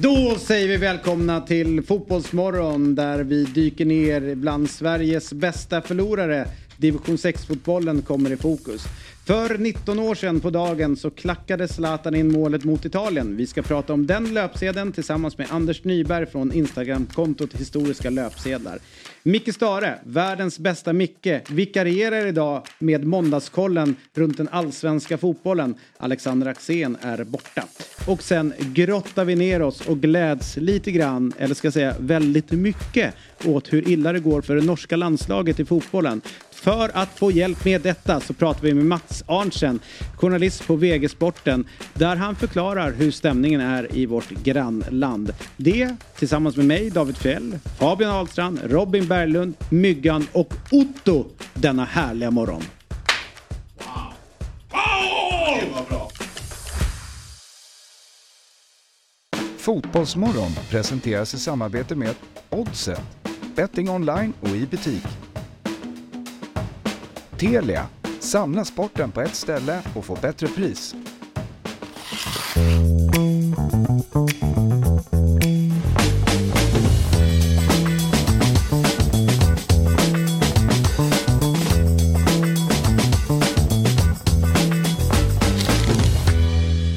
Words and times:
Då 0.00 0.36
säger 0.38 0.68
vi 0.68 0.76
välkomna 0.76 1.40
till 1.40 1.82
Fotbollsmorgon 1.82 2.94
där 2.94 3.18
vi 3.18 3.44
dyker 3.44 3.84
ner 3.84 4.34
bland 4.34 4.70
Sveriges 4.70 5.32
bästa 5.32 5.82
förlorare. 5.82 6.48
Division 6.76 7.16
6-fotbollen 7.16 8.02
kommer 8.02 8.32
i 8.32 8.36
fokus. 8.36 8.86
För 9.26 9.58
19 9.58 9.98
år 9.98 10.14
sedan 10.14 10.40
på 10.40 10.50
dagen 10.50 10.96
så 10.96 11.10
klackade 11.10 11.68
Zlatan 11.68 12.14
in 12.14 12.32
målet 12.32 12.64
mot 12.64 12.84
Italien. 12.84 13.36
Vi 13.36 13.46
ska 13.46 13.62
prata 13.62 13.92
om 13.92 14.06
den 14.06 14.34
löpsedeln 14.34 14.92
tillsammans 14.92 15.38
med 15.38 15.46
Anders 15.50 15.84
Nyberg 15.84 16.26
från 16.26 16.52
Instagramkontot 16.52 17.54
Historiska 17.54 18.10
löpsedlar. 18.10 18.78
Micke 19.22 19.54
Stare, 19.54 19.98
världens 20.04 20.58
bästa 20.58 20.92
Micke, 20.92 21.50
vikarierar 21.50 22.26
idag 22.26 22.62
med 22.78 23.04
Måndagskollen 23.04 23.96
runt 24.14 24.36
den 24.36 24.48
allsvenska 24.48 25.18
fotbollen. 25.18 25.74
Alexander 25.98 26.46
Axén 26.46 26.96
är 27.00 27.24
borta. 27.24 27.64
Och 28.06 28.22
sen 28.22 28.52
grottar 28.58 29.24
vi 29.24 29.34
ner 29.34 29.62
oss 29.62 29.80
och 29.80 30.00
gläds 30.00 30.56
lite 30.56 30.90
grann, 30.92 31.32
eller 31.38 31.54
ska 31.54 31.66
jag 31.66 31.72
säga 31.72 31.94
väldigt 31.98 32.50
mycket, 32.50 33.14
åt 33.44 33.72
hur 33.72 33.88
illa 33.88 34.12
det 34.12 34.20
går 34.20 34.42
för 34.42 34.56
det 34.56 34.62
norska 34.64 34.96
landslaget 34.96 35.60
i 35.60 35.64
fotbollen. 35.64 36.20
För 36.66 36.90
att 36.94 37.18
få 37.18 37.30
hjälp 37.30 37.64
med 37.64 37.80
detta 37.80 38.20
så 38.20 38.34
pratar 38.34 38.62
vi 38.62 38.74
med 38.74 38.84
Mats 38.84 39.24
Arntzen, 39.26 39.80
journalist 40.14 40.66
på 40.66 40.76
VG 40.76 41.08
Sporten, 41.08 41.68
där 41.94 42.16
han 42.16 42.36
förklarar 42.36 42.92
hur 42.92 43.10
stämningen 43.10 43.60
är 43.60 43.96
i 43.96 44.06
vårt 44.06 44.30
grannland. 44.30 45.32
Det 45.56 45.96
tillsammans 46.18 46.56
med 46.56 46.66
mig, 46.66 46.90
David 46.90 47.16
Fjell, 47.16 47.58
Fabian 47.78 48.10
Ahlstrand, 48.10 48.60
Robin 48.64 49.08
Berglund, 49.08 49.54
Myggan 49.70 50.26
och 50.32 50.54
Otto 50.70 51.26
denna 51.54 51.84
härliga 51.84 52.30
morgon. 52.30 52.62
Fotbollsmorgon 59.56 60.50
presenteras 60.70 61.34
i 61.34 61.38
samarbete 61.38 61.94
med 61.94 62.14
Oddset, 62.50 63.02
betting 63.56 63.90
online 63.90 64.32
och 64.40 64.48
i 64.48 64.66
butik. 64.66 65.25
Telia, 67.38 67.86
samla 68.20 68.64
sporten 68.64 69.10
på 69.10 69.20
ett 69.20 69.34
ställe 69.34 69.82
och 69.94 70.04
få 70.04 70.18
bättre 70.22 70.48
pris. 70.48 70.94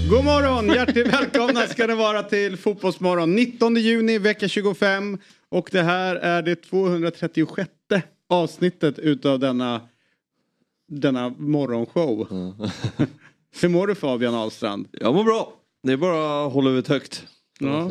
God 0.10 0.26
morgon! 0.26 0.68
Hjärtligt 0.68 1.14
välkomna 1.14 1.68
ska 1.68 1.88
ni 1.88 1.96
vara 1.96 2.24
till 2.24 2.58
Fotbollsmorgon. 2.58 3.36
19 3.36 3.76
juni, 3.76 4.18
vecka 4.18 4.48
25. 4.48 5.18
Och 5.50 5.70
det 5.72 5.84
här 5.84 6.16
är 6.16 6.42
det 6.42 6.56
236 6.56 7.70
avsnittet 8.30 9.00
utav 9.00 9.40
denna, 9.40 9.82
denna 10.90 11.30
morgonshow. 11.30 12.28
Hur 13.62 13.70
mår 13.70 13.88
du 13.88 13.96
Fabian 13.96 14.34
Ahlstrand? 14.36 14.88
Jag 14.92 15.16
mår 15.16 15.24
bra. 15.24 15.54
Det 15.84 15.92
är 15.92 15.98
bara 15.98 16.46
att 16.48 16.54
hålla 16.54 16.70
huvudet 16.70 16.88
högt. 16.90 17.28
Ja. 17.60 17.90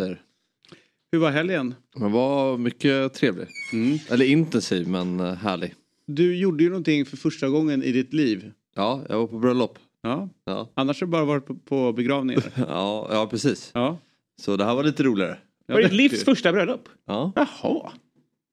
Hur 1.13 1.19
var 1.19 1.31
helgen? 1.31 1.75
Men 1.97 2.13
var 2.13 2.59
mycket 2.59 3.15
trevlig. 3.15 3.47
Mm. 3.73 3.99
Eller 4.11 4.25
intensiv 4.25 4.89
men 4.89 5.21
eh, 5.21 5.35
härlig. 5.35 5.75
Du 6.07 6.37
gjorde 6.37 6.63
ju 6.65 6.69
någonting 6.71 7.07
för 7.07 7.17
första 7.17 7.49
gången 7.49 7.83
i 7.83 7.93
ditt 7.93 8.13
liv. 8.13 8.53
Ja, 8.75 9.03
jag 9.09 9.19
var 9.19 9.27
på 9.27 9.39
bröllop. 9.39 9.79
Ja. 10.03 10.29
Ja, 10.45 10.69
Annars 10.75 11.01
har 11.01 11.07
du 11.07 11.11
bara 11.11 11.25
varit 11.25 11.47
på, 11.47 11.55
på 11.55 11.93
begravningar. 11.93 12.43
ja, 12.69 13.09
ja 13.13 13.27
precis. 13.27 13.71
Ja. 13.75 13.99
Så 14.41 14.57
det 14.57 14.65
här 14.65 14.75
var 14.75 14.85
lite 14.85 15.03
roligare. 15.03 15.39
Var 15.67 15.77
det 15.77 15.83
det- 15.83 15.89
ditt 15.89 15.97
livs 15.97 16.25
första 16.25 16.53
bröllop? 16.53 16.89
Ja. 17.07 17.33
Jaha, 17.37 17.93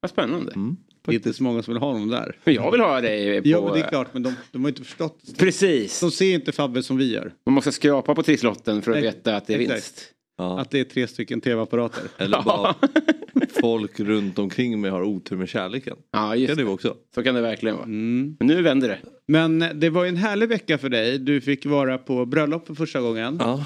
vad 0.02 0.12
spännande. 0.12 0.52
Mm. 0.52 0.78
Det 1.06 1.12
är 1.12 1.16
inte 1.16 1.34
så 1.34 1.44
många 1.44 1.64
som 1.64 1.74
vill 1.74 1.82
ha 1.82 1.92
honom 1.92 2.10
där. 2.10 2.38
Men 2.44 2.54
jag 2.56 2.72
vill 2.72 2.82
ha 2.82 3.02
dig 3.02 3.42
på... 3.42 3.48
Ja, 3.48 3.62
men 3.64 3.74
det 3.74 3.80
är 3.80 3.90
klart, 3.90 4.14
men 4.14 4.24
de, 4.24 4.34
de 4.52 4.62
har 4.64 4.70
inte 4.70 4.84
förstått. 4.84 5.20
Precis. 5.38 6.00
De 6.00 6.12
ser 6.12 6.34
inte 6.34 6.52
Fabbe 6.52 6.84
som 6.84 6.98
vi 6.98 7.14
gör. 7.14 7.34
Man 7.46 7.54
måste 7.54 7.72
skrapa 7.72 8.16
på 8.16 8.24
trisslotten 8.24 8.82
för 8.82 8.92
att 8.92 8.98
Ex- 8.98 9.06
veta 9.16 9.36
att 9.36 9.48
det 9.48 9.54
är 9.54 9.60
exakt. 9.60 9.76
vinst. 9.76 10.12
Ja. 10.38 10.60
Att 10.60 10.72
det 10.72 10.80
är 10.80 10.84
tre 10.84 11.08
stycken 11.08 11.42
tv-apparater. 11.42 12.04
Eller 12.18 12.42
bara 12.42 12.76
folk 13.62 14.00
runt 14.00 14.40
omkring 14.40 14.82
mig 14.82 14.92
har 14.92 15.02
otur 15.04 15.38
med 15.38 15.50
kärleken. 15.50 15.98
Ja, 16.12 16.30
Det 16.30 16.38
just 16.38 16.48
kan 16.48 16.58
det 16.58 16.62
det. 16.62 16.66
vara 16.66 16.74
också. 16.74 16.96
Så 17.16 17.24
kan 17.24 17.36
det 17.36 17.42
verkligen 17.42 17.76
vara. 17.76 17.86
Mm. 17.86 18.36
Men 18.40 18.48
nu 18.48 18.62
vänder 18.62 18.88
det. 18.88 19.00
Men 19.28 19.66
det 19.74 19.90
var 19.90 20.04
ju 20.04 20.10
en 20.10 20.18
härlig 20.18 20.50
vecka 20.50 20.78
för 20.78 20.90
dig. 20.90 21.20
Du 21.20 21.42
fick 21.42 21.66
vara 21.66 21.98
på 21.98 22.26
bröllop 22.26 22.68
för 22.68 22.74
första 22.76 23.02
gången. 23.02 23.38
Ja. 23.40 23.66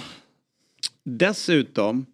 Dessutom 1.03 2.05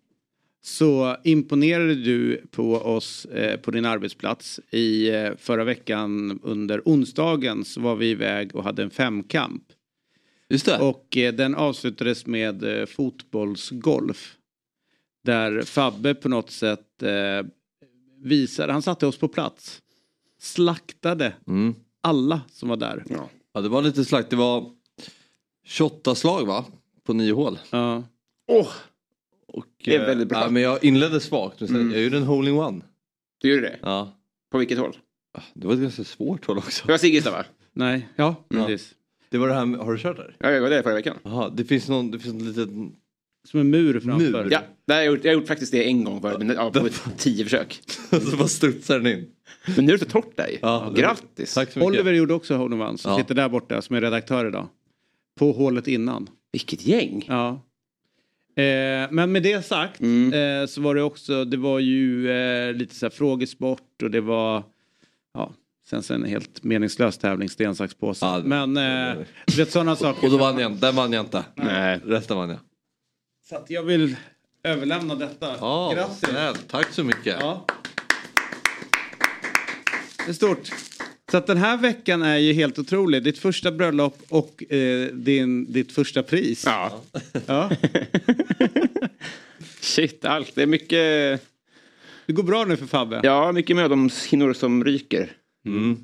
så 0.65 1.17
imponerade 1.23 1.95
du 1.95 2.41
på 2.51 2.73
oss 2.75 3.25
eh, 3.25 3.59
på 3.59 3.71
din 3.71 3.85
arbetsplats. 3.85 4.59
I 4.71 5.09
eh, 5.09 5.31
förra 5.37 5.63
veckan 5.63 6.39
under 6.43 6.81
onsdagen 6.85 7.65
så 7.65 7.81
var 7.81 7.95
vi 7.95 8.09
iväg 8.09 8.55
och 8.55 8.63
hade 8.63 8.83
en 8.83 8.89
femkamp. 8.89 9.63
Just 10.49 10.65
det. 10.65 10.79
Och 10.79 11.17
eh, 11.17 11.33
den 11.33 11.55
avslutades 11.55 12.25
med 12.25 12.79
eh, 12.79 12.85
fotbollsgolf. 12.85 14.37
Där 15.23 15.61
Fabbe 15.61 16.15
på 16.15 16.29
något 16.29 16.51
sätt 16.51 17.03
eh, 17.03 17.47
visade, 18.21 18.73
han 18.73 18.81
satte 18.81 19.07
oss 19.07 19.17
på 19.17 19.27
plats. 19.27 19.81
Slaktade 20.39 21.33
Mm. 21.47 21.75
alla 22.01 22.41
som 22.51 22.69
var 22.69 22.77
där. 22.77 23.03
Ja. 23.09 23.29
Ja, 23.53 23.61
det 23.61 23.69
var 23.69 23.81
lite 23.81 24.05
slakt. 24.05 24.29
Det 24.29 24.35
var 24.35 24.71
28 25.65 26.15
slag 26.15 26.45
va? 26.45 26.65
På 27.03 27.13
nio 27.13 27.33
hål. 27.33 27.59
Ja. 27.71 28.03
Åh, 28.47 28.67
Och, 29.57 29.65
Det 29.85 29.95
är 29.95 29.99
eh, 29.99 30.05
väldigt 30.05 30.27
bra. 30.29 30.39
Ja, 30.41 30.49
men 30.49 30.61
jag 30.61 30.83
inledde 30.83 31.19
svagt. 31.19 31.59
Men 31.59 31.67
sen, 31.67 31.77
Mm. 31.81 31.93
Jag 31.93 32.03
gjorde 32.03 32.17
en 32.17 32.23
hole-in-one. 32.23 32.81
du 33.41 33.49
gjorde 33.49 33.61
det? 33.61 33.79
Ja. 33.81 34.11
På 34.51 34.57
vilket 34.57 34.77
håll? 34.77 34.97
Det 35.53 35.67
var 35.67 35.73
ett 35.73 35.79
ganska 35.79 36.03
svårt 36.03 36.45
hål 36.45 36.57
också. 36.57 36.85
Det 36.87 36.93
var 36.93 36.97
Siggesta 36.97 37.31
va? 37.31 37.45
Nej, 37.73 38.07
ja, 38.15 38.35
Ja. 38.49 38.65
precis. 38.65 38.93
Det 39.29 39.37
var 39.37 39.47
det 39.47 39.53
här 39.53 39.65
med, 39.65 39.79
har 39.79 39.91
du 39.91 39.97
kört 39.99 40.17
där? 40.17 40.35
Ja, 40.39 40.51
jag 40.51 40.61
var 40.61 40.69
där 40.69 40.83
förra 40.83 40.93
veckan. 40.93 41.17
Jaha, 41.23 41.49
det 41.49 41.63
finns 41.65 41.89
någon, 41.89 42.11
det 42.11 42.19
finns 42.19 42.33
någon 42.35 42.47
liten... 42.47 42.95
Som 43.47 43.59
en 43.59 43.69
mur 43.69 43.99
framför. 43.99 44.31
Mur. 44.31 44.47
Ja, 44.51 44.61
det 44.87 44.93
har 44.93 44.99
jag, 45.01 45.05
gjort, 45.07 45.23
jag 45.23 45.31
har 45.31 45.39
gjort 45.39 45.47
faktiskt 45.47 45.71
det 45.71 45.87
en 45.87 46.03
gång 46.03 46.21
förut, 46.21 46.37
men 46.39 46.55
ja, 46.55 46.71
på 46.71 46.89
tio 47.17 47.43
försök. 47.43 47.79
så 48.31 48.37
bara 48.37 48.47
studsar 48.47 48.99
den 48.99 49.07
in. 49.19 49.27
Men 49.75 49.85
nu 49.85 49.93
är 49.93 49.97
det 49.97 50.05
så 50.05 50.11
torrt 50.11 50.37
där. 50.37 50.49
Ja, 50.61 50.93
Grattis. 50.95 51.53
Tack 51.53 51.71
så 51.71 51.79
mycket. 51.79 51.89
Oliver 51.89 52.13
gjorde 52.13 52.33
också 52.33 52.55
hole 52.55 52.97
som 52.97 53.11
Ja. 53.11 53.17
sitter 53.17 53.35
där 53.35 53.49
borta 53.49 53.81
som 53.81 53.95
är 53.95 54.01
redaktör 54.01 54.47
idag. 54.47 54.67
På 55.39 55.51
hålet 55.51 55.87
innan. 55.87 56.29
Vilket 56.51 56.85
gäng. 56.87 57.25
Ja. 57.27 57.61
Eh, 58.57 59.07
men 59.11 59.31
med 59.31 59.43
det 59.43 59.65
sagt 59.65 59.99
Mm. 59.99 60.61
eh, 60.61 60.67
så 60.67 60.81
var 60.81 60.95
det 60.95 61.01
också, 61.03 61.45
det 61.45 61.57
var 61.57 61.79
ju 61.79 62.31
eh, 62.31 62.73
lite 62.73 62.95
så 62.95 63.05
här 63.05 63.11
frågesport 63.11 64.01
och 64.03 64.11
det 64.11 64.21
var, 64.21 64.63
ja, 65.33 65.53
sen 65.89 66.03
så 66.03 66.13
en 66.13 66.23
helt 66.25 66.63
meningslös 66.63 67.17
tävling, 67.17 67.49
sten, 67.49 67.75
sax, 67.75 67.93
påse. 67.93 68.25
Ja, 68.25 68.41
men 68.45 68.77
eh, 68.77 69.23
du 69.47 69.55
vet 69.57 69.71
sådana 69.71 69.95
saker. 69.95 70.25
Och 70.25 70.31
då 70.31 70.37
vann 70.37 70.59
jag 70.59 70.71
den 70.71 70.95
vann 70.95 71.13
jag 71.13 71.25
inte. 71.25 71.43
Nej. 71.55 71.99
Resten 72.05 72.37
vann 72.37 72.49
jag. 72.49 72.59
Så 73.49 73.55
att 73.55 73.69
jag 73.69 73.83
vill 73.83 74.15
överlämna 74.63 75.15
detta. 75.15 75.55
Ja, 75.59 75.91
Grattis. 75.95 76.19
snällt. 76.29 76.67
Tack 76.69 76.91
så 76.91 77.03
mycket. 77.03 77.37
Ja. 77.39 77.65
Det 80.25 80.31
är 80.31 80.33
stort. 80.33 80.71
Så 81.35 81.39
att 81.39 81.47
den 81.47 81.57
här 81.57 81.77
veckan 81.77 82.21
är 82.21 82.37
ju 82.37 82.53
helt 82.53 82.79
otrolig. 82.79 83.23
Ditt 83.23 83.37
första 83.37 83.71
bröllop 83.71 84.17
och 84.29 84.73
eh, 84.73 85.07
din, 85.13 85.71
ditt 85.73 85.91
första 85.91 86.23
pris. 86.23 86.63
Ja. 86.65 87.01
Ja. 87.45 87.71
Shit, 89.81 90.25
allt. 90.25 90.55
Det 90.55 90.61
är 90.63 90.67
mycket, 90.67 91.41
Det 92.25 92.33
går 92.33 92.43
bra 92.43 92.65
nu 92.65 92.77
för 92.77 92.85
Fabbe. 92.85 93.19
ja, 93.23 93.51
mycket 93.51 93.75
mödomshinnor 93.75 94.53
som 94.53 94.83
ryker. 94.83 95.31
Mm. 95.65 95.97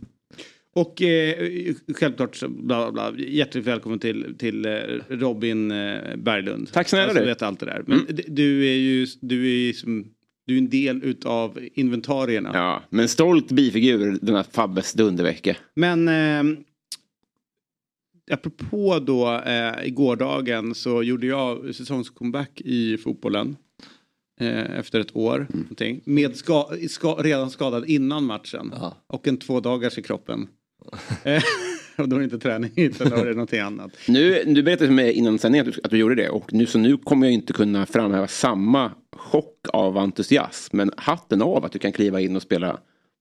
Och 0.74 1.02
eh, 1.02 1.74
självklart 1.96 2.36
så 2.36 2.50
bla 2.50 2.92
bla 2.92 3.12
bla. 3.12 3.24
Hjärtligt 3.26 3.66
välkommen 3.66 4.00
till, 4.00 4.36
till 4.40 4.66
eh, 4.66 4.72
Robin 5.10 5.72
eh, 5.72 6.16
Berglund. 6.16 6.72
Tack 6.72 6.90
snälla 6.90 7.04
alltså, 7.04 7.20
du. 7.20 7.26
vet 7.26 7.42
allt 7.42 7.60
det 7.60 7.66
där. 7.66 7.84
Men 7.88 8.00
Mm. 8.00 8.16
du 8.28 8.68
är 8.68 8.76
ju 8.76 9.08
du 9.22 9.46
är 9.46 9.58
ju 9.58 9.74
som, 9.74 10.06
du 10.48 10.54
är 10.54 10.58
en 10.58 10.70
del 10.70 11.04
utav 11.04 11.60
inventarierna. 11.74 12.52
Ja, 12.54 12.84
men 12.90 13.08
stolt 13.08 13.52
bifigur 13.52 14.20
denna 14.22 14.44
Fabbes 14.44 14.94
dundervecka. 14.94 15.56
Men 15.74 16.08
eh, 16.08 16.58
apropå 18.32 19.00
då 19.00 19.34
eh, 19.40 19.88
gårdagen 19.90 20.76
så 20.76 21.04
gjorde 21.04 21.28
jag 21.28 21.76
säsongscomeback 21.76 22.62
i 22.62 22.98
fotbollen. 22.98 23.56
Eh, 24.40 24.80
efter 24.80 25.00
ett 25.00 25.16
år. 25.16 25.36
Mm. 25.36 25.48
Någonting, 25.62 26.02
med 26.06 26.36
ska, 26.36 26.70
ska, 26.90 27.14
redan 27.14 27.50
skadad 27.50 27.86
innan 27.90 28.24
matchen. 28.26 28.74
Ja. 28.76 28.98
Och 29.08 29.28
en 29.28 29.38
två 29.38 29.60
dagars 29.60 29.98
i 29.98 30.02
kroppen. 30.02 30.48
Eh, 31.24 31.44
och 31.98 32.10
då 32.10 32.16
är 32.16 32.20
det 32.20 32.24
inte 32.24 32.40
träning 32.40 32.72
utan 32.76 33.10
då 33.10 33.16
är 33.16 33.26
det 33.26 33.32
någonting 33.32 33.60
annat. 33.60 33.92
Nu, 34.08 34.44
du 34.48 34.64
berättade 34.64 34.88
för 34.88 34.94
mig 34.96 35.14
innan 35.14 35.40
sändningen 35.40 35.68
att, 35.68 35.74
du- 35.76 35.82
att 35.84 35.92
du 35.92 35.98
gjorde 35.98 36.16
det 36.16 36.30
och 36.30 36.54
nu, 36.54 36.66
så 36.66 36.80
nu 36.80 36.98
kommer 36.98 37.28
jag 37.28 37.34
inte 37.34 37.54
kunna 37.54 37.86
framhäva 37.86 38.28
samma 38.28 38.92
chock 39.32 39.68
av 39.74 39.98
entusiasm. 39.98 40.78
Men 40.78 40.92
hatten 40.98 41.42
av 41.42 41.66
att 41.66 41.72
du 41.72 41.80
kan 41.80 41.92
kliva 41.92 42.22
in 42.22 42.36
och 42.36 42.42
spela, 42.42 42.80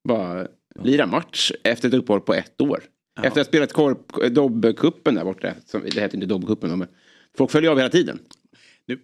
bara 0.09 0.47
lira 0.83 1.07
match 1.07 1.53
efter 1.65 1.89
ett 1.89 1.95
uppehåll 1.95 2.21
på 2.21 2.35
ett 2.35 2.61
år. 2.61 2.83
Efter 3.19 3.29
att 3.29 3.37
ha 3.37 3.45
spelat 3.45 3.73
korp, 3.73 4.35
Dobbcupen 4.35 5.15
där 5.15 5.25
borta, 5.25 5.53
som, 5.67 5.83
det 5.95 6.01
heter 6.01 6.15
inte 6.15 6.27
Dobbcupen 6.27 6.79
men 6.79 6.89
folk 7.37 7.51
följer 7.51 7.71
av 7.71 7.77
hela 7.77 7.89
tiden. 7.91 8.19
Jag, 8.87 8.99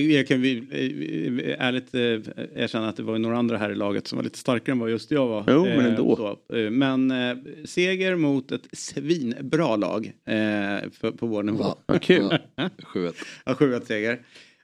jag 0.00 0.26
kan 0.26 0.40
vi, 0.40 0.56
eh, 0.58 1.66
ärligt 1.66 1.94
eh, 1.94 2.62
erkänna 2.62 2.88
att 2.88 2.96
det 2.96 3.02
var 3.02 3.18
några 3.18 3.36
andra 3.38 3.56
här 3.58 3.70
i 3.70 3.74
laget 3.74 4.06
som 4.06 4.16
var 4.16 4.22
lite 4.24 4.38
starkare 4.38 4.72
än 4.72 4.78
vad 4.78 4.90
just 4.90 5.10
jag 5.10 5.26
var. 5.26 5.44
Jo, 5.48 5.64
men 5.64 5.78
Eh, 5.80 5.86
ändå. 5.86 6.16
så. 6.16 6.56
Eh, 6.56 6.70
Men 6.70 7.10
eh, 7.10 7.36
seger 7.64 8.16
mot 8.16 8.52
ett 8.52 8.66
svinbra 8.72 9.76
lag 9.76 10.06
eh, 10.06 10.90
för, 10.92 11.10
på 11.10 11.26
vår 11.26 11.42
nivå. 11.42 11.58
Ja. 11.64 11.78
Vad 11.86 12.02
kul. 12.02 12.38
Ja, 12.56 12.68
7-1. 12.94 13.14
Ja, 13.44 13.54
7 13.54 13.80
seger. 13.86 14.20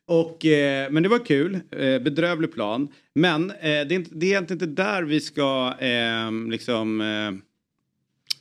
Och, 0.09 0.45
eh, 0.47 0.91
men 0.91 1.03
det 1.03 1.09
var 1.09 1.25
kul, 1.27 1.55
eh, 1.55 1.79
bedrövlig 1.99 2.53
plan. 2.53 2.89
Men 3.15 3.51
eh, 3.51 3.57
det, 3.61 3.69
är 3.69 3.93
inte, 3.93 4.11
det 4.15 4.27
är 4.27 4.31
egentligen 4.31 4.63
inte 4.63 4.83
där 4.83 5.03
vi 5.03 5.21
ska 5.21 5.75
eh, 5.81 6.51
liksom 6.51 7.01
eh, 7.01 7.33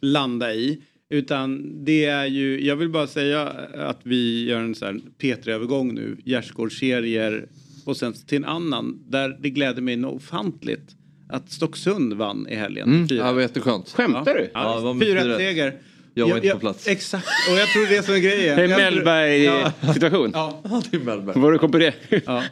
landa 0.01 0.53
i. 0.53 0.81
Utan 1.09 1.71
det 1.85 2.05
är 2.05 2.25
ju, 2.25 2.65
jag 2.65 2.75
vill 2.75 2.89
bara 2.89 3.07
säga 3.07 3.41
att 3.75 3.99
vi 4.03 4.45
gör 4.45 4.59
en 4.59 4.75
sån 4.75 4.87
här 4.87 5.01
P3-övergång 5.19 5.93
nu, 5.93 6.17
gärdsgårdsserier 6.25 7.47
och 7.85 7.97
sen 7.97 8.13
till 8.13 8.37
en 8.37 8.45
annan 8.45 8.99
där 9.07 9.37
det 9.41 9.49
gläder 9.49 9.81
mig 9.81 9.95
något 9.95 10.15
ofantligt 10.15 10.95
att 11.29 11.51
Stocksund 11.51 12.13
vann 12.13 12.47
i 12.49 12.55
helgen. 12.55 12.89
Mm. 12.89 13.07
Ja, 13.09 13.27
det 13.27 13.33
var 13.33 13.41
jätteskönt. 13.41 13.89
Skämtar 13.89 14.33
du? 14.33 14.49
Ja, 14.53 14.79
var 14.79 14.87
Ja, 14.89 14.93
med 14.93 15.07
4 15.07 15.21
fyra. 15.21 15.37
seger. 15.37 15.73
Jag 16.17 16.29
var 16.29 16.37
inte 16.37 16.49
på 16.49 16.59
plats. 16.59 16.87
Exakt, 16.87 17.27
och 17.51 17.57
jag 17.57 17.67
tror 17.67 17.85
det 17.87 17.97
är 17.97 18.01
som 18.01 18.13
är 18.13 18.19
grejen. 18.19 18.57
Det 18.57 18.63
är 18.63 18.77
Mellberg-situation. 18.77 20.31
Ja, 20.33 20.61
Ja, 20.69 20.81
det 20.91 20.97
är 20.97 21.01
Mellberg. 21.01 21.39
Var 21.39 21.51
du 21.51 21.57
kom 21.57 21.71
på 21.71 21.77
det? 21.77 21.93
Ja. 22.25 22.43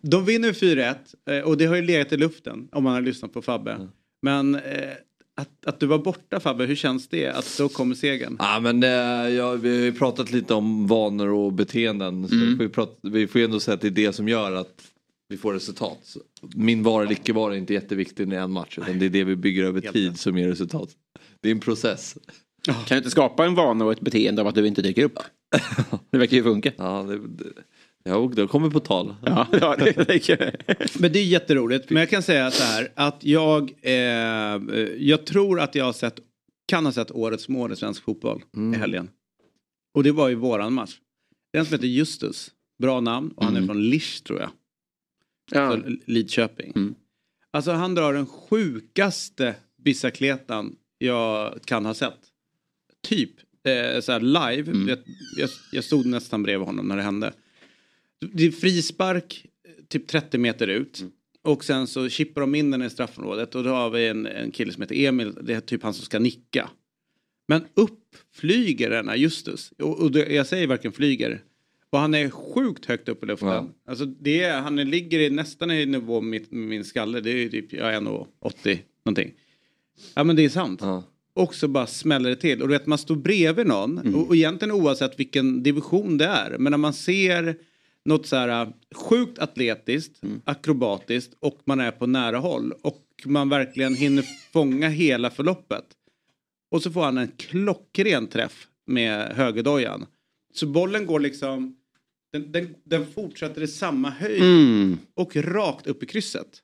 De 0.00 0.24
vinner 0.24 0.52
4-1 0.52 0.94
eh, 1.30 1.38
och 1.38 1.56
det 1.56 1.66
har 1.66 1.76
ju 1.76 1.82
legat 1.82 2.12
i 2.12 2.16
luften 2.16 2.68
om 2.72 2.84
man 2.84 2.92
har 2.92 3.00
lyssnat 3.00 3.32
på 3.32 3.42
Fabbe. 3.42 3.88
Men 4.22 4.54
eh, 4.54 4.60
att, 5.36 5.66
att 5.66 5.80
du 5.80 5.86
var 5.86 5.98
borta 5.98 6.40
Fabbe, 6.40 6.64
hur 6.64 6.76
känns 6.76 7.08
det 7.08 7.28
att 7.28 7.54
då 7.58 7.68
kommer 7.68 7.94
segern? 7.94 8.36
Ja, 8.38 8.60
men 8.60 8.82
eh, 8.82 8.90
ja, 9.34 9.52
vi 9.52 9.68
har 9.68 9.84
ju 9.84 9.92
pratat 9.92 10.32
lite 10.32 10.54
om 10.54 10.86
vanor 10.86 11.28
och 11.28 11.52
beteenden. 11.52 12.24
Mm. 12.24 12.48
vi, 12.50 12.56
får 12.56 12.62
ju 12.62 12.68
prata, 12.68 12.92
vi 13.02 13.26
får 13.26 13.38
ju 13.38 13.44
ändå 13.44 13.60
säga 13.60 13.74
att 13.74 13.80
det 13.80 13.88
är 13.88 13.90
det 13.90 14.12
som 14.12 14.28
gör 14.28 14.52
att 14.52 14.82
vi 15.28 15.36
får 15.36 15.52
resultat. 15.52 15.98
Så 16.02 16.20
min 16.54 16.82
vara 16.82 17.02
eller 17.02 17.12
icke 17.12 17.32
vara 17.32 17.54
är 17.54 17.58
inte 17.58 17.74
jätteviktig 17.74 18.32
i 18.32 18.36
en 18.36 18.50
match. 18.50 18.78
Utan 18.78 18.98
det 18.98 19.06
är 19.06 19.10
det 19.10 19.24
vi 19.24 19.36
bygger 19.36 19.64
över 19.64 19.82
Helt 19.82 19.92
tid 19.92 20.18
som 20.18 20.38
ger 20.38 20.48
resultat. 20.48 20.88
Det 21.40 21.48
är 21.48 21.52
en 21.52 21.60
process. 21.60 22.16
Kan 22.64 22.84
du 22.88 22.96
inte 22.96 23.10
skapa 23.10 23.44
en 23.44 23.54
vana 23.54 23.84
och 23.84 23.92
ett 23.92 24.00
beteende 24.00 24.42
av 24.42 24.48
att 24.48 24.54
du 24.54 24.66
inte 24.66 24.82
dyker 24.82 25.04
upp? 25.04 25.18
Det 26.10 26.18
verkar 26.18 26.36
ju 26.36 26.42
funka. 26.42 26.72
Ja, 26.76 27.02
det, 27.02 27.18
det, 27.18 27.52
ja 28.04 28.30
det 28.34 28.46
kommer 28.46 28.70
på 28.70 28.80
tal. 28.80 29.14
Ja, 29.26 29.46
ja 29.60 29.76
det, 29.76 29.92
det, 29.92 30.56
Men 30.98 31.12
det 31.12 31.18
är 31.18 31.24
jätteroligt. 31.24 31.90
Men 31.90 32.00
jag 32.00 32.10
kan 32.10 32.22
säga 32.22 32.50
så 32.50 32.64
här 32.64 32.88
att 32.94 33.24
jag, 33.24 33.72
eh, 33.82 33.92
jag 34.98 35.26
tror 35.26 35.60
att 35.60 35.74
jag 35.74 35.84
har 35.84 35.92
sett, 35.92 36.18
kan 36.66 36.84
ha 36.84 36.92
sett 36.92 37.10
årets 37.10 37.48
mål 37.48 37.72
i 37.72 37.76
svensk 37.76 38.02
fotboll 38.02 38.42
i 38.74 38.76
helgen. 38.76 39.08
Och 39.94 40.02
det 40.02 40.12
var 40.12 40.28
ju 40.28 40.34
våran 40.34 40.72
match. 40.72 40.98
Den 41.52 41.64
som 41.66 41.74
heter 41.74 41.86
Justus, 41.86 42.50
bra 42.78 43.00
namn 43.00 43.30
och 43.36 43.44
han 43.44 43.56
är 43.56 43.66
från 43.66 43.82
Lisch 43.90 44.24
tror 44.24 44.40
jag. 44.40 44.50
ja. 45.50 45.60
Alltså 45.60 45.88
Lidköping. 46.06 46.72
Mm. 46.76 46.94
Alltså 47.50 47.72
han 47.72 47.94
drar 47.94 48.12
den 48.12 48.26
sjukaste 48.26 49.54
bicicletan 49.84 50.76
jag 50.98 51.58
kan 51.64 51.86
ha 51.86 51.94
sett. 51.94 52.18
Typ 53.04 53.30
eh, 53.64 54.00
så 54.00 54.12
här 54.12 54.20
live. 54.20 54.70
Mm. 54.70 54.88
Jag, 54.88 54.98
jag, 55.36 55.50
jag 55.72 55.84
stod 55.84 56.06
nästan 56.06 56.42
bredvid 56.42 56.66
honom 56.66 56.88
när 56.88 56.96
det 56.96 57.02
hände. 57.02 57.32
Det 58.32 58.44
är 58.44 58.50
frispark 58.50 59.46
eh, 59.64 59.84
typ 59.88 60.06
30 60.06 60.38
meter 60.38 60.66
ut. 60.66 61.00
Mm. 61.00 61.12
Och 61.42 61.64
sen 61.64 61.86
så 61.86 62.08
chippar 62.08 62.40
de 62.40 62.54
in 62.54 62.70
den 62.70 62.82
i 62.82 62.90
straffområdet 62.90 63.54
och 63.54 63.64
då 63.64 63.70
har 63.70 63.90
vi 63.90 64.08
en, 64.08 64.26
en 64.26 64.50
kille 64.50 64.72
som 64.72 64.82
heter 64.82 64.94
Emil, 64.94 65.34
det 65.42 65.54
är 65.54 65.60
typ 65.60 65.82
han 65.82 65.94
som 65.94 66.04
ska 66.04 66.18
nicka. 66.18 66.70
Men 67.48 67.64
upp 67.74 68.16
flyger 68.32 68.90
denna 68.90 69.16
Justus. 69.16 69.72
Och, 69.78 70.00
och 70.00 70.10
det, 70.12 70.32
jag 70.34 70.46
säger 70.46 70.66
varken 70.66 70.92
flyger. 70.92 71.42
Och 71.90 71.98
han 71.98 72.14
är 72.14 72.30
sjukt 72.30 72.86
högt 72.86 73.08
upp 73.08 73.22
i 73.22 73.26
luften. 73.26 73.48
Ja. 73.48 73.68
Alltså 73.86 74.04
det 74.04 74.42
är, 74.42 74.60
han 74.60 74.76
ligger 74.76 75.18
i, 75.18 75.30
nästan 75.30 75.70
i 75.70 75.86
nivå 75.86 76.20
med 76.20 76.52
med 76.52 76.68
min 76.68 76.84
skalle. 76.84 77.20
Det 77.20 77.30
är 77.30 77.48
typ, 77.48 77.72
jag 77.72 77.94
är 77.94 78.00
nog 78.00 78.26
80 78.40 78.82
någonting. 79.04 79.34
Ja 80.14 80.24
men 80.24 80.36
det 80.36 80.44
är 80.44 80.48
sant. 80.48 80.80
Ja. 80.82 81.02
Och 81.34 81.54
så 81.54 81.68
bara 81.68 81.86
smäller 81.86 82.30
det 82.30 82.36
till. 82.36 82.62
Och 82.62 82.68
du 82.68 82.74
vet 82.74 82.86
man 82.86 82.98
står 82.98 83.16
bredvid 83.16 83.66
någon. 83.66 84.14
Och, 84.14 84.26
och 84.28 84.36
egentligen 84.36 84.72
oavsett 84.72 85.20
vilken 85.20 85.62
division 85.62 86.18
det 86.18 86.26
är. 86.26 86.58
Men 86.58 86.70
när 86.70 86.78
man 86.78 86.92
ser 86.92 87.56
något 88.04 88.26
så 88.26 88.36
här 88.36 88.62
äh, 88.62 88.68
sjukt 88.94 89.38
atletiskt, 89.38 90.20
akrobatiskt 90.44 91.34
och 91.40 91.60
man 91.64 91.80
är 91.80 91.90
på 91.90 92.06
nära 92.06 92.38
håll. 92.38 92.72
Och 92.82 93.02
man 93.24 93.48
verkligen 93.48 93.94
hinner 93.94 94.24
fånga 94.52 94.88
hela 94.88 95.30
förloppet. 95.30 95.84
Och 96.70 96.82
så 96.82 96.90
får 96.90 97.02
han 97.02 97.18
en 97.18 97.32
klockren 97.36 98.26
träff 98.26 98.66
med 98.86 99.32
högerdojan. 99.36 100.06
Så 100.54 100.66
bollen 100.66 101.06
går 101.06 101.20
liksom, 101.20 101.76
den, 102.32 102.52
den, 102.52 102.74
den 102.84 103.06
fortsätter 103.06 103.62
i 103.62 103.66
samma 103.68 104.10
höjd 104.10 104.42
Mm. 104.42 104.98
och 105.14 105.36
rakt 105.36 105.86
upp 105.86 106.02
i 106.02 106.06
krysset. 106.06 106.60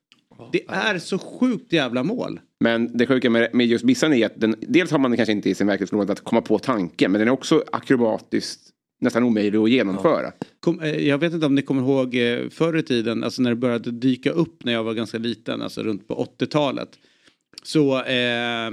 Det 0.52 0.64
är 0.68 0.98
så 0.98 1.18
sjukt 1.18 1.72
jävla 1.72 2.02
mål. 2.02 2.40
Men 2.60 2.96
det 2.96 3.06
sjuka 3.06 3.30
med, 3.30 3.50
med 3.52 3.66
just 3.66 3.84
bissan 3.84 4.12
är 4.12 4.26
att 4.26 4.40
den, 4.40 4.54
dels 4.60 4.90
har 4.90 4.98
man 4.98 5.16
kanske 5.16 5.32
inte 5.32 5.50
i 5.50 5.54
sin 5.54 5.66
verklighetsförmåga 5.66 6.12
att 6.12 6.20
komma 6.20 6.42
på 6.42 6.58
tanken. 6.58 7.12
Men 7.12 7.18
den 7.18 7.28
är 7.28 7.32
också 7.32 7.64
akrobatiskt 7.72 8.70
nästan 9.00 9.24
omöjlig 9.24 9.58
att 9.58 9.70
genomföra. 9.70 10.32
Kom, 10.60 10.80
eh, 10.80 11.08
jag 11.08 11.18
vet 11.18 11.32
inte 11.32 11.46
om 11.46 11.54
ni 11.54 11.62
kommer 11.62 11.82
ihåg 11.82 12.14
eh, 12.14 12.48
förr 12.48 12.76
i 12.76 12.82
tiden, 12.82 13.24
alltså 13.24 13.42
när 13.42 13.50
det 13.50 13.56
började 13.56 13.90
dyka 13.90 14.30
upp 14.30 14.64
när 14.64 14.72
jag 14.72 14.84
var 14.84 14.94
ganska 14.94 15.18
liten, 15.18 15.62
alltså 15.62 15.82
runt 15.82 16.08
på 16.08 16.28
80-talet. 16.38 16.98
Så, 17.62 18.02
eh, 18.02 18.70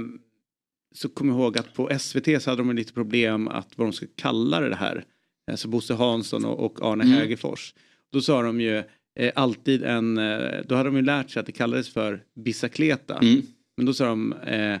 så 0.94 1.08
kommer 1.08 1.32
jag 1.32 1.40
ihåg 1.40 1.58
att 1.58 1.74
på 1.74 1.98
SVT 1.98 2.42
så 2.42 2.50
hade 2.50 2.62
de 2.62 2.76
lite 2.76 2.92
problem 2.92 3.48
att 3.48 3.68
vad 3.76 3.86
de 3.86 3.92
skulle 3.92 4.10
kalla 4.16 4.60
det 4.60 4.76
här. 4.76 5.04
Alltså 5.50 5.68
Bosse 5.68 5.94
Hansson 5.94 6.44
och, 6.44 6.60
och 6.60 6.92
Arne 6.92 7.04
Hägerfors. 7.04 7.74
Då 8.12 8.20
sa 8.20 8.42
de 8.42 8.60
ju 8.60 8.82
eh, 9.18 9.32
alltid 9.34 9.82
en, 9.84 10.18
eh, 10.18 10.38
då 10.66 10.74
hade 10.74 10.88
de 10.88 10.96
ju 10.96 11.02
lärt 11.02 11.30
sig 11.30 11.40
att 11.40 11.46
det 11.46 11.52
kallades 11.52 11.92
för 11.92 12.22
bicicleta. 12.44 13.18
Mm. 13.18 13.42
Men 13.76 13.86
då 13.86 13.94
sa 13.94 14.06
de, 14.06 14.32
eh, 14.32 14.76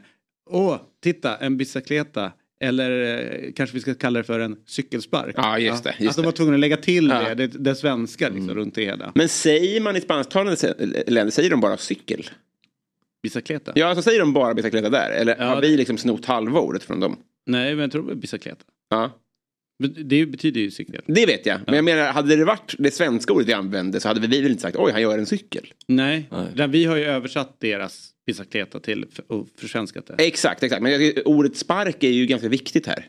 åh, 0.50 0.76
titta, 1.02 1.36
en 1.36 1.56
bicicleta. 1.56 2.32
Eller 2.60 2.90
eh, 3.44 3.52
kanske 3.52 3.74
vi 3.74 3.80
ska 3.80 3.94
kalla 3.94 4.18
det 4.18 4.24
för 4.24 4.40
en 4.40 4.56
cykelspark. 4.66 5.34
Ja, 5.38 5.58
just 5.58 5.84
det. 5.84 5.90
Att 5.90 6.00
Just 6.00 6.16
de 6.16 6.24
var 6.24 6.32
tvungna 6.32 6.54
att 6.54 6.60
lägga 6.60 6.76
till 6.76 7.08
Ja. 7.08 7.34
det, 7.34 7.46
det, 7.46 7.58
det 7.58 7.74
svenska 7.74 8.28
liksom, 8.28 8.54
runt 8.54 8.74
det 8.74 8.84
hela. 8.84 9.12
Men 9.14 9.28
säger 9.28 9.80
man 9.80 9.96
i 9.96 10.00
spansktalande 10.00 10.74
länder, 11.06 11.30
säger 11.30 11.50
de 11.50 11.60
bara 11.60 11.76
cykel? 11.76 12.30
Bicicleta? 13.22 13.72
Ja, 13.74 13.86
alltså 13.86 14.02
säger 14.02 14.20
de 14.20 14.32
bara 14.32 14.54
bicicleta 14.54 14.90
där? 14.90 15.10
Eller 15.10 15.36
Ja, 15.38 15.44
har 15.44 15.60
vi 15.60 15.76
liksom 15.76 15.98
snott 15.98 16.24
halva 16.24 16.60
ordet 16.60 16.82
från 16.82 17.00
dem? 17.00 17.16
Nej, 17.46 17.74
men 17.74 17.82
jag 17.82 17.92
tror 17.92 18.02
det 18.02 18.08
var 18.08 18.14
bicicleta. 18.14 18.64
Ja. 18.88 19.10
Men 19.78 19.94
det 20.08 20.26
betyder 20.26 20.60
ju 20.60 20.70
cykel. 20.70 21.02
Det 21.06 21.26
vet 21.26 21.46
jag. 21.46 21.60
Men 21.66 21.74
jag 21.74 21.84
menar, 21.84 22.12
hade 22.12 22.36
det 22.36 22.44
varit 22.44 22.74
det 22.78 22.90
svenska 22.90 23.32
ordet 23.32 23.48
vi 23.48 23.52
använde 23.52 24.00
så 24.00 24.08
hade 24.08 24.20
vi 24.20 24.40
väl 24.40 24.50
inte 24.50 24.62
sagt 24.62 24.76
oj, 24.76 24.92
han 24.92 25.02
gör 25.02 25.18
en 25.18 25.26
cykel. 25.26 25.66
Nej, 25.86 26.28
Nej. 26.54 26.68
Vi 26.68 26.84
har 26.84 26.96
ju 26.96 27.04
översatt 27.04 27.60
deras 27.60 28.10
bicicleta 28.26 28.80
till 28.80 29.06
och 29.26 29.48
försvenskat 29.56 30.06
det. 30.06 30.14
Exakt, 30.26 30.62
exakt. 30.62 30.82
Men 30.82 31.12
ordet 31.24 31.56
spark 31.56 32.04
är 32.04 32.10
ju 32.10 32.26
ganska 32.26 32.48
viktigt 32.48 32.86
här. 32.86 33.06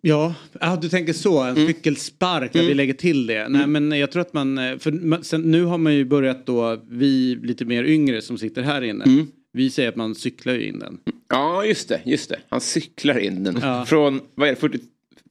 Ja, 0.00 0.34
ah, 0.60 0.76
du 0.76 0.88
tänker 0.88 1.12
så, 1.12 1.42
en 1.42 1.66
cykelspark, 1.66 2.52
där 2.52 2.62
vi 2.62 2.74
lägger 2.74 2.94
till 2.94 3.26
det. 3.26 3.48
Nej, 3.48 3.66
men 3.66 3.92
jag 3.92 4.10
tror 4.12 4.22
att 4.22 4.32
man, 4.32 4.58
eh, 4.58 4.78
för 4.78 5.22
sen, 5.22 5.40
nu 5.40 5.64
har 5.64 5.78
man 5.78 5.94
ju 5.94 6.04
börjat 6.04 6.46
då, 6.46 6.82
vi 6.88 7.38
lite 7.42 7.64
mer 7.64 7.84
yngre 7.84 8.22
som 8.22 8.38
sitter 8.38 8.62
här 8.62 8.82
inne, 8.82 9.04
vi 9.52 9.70
säger 9.70 9.88
att 9.88 9.96
man 9.96 10.14
cyklar 10.14 10.54
ju 10.54 10.66
in 10.66 10.78
den. 10.78 10.98
Ja, 11.28 11.64
just 11.64 11.88
det. 11.88 12.00
Just 12.04 12.28
det. 12.28 12.38
Han 12.48 12.60
cyklar 12.60 13.18
in 13.18 13.44
den. 13.44 13.58
Ja. 13.62 13.86
Från, 13.86 14.20
vad 14.34 14.48
är 14.48 14.52
det, 14.52 14.60
40, 14.60 14.78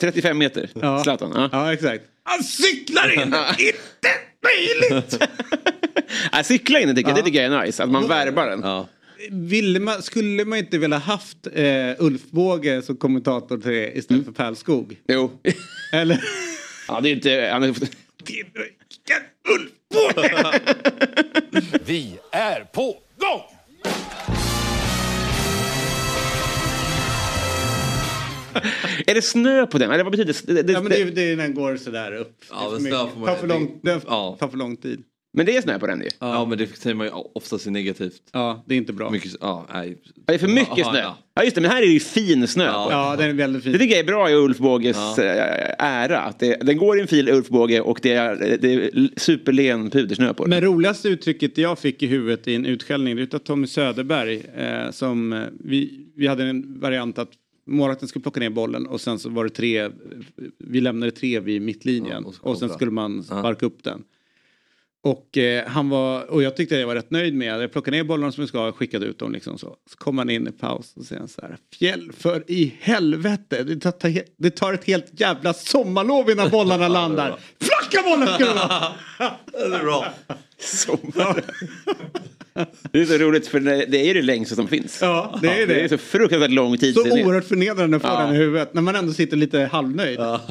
35 0.01 0.37
meter? 0.37 0.69
Ja. 0.81 1.03
Zlatan. 1.03 1.31
Ja. 1.35 1.49
Ja, 1.51 1.73
exakt. 1.73 2.03
Han 2.23 2.43
cyklar 2.43 3.13
in! 3.13 3.21
Inte 3.59 4.09
möjligt! 4.43 5.23
Ja, 6.31 6.43
cykla 6.43 6.79
in 6.79 6.95
tycker 6.95 7.09
jag, 7.09 7.17
det 7.19 7.23
tycker 7.23 7.43
jag 7.43 7.53
är 7.53 7.65
nice. 7.65 7.83
Att 7.83 7.89
man 7.89 8.07
värvar 8.07 8.49
den. 8.49 8.61
Ja. 8.63 8.87
Ville 9.29 9.79
man, 9.79 10.01
skulle 10.01 10.45
man 10.45 10.59
inte 10.59 10.77
vilja 10.77 10.97
haft 10.97 11.47
eh, 11.53 11.65
Ulf 11.99 12.21
Båge 12.31 12.81
som 12.81 12.97
kommentator 12.97 13.57
till 13.57 13.71
det 13.71 13.97
istället 13.97 14.25
för 14.25 14.31
Pärlskog? 14.31 14.97
Jo. 15.07 15.31
Eller? 15.93 16.23
Ja, 16.87 16.99
det 17.01 17.09
är 17.09 17.13
inte... 17.13 17.49
Han 17.51 17.63
är, 17.63 17.67
Ulf 17.67 17.79
Båge! 19.93 20.61
Vi 21.85 22.17
är 22.31 22.63
på 22.63 22.97
gång! 23.17 23.41
är 29.07 29.13
det 29.15 29.21
snö 29.21 29.65
på 29.67 29.77
den? 29.77 29.91
Eller 29.91 30.03
vad 30.03 30.11
betyder 30.11 30.35
det? 30.53 30.61
det, 30.63 30.73
Ja 30.73 30.81
men 30.81 30.91
det, 30.91 31.03
det, 31.03 31.35
den 31.35 31.53
går 31.53 31.75
sådär 31.77 32.11
upp. 32.15 32.37
Ja, 32.49 32.69
Det 32.73 32.79
snö 32.79 32.89
får 32.89 33.19
man- 33.19 33.25
tar 33.29 33.35
för 33.35 33.47
lång, 33.47 33.79
den 33.83 34.01
Ja. 34.07 34.37
tar 34.39 34.47
för 34.47 34.57
lång 34.57 34.77
tid. 34.77 35.03
men 35.37 35.45
det 35.45 35.57
är 35.57 35.61
snö 35.61 35.79
på 35.79 35.87
den 35.87 36.01
ju. 36.01 36.07
Ja. 36.19 36.45
men 36.45 36.57
det 36.57 36.77
säger 36.77 36.95
man 36.95 37.07
ju 37.07 37.11
oftast 37.35 37.67
är 37.67 37.71
negativt. 37.71 38.21
Ja, 38.33 38.63
det 38.67 38.73
är 38.73 38.77
inte 38.77 38.93
bra. 38.93 39.09
Mycket, 39.09 39.31
ja, 39.41 39.67
nej. 39.73 39.97
Ja, 40.05 40.11
Det 40.27 40.33
är 40.33 40.37
för 40.37 40.47
mycket 40.47 40.77
Ja, 40.77 40.91
snö. 40.91 40.99
ja. 40.99 41.17
Ja, 41.35 41.43
just 41.43 41.55
det, 41.55 41.61
men 41.61 41.71
här 41.71 41.77
är 41.81 41.85
det 41.85 41.91
ju 41.93 41.99
fin 41.99 42.47
snö. 42.47 42.65
Ja. 42.65 42.85
på. 42.85 42.91
Ja, 42.91 43.15
den 43.17 43.29
är 43.29 43.33
väldigt 43.33 43.63
fin. 43.63 43.71
Det 43.71 43.77
tycker 43.79 43.95
jag 43.95 43.99
är 44.03 44.07
bra 44.07 44.29
i 44.29 44.33
Ulf 44.35 44.57
Båges 44.57 44.97
Ja. 45.17 45.23
äh, 45.23 45.85
ära. 45.85 46.19
Att 46.19 46.39
det, 46.39 46.55
den 46.61 46.77
går 46.77 46.97
i 46.97 47.01
en 47.01 47.07
fil 47.07 47.29
Ulf 47.29 47.49
Båge 47.49 47.81
och 47.81 47.99
det 48.01 48.13
är, 48.13 48.57
det 48.61 48.73
är 48.73 49.09
superlen 49.19 49.89
pudersnö 49.89 50.33
på 50.33 50.43
den. 50.43 50.49
Men 50.49 50.61
roligaste 50.61 51.09
uttrycket 51.09 51.57
jag 51.57 51.79
fick 51.79 52.03
i 52.03 52.07
huvudet 52.07 52.47
i 52.47 52.55
en 52.55 52.65
utskällning 52.65 53.15
det 53.15 53.21
är 53.21 53.23
utav 53.23 53.39
Tommy 53.39 53.67
Söderberg. 53.67 54.43
Eh, 54.57 54.91
som, 54.91 55.33
eh, 55.33 55.39
vi, 55.63 56.07
vi 56.15 56.27
hade 56.27 56.43
en 56.43 56.79
variant 56.79 57.19
att 57.19 57.29
målvakten 57.65 58.07
skulle 58.07 58.23
plocka 58.23 58.39
ner 58.39 58.49
bollen 58.49 58.87
och 58.87 59.01
sen 59.01 59.19
så 59.19 59.29
var 59.29 59.43
det 59.43 59.49
tre, 59.49 59.89
vi 60.57 60.81
lämnade 60.81 61.11
tre 61.11 61.39
vid 61.39 61.61
mittlinjen 61.61 62.23
Ja, 62.23 62.33
och 62.41 62.47
och 62.51 62.57
sen 62.57 62.69
skulle 62.69 62.91
man 62.91 63.23
sparka 63.23 63.65
upp 63.65 63.83
den. 63.83 64.03
Och 65.03 65.37
eh, 65.37 65.67
han 65.67 65.89
var, 65.89 66.31
och 66.31 66.43
jag 66.43 66.55
tyckte 66.55 66.75
jag 66.75 66.87
var 66.87 66.95
rätt 66.95 67.11
nöjd 67.11 67.33
med, 67.33 67.61
jag 67.61 67.71
plockade 67.71 67.97
ner 67.97 68.03
bollarna 68.03 68.31
som 68.31 68.41
jag 68.41 68.49
ska, 68.49 68.71
skickade 68.71 69.05
ut 69.05 69.19
dem 69.19 69.31
liksom 69.31 69.57
så. 69.57 69.75
Så 69.89 69.97
kom 69.97 70.17
han 70.17 70.29
in 70.29 70.47
i 70.47 70.51
paus 70.51 70.93
och 70.95 71.05
säger 71.05 71.27
så 71.27 71.41
här, 71.41 71.57
fjäll 71.73 72.11
för 72.17 72.43
i 72.47 72.75
helvete, 72.79 73.63
det 73.63 73.79
tar, 73.79 74.21
det 74.37 74.51
tar 74.51 74.73
ett 74.73 74.85
helt 74.85 75.19
jävla 75.19 75.53
sommarlov 75.53 76.29
innan 76.29 76.49
bollarna 76.49 76.87
landar. 76.99 77.39
Flacka 77.59 78.09
bollen 78.09 78.27
ska 78.27 78.45
det 78.45 78.53
vara! 78.53 78.93
Det 79.51 79.75
är 79.75 79.83
bra. 79.83 80.05
Det 82.91 83.01
är 83.01 83.05
så 83.05 83.17
roligt 83.17 83.47
för 83.47 83.59
det 83.59 83.97
är 83.97 84.05
ju 84.05 84.13
det 84.13 84.21
längsta 84.21 84.55
som 84.55 84.67
finns. 84.67 84.99
Ja, 85.01 85.39
det 85.41 85.47
är 85.61 85.67
det. 85.67 85.73
Det 85.73 85.81
är 85.81 85.87
så 85.87 85.97
fruktansvärt 85.97 86.51
lång 86.51 86.77
tid. 86.77 86.93
Så 86.93 87.01
oerhört 87.01 87.45
förnedrande 87.45 87.97
att 87.97 88.01
få 88.03 88.07
Ja. 88.07 88.21
den 88.25 88.35
i 88.35 88.37
huvudet 88.37 88.73
när 88.73 88.81
man 88.81 88.95
ändå 88.95 89.13
sitter 89.13 89.37
lite 89.37 89.59
halvnöjd. 89.71 90.19
Ja, 90.19 90.41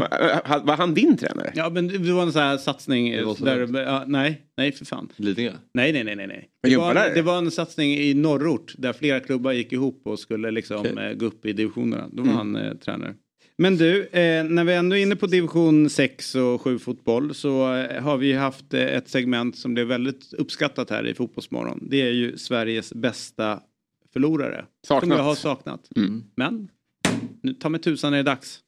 Va- 0.00 0.62
Var 0.64 0.76
han 0.76 0.94
din 0.94 1.16
tränare? 1.16 1.70
men 1.70 1.88
det 1.88 2.12
var 2.12 2.22
en 2.22 2.32
sån 2.32 2.42
här 2.42 2.56
satsning. 2.56 3.20
Så 3.36 3.44
där, 3.44 3.82
ja, 3.82 4.04
nej, 4.06 4.42
nej 4.56 4.72
för 4.72 4.84
fan. 4.84 5.08
Lidingö. 5.16 5.52
Nej, 5.74 5.92
nej, 5.92 6.04
nej, 6.04 6.16
nej. 6.16 6.26
nej. 6.26 6.48
Det, 6.62 6.76
var 6.76 6.94
det 7.14 7.22
var 7.22 7.38
en 7.38 7.50
satsning 7.50 7.94
i 7.94 8.14
norrort 8.14 8.74
där 8.78 8.92
flera 8.92 9.20
klubbar 9.20 9.52
gick 9.52 9.72
ihop 9.72 10.02
och 10.04 10.18
skulle 10.18 10.50
liksom 10.50 10.76
Okej. 10.76 10.92
eh, 11.10 11.12
gå 11.12 11.26
upp 11.26 11.46
i 11.46 11.52
divisionerna. 11.52 12.08
Då 12.12 12.22
var 12.22 12.32
han 12.32 12.56
eh, 12.56 12.74
tränare. 12.74 13.14
Men 13.56 13.76
du, 13.76 14.06
eh, 14.06 14.44
när 14.44 14.64
vi 14.64 14.74
ändå 14.74 14.96
är 14.96 15.00
inne 15.00 15.16
på 15.16 15.26
division 15.26 15.90
6 15.90 16.34
och 16.34 16.62
7 16.62 16.78
fotboll 16.78 17.34
så 17.34 17.74
eh, 17.74 18.02
har 18.02 18.16
vi 18.16 18.32
haft 18.32 18.74
eh, 18.74 18.80
ett 18.80 19.08
segment 19.08 19.56
som 19.58 19.74
blev 19.74 19.86
väldigt 19.86 20.32
uppskattat 20.32 20.90
här 20.90 21.06
i 21.06 21.14
Fotbollsmorgon. 21.14 21.88
Det 21.90 22.02
är 22.02 22.10
ju 22.10 22.38
Sveriges 22.38 22.92
bästa 22.92 23.60
förlorare. 24.12 24.64
Som 24.86 25.00
Saknat. 25.00 25.18
jag 25.18 25.24
har 25.24 25.34
saknat. 25.34 25.88
Mm. 25.96 26.24
Men 26.34 26.68
nu 27.42 27.54
ta 27.54 27.68
mig 27.68 27.80
tusan 27.80 28.12
är 28.12 28.16
det 28.16 28.22
dags. 28.22 28.60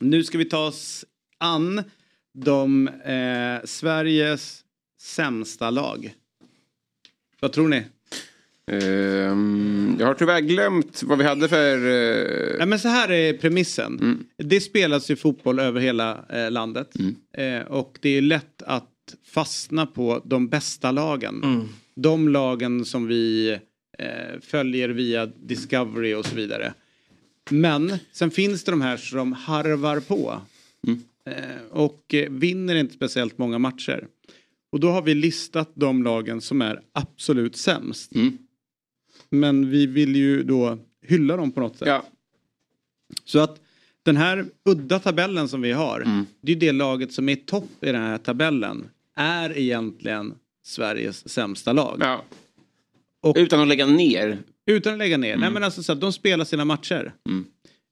Nu 0.00 0.24
ska 0.24 0.38
vi 0.38 0.44
ta 0.44 0.66
oss 0.66 1.04
an 1.38 1.82
de 2.34 2.88
eh, 2.88 3.64
Sveriges 3.64 4.64
sämsta 5.00 5.70
lag. 5.70 6.14
Vad 7.40 7.52
tror 7.52 7.68
ni? 7.68 7.84
Ehm, 8.70 9.96
jag 10.00 10.06
har 10.06 10.14
tyvärr 10.14 10.40
glömt 10.40 11.02
vad 11.02 11.18
vi 11.18 11.24
hade 11.24 11.48
för... 11.48 11.86
eh, 11.86 12.56
Ja, 12.58 12.66
men 12.66 12.78
så 12.78 12.88
här 12.88 13.10
är 13.10 13.32
premissen. 13.32 14.24
Det 14.36 14.60
spelas 14.60 15.10
ju 15.10 15.16
fotboll 15.16 15.58
över 15.58 15.80
hela 15.80 16.24
eh, 16.30 16.50
landet. 16.50 16.94
Eh, 17.36 17.60
och 17.66 17.98
det 18.02 18.08
är 18.08 18.22
lätt 18.22 18.62
att 18.62 18.92
fastna 19.26 19.86
på 19.86 20.22
de 20.24 20.48
bästa 20.48 20.90
lagen. 20.90 21.68
De 21.96 22.28
lagen 22.28 22.84
som 22.84 23.06
vi 23.06 23.58
följer 24.40 24.88
via 24.88 25.26
Discovery 25.26 26.14
och 26.14 26.26
så 26.26 26.34
vidare. 26.36 26.74
Men 27.50 27.92
sen 28.12 28.30
finns 28.30 28.64
det 28.64 28.72
de 28.72 28.80
här 28.80 28.96
som 28.96 29.32
harvar 29.32 30.00
på. 30.00 30.40
Eh, 31.26 31.34
och 31.70 32.14
vinner 32.30 32.74
inte 32.74 32.94
speciellt 32.94 33.38
många 33.38 33.58
matcher. 33.58 34.06
Och 34.72 34.80
då 34.80 34.88
har 34.90 35.02
vi 35.02 35.14
listat 35.14 35.70
de 35.74 36.02
lagen 36.02 36.40
som 36.40 36.62
är 36.62 36.80
absolut 36.92 37.56
sämst. 37.56 38.14
Mm. 38.14 38.38
Men 39.40 39.70
vi 39.70 39.86
vill 39.86 40.16
ju 40.16 40.42
då 40.42 40.78
hylla 41.06 41.36
dem 41.36 41.52
på 41.52 41.60
något 41.60 41.76
sätt. 41.76 41.88
Ja, 41.88 42.04
Så 43.24 43.38
att 43.38 43.60
den 44.02 44.16
här 44.16 44.46
udda 44.68 44.98
tabellen 44.98 45.48
som 45.48 45.60
vi 45.62 45.72
har. 45.72 46.00
Mm. 46.00 46.26
Det 46.40 46.52
är 46.52 46.54
ju 46.54 46.60
det 46.60 46.72
laget 46.72 47.12
som 47.12 47.28
är 47.28 47.32
i 47.32 47.36
topp 47.36 47.70
i 47.80 47.86
den 47.92 48.02
här 48.02 48.18
tabellen. 48.18 48.88
Är 49.16 49.58
egentligen 49.58 50.34
Sveriges 50.64 51.28
sämsta 51.28 51.72
lag. 51.72 51.96
ja. 52.00 52.24
Och- 53.22 53.36
Utan 53.38 53.60
att 53.60 53.68
lägga 53.68 53.86
ner. 53.86 54.38
Utan 54.66 54.92
att 54.92 54.98
lägga 54.98 55.16
ner. 55.16 55.36
Nej 55.36 55.50
men 55.50 55.64
alltså 55.64 55.82
så 55.82 55.92
att 55.92 56.00
de 56.00 56.12
spelar 56.12 56.44
sina 56.44 56.64
matcher. 56.64 57.12
Mm. 57.28 57.44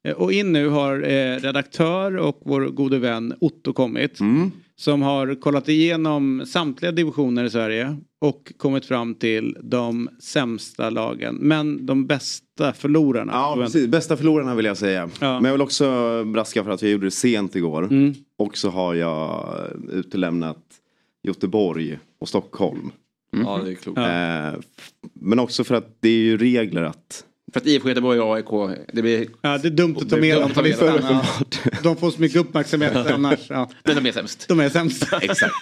Eh, 0.05 0.13
Och 0.15 0.33
in 0.33 0.53
nu 0.53 0.69
har 0.69 1.03
eh, 1.03 1.39
redaktör 1.41 2.17
och 2.17 2.41
vår 2.45 2.67
gode 2.67 2.99
vän 2.99 3.35
Otto 3.41 3.73
kommit. 3.73 4.21
Mm. 4.21 4.51
Som 4.77 5.03
har 5.03 5.35
kollat 5.41 5.69
igenom 5.69 6.43
samtliga 6.47 6.93
divisioner 6.93 7.45
i 7.45 7.51
Sverige. 7.51 7.97
Och 8.25 8.53
kommit 8.57 8.87
fram 8.87 9.15
till 9.15 9.57
de 9.63 10.11
sämsta 10.19 10.91
lagen. 10.91 11.35
Men 11.35 11.87
de 11.87 12.07
bästa 12.07 12.73
förlorarna. 12.73 13.33
Ja, 13.33 13.57
precis. 13.59 13.87
Bästa 13.87 14.17
förlorarna 14.17 14.55
vill 14.55 14.65
jag 14.65 14.77
säga. 14.77 15.11
Ja. 15.21 15.41
Men 15.41 15.45
jag 15.45 15.53
vill 15.53 15.61
också 15.61 16.25
braska 16.25 16.65
för 16.65 16.71
att 16.71 16.83
jag 16.83 16.91
gjorde 16.91 17.07
det 17.07 17.11
sent 17.11 17.57
igår. 17.57 17.83
Mm. 17.83 18.15
Och 18.39 18.57
så 18.57 18.71
har 18.71 18.95
jag 18.95 19.55
utelämnat 19.93 20.59
Göteborg 21.23 21.99
och 22.21 22.29
Stockholm. 22.29 22.93
Ja, 23.31 23.61
det 23.65 23.71
är 23.71 23.75
klokt. 23.75 23.99
Ja. 23.99 24.49
Eh, 24.49 24.55
men 25.15 25.39
också 25.39 25.65
för 25.65 25.75
att 25.75 25.97
det 26.01 26.09
är 26.09 26.23
ju 26.23 26.37
regler 26.37 26.83
att... 26.83 27.25
För 27.53 27.61
att 27.61 27.67
IFK 27.67 27.89
Göteborg 27.89 28.21
och 28.21 28.37
AIK, 28.37 28.79
det 28.93 29.03
blir... 29.03 29.27
Ja, 29.41 29.59
det 29.59 29.69
är 29.69 29.71
dumt 29.71 29.97
att 30.01 30.11
ta 30.11 30.17
med 30.17 30.41
dem 30.41 30.65
listan. 30.65 30.99
Ja. 31.03 31.25
De 31.83 31.97
får 31.97 32.11
så 32.11 32.21
mycket 32.21 32.41
uppmärksamhet 32.41 32.97
annars. 33.11 33.51
Ja. 33.51 33.71
Men 33.85 33.97
de 33.97 34.07
är 34.07 34.13
sämst. 34.13 34.49
De 34.49 34.61
är 34.61 34.69
sämst. 34.69 35.09
Exakt. 35.21 35.55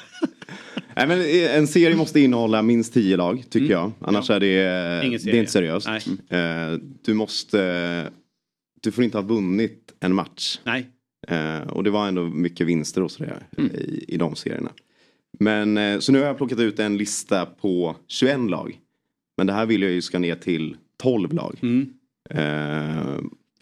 Nej, 0.97 1.07
men 1.09 1.21
en 1.61 1.67
serie 1.67 1.97
måste 1.97 2.21
innehålla 2.21 2.62
minst 2.62 2.93
tio 2.95 3.17
lag, 3.17 3.45
tycker 3.50 3.71
jag. 3.71 3.93
Annars 4.00 4.31
är 4.31 4.41
det, 4.41 4.62
Mm. 4.69 5.07
Ingen 5.07 5.21
det 5.25 5.31
är 5.31 5.35
inte 5.41 5.52
seriöst. 5.52 5.88
Nej. 5.88 6.02
Eh, 6.41 6.79
du 7.05 7.14
måste... 7.14 8.11
Du 8.81 8.93
får 8.93 9.05
inte 9.05 9.19
ha 9.19 9.23
vunnit 9.23 9.93
en 10.00 10.14
match. 10.14 10.59
Nej. 10.64 10.87
Eh, 11.29 11.61
och 11.61 11.85
det 11.85 11.91
var 11.91 12.09
ändå 12.09 12.23
mycket 12.25 12.67
vinster 12.67 13.02
och 13.02 13.11
sådär 13.11 13.47
Mm. 13.59 13.71
i, 13.75 14.05
i 14.09 14.17
de 14.17 14.37
serierna. 14.37 14.71
Men 15.38 15.79
eh, 15.79 15.99
så 15.99 16.12
nu 16.12 16.19
har 16.19 16.26
jag 16.26 16.37
plockat 16.37 16.59
ut 16.59 16.79
en 16.79 16.97
lista 16.97 17.47
på 17.47 17.97
21 18.09 18.50
lag. 18.50 18.79
Men 19.37 19.47
det 19.47 19.52
här 19.52 19.67
vill 19.67 19.83
jag 19.83 19.91
ju 19.93 20.02
ska 20.02 20.19
ner 20.19 20.35
till 20.35 20.76
12 21.02 21.33
lag. 21.33 21.59
Mm. 21.62 21.87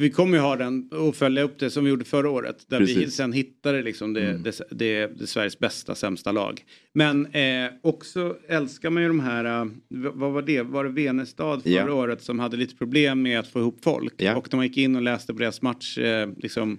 Vi 0.01 0.11
kommer 0.11 0.37
ju 0.37 0.43
ha 0.43 0.57
den 0.57 0.89
och 0.93 1.17
följa 1.17 1.43
upp 1.43 1.59
det 1.59 1.71
som 1.71 1.85
vi 1.85 1.91
gjorde 1.91 2.05
förra 2.05 2.31
året. 2.31 2.57
Där 2.69 2.79
vi 2.79 2.85
Precis. 2.87 2.97
Mm. 2.97 3.11
sen 3.11 3.33
hittade 3.33 3.83
liksom 3.83 4.13
det, 4.13 4.39
det, 4.39 4.61
det, 4.71 5.07
det 5.07 5.27
Sveriges 5.27 5.59
bästa, 5.59 5.95
sämsta 5.95 6.33
lag. 6.33 6.65
Men 6.93 7.27
eh, 7.27 7.71
också 7.83 8.37
älskar 8.49 8.91
man 8.91 9.03
ju 9.03 9.09
de 9.09 9.21
här, 9.21 9.45
eh, 9.45 9.67
vad 9.89 10.33
var 10.33 10.43
det, 10.43 10.63
var 10.63 10.85
det 10.85 10.91
Venestad 10.91 11.63
förra 11.63 11.73
Ja. 11.73 11.93
året 11.93 12.23
som 12.23 12.39
hade 12.39 12.57
lite 12.57 12.77
problem 12.77 13.23
med 13.23 13.39
att 13.41 13.49
få 13.49 13.61
ihop 13.61 13.79
folk. 13.83 14.15
Ja. 14.17 14.37
Och 14.37 14.49
de 14.51 14.63
gick 14.63 14.77
in 14.77 14.97
och 14.97 15.03
läste 15.03 15.33
på 15.33 15.39
deras 15.39 15.63
match, 15.63 15.99
eh, 15.99 16.29
liksom 16.37 16.79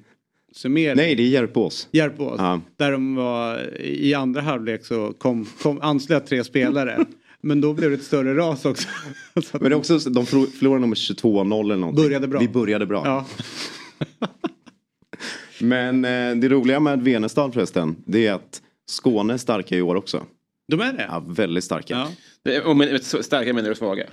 summering. 0.52 0.96
nej, 0.96 1.16
det 1.16 1.24
är 1.24 1.28
Järpås. 1.28 1.88
Järpås. 1.92 2.36
Ja. 2.38 2.62
Där 2.78 2.92
de 2.92 3.16
var 3.16 3.80
i 3.82 4.14
andra 4.14 4.42
halvlek 4.42 4.86
så 4.86 5.14
kom, 5.14 5.46
kom, 5.62 5.82
anslöt 5.82 6.28
tre 6.28 6.44
spelare. 6.44 7.06
Men 7.42 7.62
då 7.62 7.74
blev 7.74 7.90
det 7.90 7.96
ett 7.96 8.04
större 8.04 8.36
ras 8.36 8.66
också. 8.66 8.88
Men 9.52 9.64
det 9.64 9.68
är 9.68 9.74
också, 9.74 9.98
de 9.98 10.26
förlor- 10.26 10.46
förlorade 10.52 10.82
nummer 10.82 10.96
22-0 10.96 11.64
eller 11.64 11.76
någonting. 11.78 12.04
Började 12.06 12.28
bra. 12.28 12.40
Vi 12.40 12.48
började 12.48 12.86
bra. 12.86 13.02
ja. 13.06 13.26
Men 15.60 16.06
eh, 16.06 16.36
det 16.36 16.50
roliga 16.50 16.80
med 16.80 17.02
Venestad 17.02 17.54
förresten, 17.54 17.96
det 18.06 18.28
är 18.28 18.34
att 18.34 18.62
Skåne 18.90 19.34
är 19.34 19.38
starka 19.38 19.78
i 19.78 19.82
år 19.82 19.96
också. 19.96 20.26
De 20.68 20.80
är 20.82 20.94
det? 20.94 21.06
Ja, 21.10 21.20
väldigt 21.28 21.64
starka. 21.64 22.08
Ja. 22.44 22.62
Och 22.66 22.78
men, 22.78 23.00
starka 23.02 23.54
menar 23.54 23.70
du 23.70 23.76
svaga? 23.76 24.04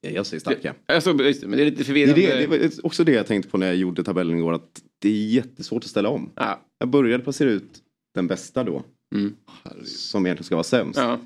Jag 0.00 0.26
säger 0.26 0.40
starka. 0.40 0.74
Alltså, 0.86 1.12
det, 1.12 1.42
men 1.42 1.50
det 1.50 1.62
är 1.62 1.64
lite 1.64 1.76
Det 1.76 1.82
är 1.82 1.84
förvirrande. 1.84 2.20
det, 2.26 2.40
det 2.40 2.46
var 2.46 2.86
också 2.86 3.04
det 3.04 3.12
jag 3.12 3.26
tänkte 3.26 3.50
på 3.50 3.58
när 3.58 3.66
jag 3.66 3.76
gjorde 3.76 4.04
tabellen 4.04 4.38
igår. 4.38 4.52
Att 4.52 4.80
det 4.98 5.08
är 5.08 5.26
jättesvårt 5.26 5.84
att 5.84 5.90
ställa 5.90 6.08
om. 6.08 6.30
Ja. 6.34 6.60
Jag 6.78 6.88
började 6.88 7.24
placera 7.24 7.50
ut 7.50 7.70
den 8.14 8.26
bästa 8.26 8.64
då. 8.64 8.82
Mm. 9.14 9.34
Som 9.84 10.26
egentligen 10.26 10.44
ska 10.44 10.54
vara 10.54 10.64
sämst. 10.64 10.98
Ja. 10.98 11.18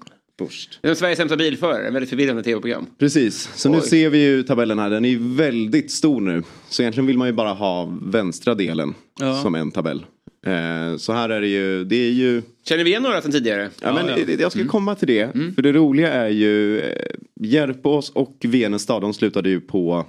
Är 0.83 0.95
Sveriges 0.95 1.19
sämsta 1.19 1.37
bilförare, 1.37 1.91
väldigt 1.91 2.11
förvirrande 2.11 2.43
tv-program. 2.43 2.87
Precis, 2.99 3.51
så 3.55 3.69
nu 3.69 3.79
Oj. 3.79 3.83
ser 3.89 4.11
vi 4.11 4.19
ju 4.25 4.43
tabellen 4.43 4.79
här. 4.79 4.91
Den 4.91 5.05
är 5.05 5.09
ju 5.09 5.35
väldigt 5.35 5.91
stor 5.91 6.21
nu. 6.21 6.43
Så 6.69 6.83
egentligen 6.83 7.07
vill 7.07 7.19
man 7.19 7.29
ju 7.29 7.33
bara 7.33 7.53
ha 7.53 7.99
vänstra 8.03 8.55
delen 8.55 8.95
Ja. 9.21 9.43
som 9.43 9.55
en 9.55 9.71
tabell. 9.71 10.05
Eh, 10.47 10.97
så 10.97 11.13
här 11.13 11.29
är 11.29 11.41
det 11.41 11.49
ju, 11.49 11.85
det 11.85 11.97
är 11.97 12.11
ju 12.11 12.43
Känner 12.65 12.85
vi 12.85 12.91
igen 12.91 13.03
några 13.03 13.23
sedan 13.23 13.33
tidigare? 13.33 13.71
Ja, 13.83 13.93
men 13.95 14.07
ja. 14.29 14.35
Jag 14.39 14.53
ska 14.53 14.67
komma 14.67 14.95
till 14.95 15.09
det. 15.09 15.33
För 15.55 15.63
det 15.63 15.73
roliga 15.73 16.13
är 16.13 16.29
ju 16.29 16.81
eh, 16.81 17.05
Järpås 17.41 18.11
och 18.11 18.37
Venestad, 18.45 19.01
de 19.03 19.15
slutade 19.15 19.49
ju 19.49 19.61
på... 19.61 20.07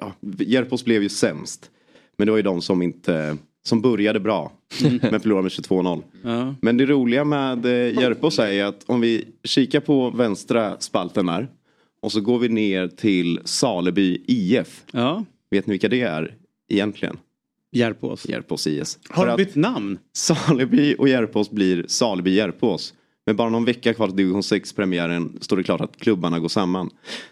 Ja, 0.00 0.14
Järpås 0.38 0.84
blev 0.84 1.02
ju 1.02 1.08
sämst. 1.08 1.70
Men 2.16 2.26
det 2.26 2.30
var 2.30 2.36
ju 2.38 2.42
de 2.42 2.62
som 2.62 2.82
inte... 2.82 3.36
Som 3.64 3.80
började 3.80 4.20
bra. 4.20 4.52
Men 4.82 5.20
förlorade 5.20 5.42
med 5.42 5.50
22-0. 5.52 6.02
Ja. 6.22 6.54
Men 6.60 6.76
det 6.76 6.86
roliga 6.86 7.24
med 7.24 7.66
eh, 7.66 8.00
Järpås 8.02 8.38
är 8.38 8.64
att 8.64 8.84
om 8.86 9.00
vi 9.00 9.24
kikar 9.44 9.80
på 9.80 10.10
vänstra 10.10 10.76
spalten 10.80 11.26
där. 11.26 11.48
Och 12.02 12.12
så 12.12 12.20
går 12.20 12.38
vi 12.38 12.48
ner 12.48 12.88
till 12.88 13.40
Saleby 13.44 14.24
IF. 14.26 14.84
ja. 14.92 15.24
Vet 15.50 15.66
ni 15.66 15.70
vilka 15.70 15.88
det 15.88 16.00
är 16.00 16.34
egentligen? 16.68 17.16
Järpås. 17.72 18.28
Järpås 18.28 18.66
IS. 18.66 18.98
Har 19.08 19.26
de 19.26 19.36
bytt 19.36 19.54
namn? 19.54 19.98
Saleby 20.12 20.94
och 20.98 21.08
Järpås 21.08 21.50
blir 21.50 21.84
Saleby 21.88 22.34
Järpås. 22.34 22.94
Med 23.26 23.36
bara 23.36 23.50
någon 23.50 23.64
vecka 23.64 23.94
kvar 23.94 24.06
till 24.06 24.16
division 24.16 24.40
6-premiären 24.40 25.38
står 25.40 25.56
det 25.56 25.62
klart 25.62 25.80
att 25.80 25.96
klubbarna 25.96 26.38
går 26.40 26.48
samman. 26.48 26.90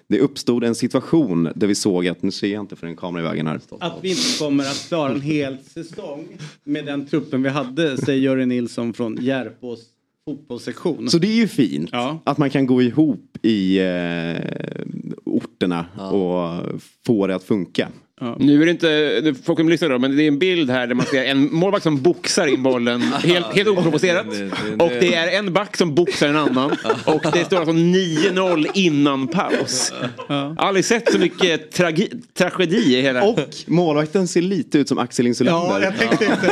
Det 0.09 0.21
uppstod 0.21 0.65
en 0.65 0.75
situation 0.75 1.49
där 1.55 1.67
vi 1.67 1.75
såg 1.75 2.09
att, 2.09 2.23
nu 2.23 2.31
ser 2.31 2.53
jag 2.53 2.61
inte 2.63 2.77
för 2.77 2.87
en 2.87 2.97
kamera 2.97 3.23
i 3.23 3.27
vägen 3.27 3.47
här. 3.47 3.61
Att 3.81 3.99
vi 4.03 4.11
inte 4.11 4.39
kommer 4.39 4.65
att 4.65 4.85
klara 4.89 5.13
en 5.13 5.21
hel 5.21 5.59
säsong 5.59 6.29
med 6.65 6.87
den 6.87 7.07
truppen 7.07 7.43
vi 7.43 7.49
hade, 7.49 7.97
säger 7.97 8.21
Jörgen 8.21 8.49
Nilsson 8.49 8.93
från 8.93 9.19
Järpås 9.21 9.81
fotbollssektion. 10.29 11.11
Så 11.11 11.19
det 11.19 11.27
är 11.29 11.37
ju 11.37 11.49
fint 11.49 11.89
Ja. 11.93 12.19
att 12.25 12.39
man 12.39 12.51
kan 12.51 12.67
gå 12.67 12.83
ihop 12.83 13.37
i 13.43 13.79
eh, 13.79 14.85
orterna 15.25 15.87
och 16.13 16.81
få 17.07 17.27
det 17.27 17.35
att 17.35 17.45
funka. 17.45 17.89
Nu 18.39 18.63
är 18.63 18.67
det 18.67 18.71
inte, 18.71 19.35
folk 19.45 19.57
kommer 19.59 19.71
lyssna 19.71 19.89
då, 19.89 19.99
men 19.99 20.17
det 20.17 20.23
är 20.23 20.29
en 20.29 20.39
bild 20.39 20.71
här 20.71 20.87
där 20.87 20.95
man 20.95 21.07
ser 21.07 21.25
en 21.25 21.55
målvakt 21.55 21.83
som 21.83 22.03
boxar 22.03 22.47
in 22.47 22.63
bollen 22.63 23.01
helt, 23.23 23.47
helt 23.47 23.69
oprovocerat. 23.69 24.27
Och 24.79 24.89
det 25.01 25.15
är 25.15 25.39
en 25.39 25.53
back 25.53 25.77
som 25.77 25.95
boxar 25.95 26.29
en 26.29 26.37
annan. 26.37 26.71
Och 27.05 27.23
det 27.33 27.45
står 27.45 27.57
alltså 27.57 27.73
9-0 27.73 28.67
innan 28.75 29.29
paus. 29.29 29.93
Aldrig 30.57 30.85
sett 30.85 31.13
så 31.13 31.19
mycket 31.19 31.77
tragi- 31.79 32.23
tragedi 32.35 32.99
i 32.99 33.03
hela... 33.03 33.23
Och 33.25 33.39
målvakten 33.67 34.29
ser 34.29 34.43
lite 34.43 34.79
ut 34.79 34.89
som 34.89 34.99
Axel 34.99 35.27
Insulander. 35.27 35.81
Ja, 35.81 35.83
jag 35.85 35.99
tänkte 35.99 36.25
inte 36.25 36.47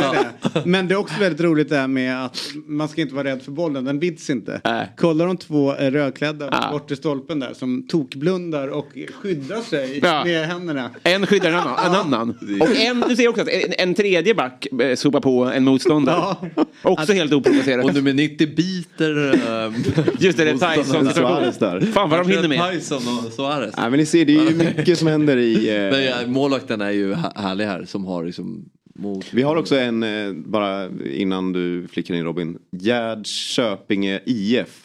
det. 0.52 0.62
Men 0.66 0.88
det 0.88 0.94
är 0.94 0.98
också 0.98 1.20
väldigt 1.20 1.40
roligt 1.40 1.68
det 1.68 1.76
här 1.76 1.88
med 1.88 2.24
att 2.24 2.38
man 2.66 2.88
ska 2.88 3.00
inte 3.00 3.14
vara 3.14 3.24
rädd 3.28 3.42
för 3.42 3.52
bollen, 3.52 3.84
den 3.84 3.98
bits 3.98 4.30
inte. 4.30 4.60
Nej. 4.64 4.92
Kolla 4.96 5.24
de 5.24 5.36
två 5.36 5.74
eh, 5.74 5.90
rödklädda 5.90 6.48
Ja. 6.52 6.68
bort 6.72 6.90
i 6.90 6.96
stolpen 6.96 7.40
där 7.40 7.54
som 7.54 7.86
tokblundar 7.88 8.68
och 8.68 8.88
skyddar 9.22 9.60
sig 9.60 10.00
Ja. 10.02 10.24
med 10.24 10.46
händerna. 10.46 10.90
En 11.02 11.26
skyddar 11.26 11.50
en 11.50 11.57
annan. 11.58 11.86
En 11.86 11.94
annan. 11.94 12.38
Och 12.60 12.76
en, 12.76 13.04
du 13.08 13.16
ser 13.16 13.28
också 13.28 13.42
att 13.42 13.48
en, 13.48 13.72
en 13.78 13.94
tredje 13.94 14.34
back 14.34 14.66
eh, 14.80 14.94
sopar 14.96 15.20
på 15.20 15.44
en 15.44 15.64
motståndare. 15.64 16.36
Ja. 16.56 16.64
Också 16.82 17.12
helt 17.12 17.32
oprovocerat. 17.32 17.84
Och 17.84 17.94
nummer 17.94 18.12
90 18.12 18.54
biter... 18.56 19.32
ehm, 19.66 19.74
Just 20.18 20.38
det, 20.38 20.44
det 20.44 20.50
är 20.50 20.76
Tyson. 20.76 21.10
Suarez 21.14 21.58
där. 21.58 21.80
Fan 21.80 22.10
vad 22.10 22.20
de 22.20 22.30
hinner 22.30 22.48
med. 22.48 22.72
Tyson 22.72 22.96
och 23.26 23.32
Suarez. 23.32 23.74
Nej, 23.76 23.90
men 23.90 23.98
ni 23.98 24.06
ser, 24.06 24.24
det 24.24 24.36
är 24.36 24.50
ju 24.50 24.56
mycket 24.76 24.98
som 24.98 25.08
händer 25.08 25.36
i... 25.36 25.68
eh, 25.76 25.80
Men 25.90 26.04
ja, 26.04 26.14
målvakten 26.26 26.80
är 26.80 26.90
ju 26.90 27.14
här- 27.14 27.32
härlig 27.36 27.64
här 27.64 27.84
som 27.84 28.04
har 28.04 28.24
liksom 28.24 28.64
mot... 28.98 29.26
Vi 29.34 29.42
har 29.42 29.56
också 29.56 29.76
en, 29.76 30.02
eh, 30.02 30.32
bara 30.32 30.88
innan 31.12 31.52
du 31.52 31.86
flickar 31.92 32.14
in 32.14 32.24
Robin. 32.24 32.58
Gerd 32.80 33.26
Köpinge 33.26 34.20
IF. 34.26 34.84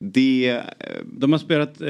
Det, 0.00 0.48
eh, 0.50 0.62
De 1.04 1.32
har 1.32 1.38
spelat 1.38 1.80
eh, 1.80 1.88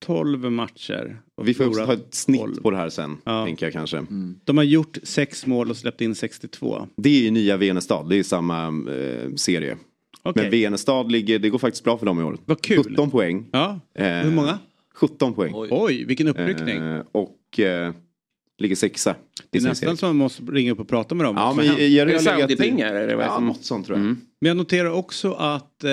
12 0.00 0.50
matcher. 0.52 1.20
och 1.34 1.48
vi 1.48 1.54
får 1.54 1.66
också 1.68 1.86
ta 1.86 1.92
ett 1.92 2.14
snitt 2.14 2.40
12. 2.40 2.62
på 2.62 2.70
det 2.70 2.76
här 2.76 2.88
sen. 2.90 3.16
Ja. 3.24 3.44
Tänker 3.46 3.66
jag 3.66 3.72
kanske. 3.72 4.06
De 4.44 4.56
har 4.56 4.64
gjort 4.64 4.98
sex 5.02 5.46
mål 5.46 5.70
och 5.70 5.76
släppt 5.76 6.00
in 6.00 6.14
62. 6.14 6.88
Det 6.96 7.08
är 7.08 7.22
ju 7.22 7.30
nya 7.30 7.56
Venestad, 7.56 8.08
det 8.08 8.16
är 8.18 8.22
samma 8.22 8.66
eh, 8.66 9.34
serie. 9.36 9.76
Okej. 10.22 10.42
Men 10.42 10.50
Venestad 10.50 11.12
ligger, 11.12 11.38
det 11.38 11.50
går 11.50 11.58
faktiskt 11.58 11.84
bra 11.84 11.98
för 11.98 12.06
dem 12.06 12.20
i 12.20 12.22
år. 12.22 12.38
Vad 12.44 12.60
kul. 12.62 12.84
17 12.84 13.10
poäng. 13.10 13.46
Ja. 13.52 13.80
Eh, 13.94 14.06
Hur 14.06 14.30
många? 14.30 14.58
17 14.94 15.34
poäng. 15.34 15.52
Oj. 15.54 15.68
Oj, 15.70 16.04
vilken 16.04 16.28
uppryckning. 16.28 16.76
Eh, 16.76 17.02
och 17.12 17.60
eh, 17.60 17.92
ligger 18.58 18.76
sexa. 18.76 19.14
det 19.50 19.58
är 19.58 19.62
nästan 19.62 19.96
som 19.96 20.08
man 20.08 20.16
måste 20.16 20.42
ringa 20.42 20.72
upp 20.72 20.80
och 20.80 20.88
prata 20.88 21.14
med 21.14 21.26
dem. 21.26 21.36
Ja, 21.36 21.54
men 21.56 21.68
har 21.68 21.74
hänt. 21.76 21.78
Jerry 21.90 22.10
Är 22.10 22.14
det 22.14 22.20
Saudi-pengar, 22.20 22.94
Ja, 22.94 23.34
som- 23.34 23.46
något 23.46 23.64
sånt 23.64 23.86
tror 23.86 23.98
jag. 23.98 24.04
Mm. 24.04 24.20
Men 24.40 24.48
jag 24.48 24.56
noterar 24.56 24.90
också 24.90 25.32
att 25.32 25.84
eh, 25.84 25.90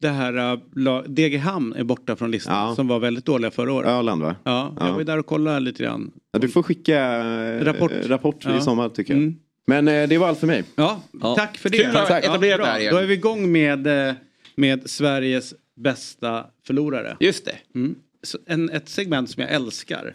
det 0.00 0.08
här 0.08 0.60
la- 0.76 1.02
Degerhamn 1.06 1.72
är 1.72 1.84
borta 1.84 2.16
från 2.16 2.30
listan. 2.30 2.68
Ja. 2.68 2.74
Som 2.74 2.88
var 2.88 2.98
väldigt 3.00 3.26
dåliga 3.26 3.50
förra 3.50 3.72
året. 3.72 3.88
Öland 3.88 4.22
va? 4.22 4.36
Ja, 4.44 4.74
jag 4.78 4.88
Ja. 4.88 4.92
var 4.92 4.98
ju 4.98 5.04
där 5.04 5.18
och 5.18 5.26
kollade 5.26 5.60
lite 5.60 5.82
grann. 5.82 6.10
Ja, 6.32 6.38
du 6.38 6.48
får 6.48 6.62
skicka 6.62 7.16
eh, 7.16 7.64
Rapport. 7.64 7.92
rapport 8.04 8.36
Ja. 8.44 8.58
i 8.58 8.60
sommar 8.60 8.88
tycker 8.88 9.14
jag. 9.14 9.22
Mm. 9.22 9.34
Men 9.66 9.88
eh, 9.88 10.08
det 10.08 10.18
var 10.18 10.28
allt 10.28 10.38
för 10.38 10.46
mig. 10.46 10.64
Ja, 10.76 11.00
Ja. 11.22 11.34
tack 11.34 11.56
för 11.58 11.70
det. 11.70 11.78
Kul 11.78 11.86
att 11.86 11.92
bra. 12.08 12.20
det 12.56 12.64
här 12.66 12.80
igen. 12.80 12.94
Då 12.94 13.00
är 13.00 13.06
vi 13.06 13.14
igång 13.14 13.52
med, 13.52 13.88
med 14.56 14.90
Sveriges 14.90 15.54
bästa 15.76 16.44
förlorare. 16.66 17.16
Just 17.20 17.44
det. 17.44 17.54
Mm. 17.78 17.94
Så 18.22 18.38
En, 18.46 18.70
ett 18.70 18.88
segment 18.88 19.30
som 19.30 19.42
jag 19.42 19.52
älskar. 19.52 20.14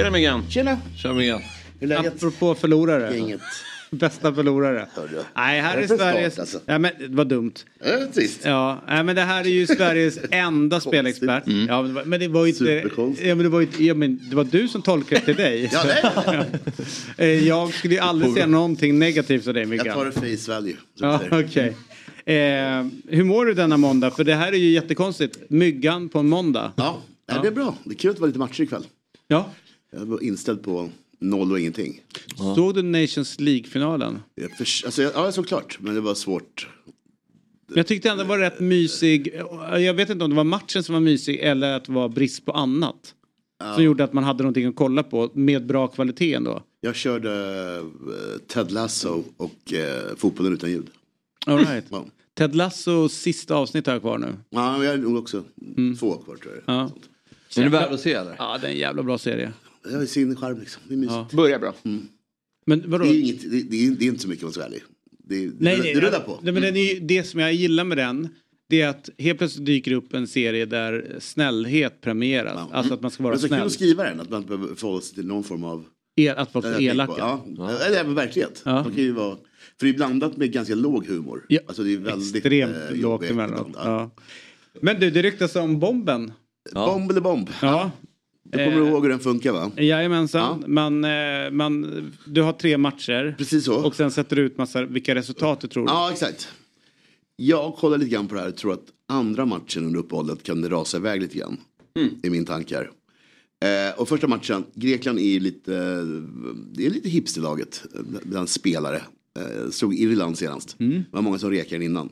Tjena 0.00 0.10
Myggan. 0.10 0.44
Tjena! 0.50 0.78
Hur 1.02 1.20
är 1.22 1.86
läget? 1.86 2.14
Apropå 2.14 2.54
förlorare. 2.54 3.18
Inget. 3.18 3.40
Bästa 3.90 4.34
förlorare. 4.34 4.86
Nej, 5.36 5.60
här 5.60 5.76
är 5.78 5.82
är 5.82 5.86
Sveriges... 5.86 6.32
start, 6.32 6.42
alltså? 6.42 6.60
Ja, 6.66 6.78
men 6.78 6.90
det 6.98 7.08
var 7.08 7.24
dumt. 7.24 7.52
Är 7.80 8.06
trist. 8.12 8.40
Ja, 8.44 8.82
nej, 8.88 9.04
men 9.04 9.16
det 9.16 9.22
här 9.22 9.40
är 9.40 9.48
ju 9.48 9.66
Sveriges 9.66 10.18
enda 10.30 10.80
spelexpert. 10.80 11.42
Ja, 11.46 11.82
men 11.82 11.88
det 11.88 11.92
var, 11.92 12.04
men 12.04 12.20
det 12.20 12.28
var 12.28 12.46
ju 12.46 12.52
inte... 12.52 12.90
Ja, 13.26 13.34
men 13.34 13.38
det 13.38 13.48
var 13.48 13.60
ju 13.60 13.86
ja, 13.86 13.94
men 13.94 14.20
det 14.30 14.36
var 14.36 14.44
du 14.44 14.68
som 14.68 14.82
tolkade 14.82 15.20
till 15.20 15.36
dig. 15.36 15.70
Ja, 15.72 15.84
är 15.84 16.46
Eh, 17.16 17.48
Jag 17.48 17.74
skulle 17.74 17.94
ju 17.94 18.00
aldrig 18.00 18.32
säga 18.32 18.46
någonting 18.46 18.98
negativt 18.98 19.46
av 19.46 19.54
dig 19.54 19.66
Myggan. 19.66 19.86
Jag 19.86 19.94
tar 19.94 20.04
det 20.04 20.36
face 20.36 20.52
value. 20.54 20.76
Ja, 21.00 21.20
okej. 21.30 21.76
Eh, 22.24 22.86
hur 23.08 23.24
mår 23.24 23.46
du 23.46 23.54
denna 23.54 23.76
måndag? 23.76 24.10
För 24.10 24.24
det 24.24 24.34
här 24.34 24.52
är 24.52 24.56
ju 24.56 24.70
jättekonstigt. 24.70 25.38
Myggan 25.48 26.08
på 26.08 26.18
en 26.18 26.28
måndag. 26.28 26.72
Ja, 26.76 26.98
nej, 27.30 27.38
det 27.42 27.48
är 27.48 27.52
bra. 27.52 27.74
Det 27.84 27.94
är 27.94 27.98
kul 27.98 28.10
att 28.10 28.16
det 28.16 28.20
var 28.20 28.26
lite 28.28 28.38
matcher 28.38 28.62
ikväll. 28.62 28.86
Ja. 29.28 29.50
Jag 29.90 30.06
var 30.06 30.22
inställd 30.22 30.62
på 30.62 30.90
noll 31.18 31.52
och 31.52 31.60
ingenting. 31.60 32.00
Såg 32.54 32.74
du 32.74 32.82
Nations 32.82 33.40
League-finalen? 33.40 34.18
Jag 34.34 34.50
förs- 34.56 34.84
alltså, 34.84 35.02
jag- 35.02 35.12
ja, 35.14 35.24
jag 35.24 35.34
såg 35.34 35.46
klart. 35.48 35.78
Men 35.80 35.94
det 35.94 36.00
var 36.00 36.14
svårt. 36.14 36.68
Men 37.66 37.76
jag 37.76 37.86
tyckte 37.86 38.10
ändå 38.10 38.22
det 38.22 38.28
var 38.28 38.38
rätt 38.38 38.60
mysig. 38.60 39.34
Jag 39.72 39.94
vet 39.94 40.10
inte 40.10 40.24
om 40.24 40.30
det 40.30 40.36
var 40.36 40.44
matchen 40.44 40.82
som 40.82 40.92
var 40.92 41.00
mysig 41.00 41.38
eller 41.40 41.72
att 41.76 41.84
det 41.84 41.92
var 41.92 42.08
brist 42.08 42.44
på 42.44 42.52
annat. 42.52 43.14
Som 43.74 43.84
gjorde 43.84 44.04
att 44.04 44.12
man 44.12 44.24
hade 44.24 44.42
någonting 44.42 44.66
att 44.66 44.76
kolla 44.76 45.02
på 45.02 45.30
med 45.34 45.66
bra 45.66 45.86
kvalitet 45.88 46.34
ändå. 46.34 46.62
Jag 46.80 46.94
körde 46.96 47.30
eh, 47.78 48.38
Ted 48.46 48.72
Lasso 48.72 49.24
och 49.36 49.72
eh, 49.72 50.16
fotbollen 50.16 50.52
utan 50.52 50.70
ljud. 50.70 50.86
All 51.46 51.58
right. 51.58 51.84
Ja, 51.90 52.04
Ted 52.34 52.54
Lassos 52.54 53.12
sista 53.14 53.54
avsnitt 53.54 53.86
har 53.86 53.92
jag 53.92 54.02
kvar 54.02 54.18
nu. 54.18 54.26
ja 54.50 54.72
men 54.78 54.86
jag 54.86 54.92
har 54.92 54.98
nog 54.98 55.16
också 55.18 55.44
två 55.98 56.14
kvar 56.16 56.36
tror 56.36 56.54
jag. 56.66 56.74
Ja. 56.74 56.90
Är 57.56 57.62
det 57.64 57.68
värd 57.70 57.92
att 57.92 58.00
se 58.00 58.12
eller? 58.12 58.34
Ja, 58.38 58.58
det 58.60 58.66
är 58.66 58.70
en 58.72 58.78
jävla 58.78 59.02
bra 59.02 59.18
serie. 59.18 59.52
Det 59.84 59.94
har 59.96 60.04
sin 60.06 60.36
charm 60.36 60.60
liksom. 60.60 60.82
Det 60.88 60.94
är 60.94 60.98
mysigt. 60.98 61.14
Ja. 61.14 61.28
Börjar 61.36 61.58
bra. 61.58 61.74
Men 62.66 62.90
vadå? 62.90 63.04
Det, 63.04 63.10
är 63.10 63.20
inget, 63.20 63.50
det, 63.50 63.62
det, 63.62 63.86
är, 63.86 63.90
det 63.90 64.04
är 64.04 64.08
inte 64.08 64.22
så 64.22 64.28
mycket 64.28 64.44
om 64.44 64.52
Sverige. 64.52 64.80
Det, 65.24 65.34
är- 65.44 65.50
Nej, 65.58 65.76
det, 65.76 65.82
nej, 65.82 65.94
det 65.94 66.00
rullar 66.00 66.20
på. 66.20 66.38
Nej, 66.42 66.52
men 66.52 66.62
den 66.62 66.76
är, 66.76 66.94
ju- 66.94 67.00
det 67.00 67.24
som 67.24 67.40
jag 67.40 67.52
gillar 67.54 67.84
med 67.84 67.98
den 67.98 68.28
det 68.68 68.80
är 68.80 68.88
att 68.88 69.10
helt 69.18 69.38
plötsligt 69.38 69.66
dyker 69.66 69.92
upp 69.92 70.14
en 70.14 70.26
serie 70.28 70.64
där 70.66 71.16
snällhet 71.20 72.00
premieras. 72.00 72.52
Ja. 72.56 72.68
Alltså 72.72 72.94
att 72.94 73.02
man 73.02 73.10
ska 73.10 73.22
vara 73.22 73.32
Men 73.32 73.40
så 73.40 73.48
kul 73.48 73.56
snäll. 73.56 73.66
att 73.66 73.72
skriva 73.72 74.04
den, 74.04 74.20
att 74.20 74.30
man 74.30 74.42
inte 74.42 74.56
behöver 74.56 74.74
förhålla 74.74 75.00
sig 75.00 75.14
till 75.14 75.26
någon 75.26 75.44
form 75.44 75.64
av 75.64 75.84
El, 76.16 76.36
att 76.36 76.54
vara 76.54 76.62
så 76.64 76.70
tänker 76.72 76.90
elaka. 76.90 77.14
Ja, 77.18 77.46
ja. 77.56 77.66
det 77.90 77.96
är 77.98 78.04
verklighet. 78.04 78.62
Ja. 78.64 78.72
Man 78.82 78.92
kan 78.94 79.02
ju 79.04 79.12
vara, 79.12 79.36
för 79.80 79.86
det 79.86 79.92
är 79.92 79.94
blandat 79.94 80.36
med 80.36 80.52
ganska 80.52 80.74
låg 80.74 81.06
humor. 81.06 81.44
Ja, 81.48 81.60
Alltså 81.66 81.82
det 81.82 81.92
är 81.92 81.98
väldigt 81.98 82.36
Extremt 82.36 82.76
eh, 82.90 82.96
lågt 82.96 83.24
emellanåt. 83.30 83.68
Ja. 83.74 83.82
Ja. 83.84 84.22
Men 84.80 85.00
du, 85.00 85.10
det 85.10 85.22
ryktas 85.22 85.56
om 85.56 85.78
bomben. 85.80 86.32
Bomb 86.74 87.10
eller 87.10 87.20
bomb? 87.20 87.50
Ja. 87.62 87.90
Du 88.44 88.58
kommer 88.58 88.80
Eh, 88.82 88.88
ihåg 88.88 89.02
hur 89.02 89.10
den 89.10 89.20
funkar 89.20 89.52
va? 89.52 89.70
Jajamensan. 89.76 90.64
Man, 90.66 91.04
eh, 91.04 91.50
man, 91.52 92.12
du 92.26 92.42
har 92.42 92.52
tre 92.52 92.78
matcher. 92.78 93.34
Precis 93.38 93.64
så. 93.64 93.86
Och 93.86 93.94
sen 93.94 94.10
sätter 94.10 94.36
du 94.36 94.42
ut 94.42 94.58
massa, 94.58 94.84
vilka 94.84 95.14
resultat 95.14 95.60
du 95.60 95.68
tror. 95.68 95.84
Ja, 95.88 96.10
exakt. 96.12 96.48
Jag 97.36 97.74
kollar 97.74 97.98
lite 97.98 98.10
grann 98.10 98.28
på 98.28 98.34
det 98.34 98.40
här 98.40 98.48
och 98.48 98.56
tror 98.56 98.72
att 98.72 98.84
andra 99.08 99.46
matchen 99.46 99.86
under 99.86 100.00
uppehållet 100.00 100.42
kan 100.42 100.62
det 100.62 100.68
rasa 100.68 100.96
iväg 100.96 101.20
lite 101.22 101.38
grann. 101.38 101.56
I 102.22 102.30
min 102.30 102.44
tankar. 102.44 102.90
Eh, 103.64 104.00
och 104.00 104.08
första 104.08 104.26
matchen, 104.28 104.64
Grekland 104.74 105.18
är 105.18 105.22
ju 105.28 105.40
lite, 105.40 105.72
det 106.72 106.86
är 106.86 106.90
lite 106.90 107.08
hipsterlaget 107.08 107.82
bland 108.22 108.48
spelare. 108.48 109.02
Eh, 109.38 109.70
slog 109.70 109.94
Irland 109.94 110.38
senast. 110.38 110.74
Det 110.78 111.04
var 111.10 111.22
många 111.22 111.38
som 111.38 111.50
rekade 111.50 111.84
innan. 111.84 112.08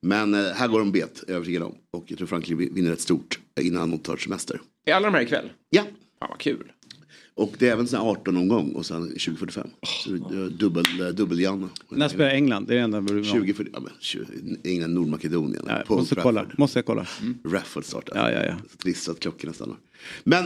Men 0.00 0.34
eh, 0.34 0.40
här 0.40 0.68
går 0.68 0.78
de 0.78 0.92
bet, 0.92 1.22
är 1.22 1.24
jag 1.28 1.34
övertygad 1.36 1.62
om. 1.62 1.74
Och 1.90 2.04
jag 2.08 2.18
tror 2.18 2.26
Frankrike 2.28 2.54
vinner 2.74 2.90
rätt 2.90 3.00
stort 3.00 3.38
innan 3.60 3.90
de 3.90 3.98
tar 3.98 4.16
semester. 4.16 4.60
Är 4.84 4.94
alla 4.94 5.06
de 5.10 5.14
här 5.14 5.22
ikväll? 5.22 5.50
Ja, 5.70 5.82
Fan 6.18 6.28
vad 6.30 6.38
kul. 6.38 6.72
och 7.34 7.54
det 7.58 7.68
är 7.68 7.72
även 7.72 7.86
sån 7.86 8.00
här 8.00 8.06
18 8.06 8.36
omgång 8.36 8.72
och 8.72 8.86
sen 8.86 9.02
2045. 9.08 9.68
Så 9.82 10.10
det 10.10 10.36
är 10.36 10.50
dubbel, 10.50 10.84
eh, 11.00 11.06
dubbel-Janne. 11.08 11.68
När 11.88 12.08
spelar 12.08 12.30
England? 12.30 12.66
Det 12.66 12.72
är 12.74 12.76
det 12.78 12.82
enda 12.84 13.00
vi 13.00 13.14
vill 13.14 13.24
ha. 13.24 13.32
20, 13.32 13.54
ja, 13.72 13.80
men, 13.80 13.92
20 14.00 14.24
England, 14.64 14.94
Nordmakedonien. 14.94 15.64
Ja, 15.68 15.84
måste 15.96 16.14
kolla. 16.14 16.46
Måste 16.58 16.78
jag 16.78 16.86
kolla. 16.86 17.06
Rafford 17.44 17.84
startar. 17.84 18.16
Ja, 18.16 18.30
ja, 18.40 18.46
ja. 18.46 18.56
Så 18.70 18.76
trist 18.76 19.08
att 19.08 19.20
klockorna 19.20 19.52
stannar. 19.52 19.76
Men 20.24 20.44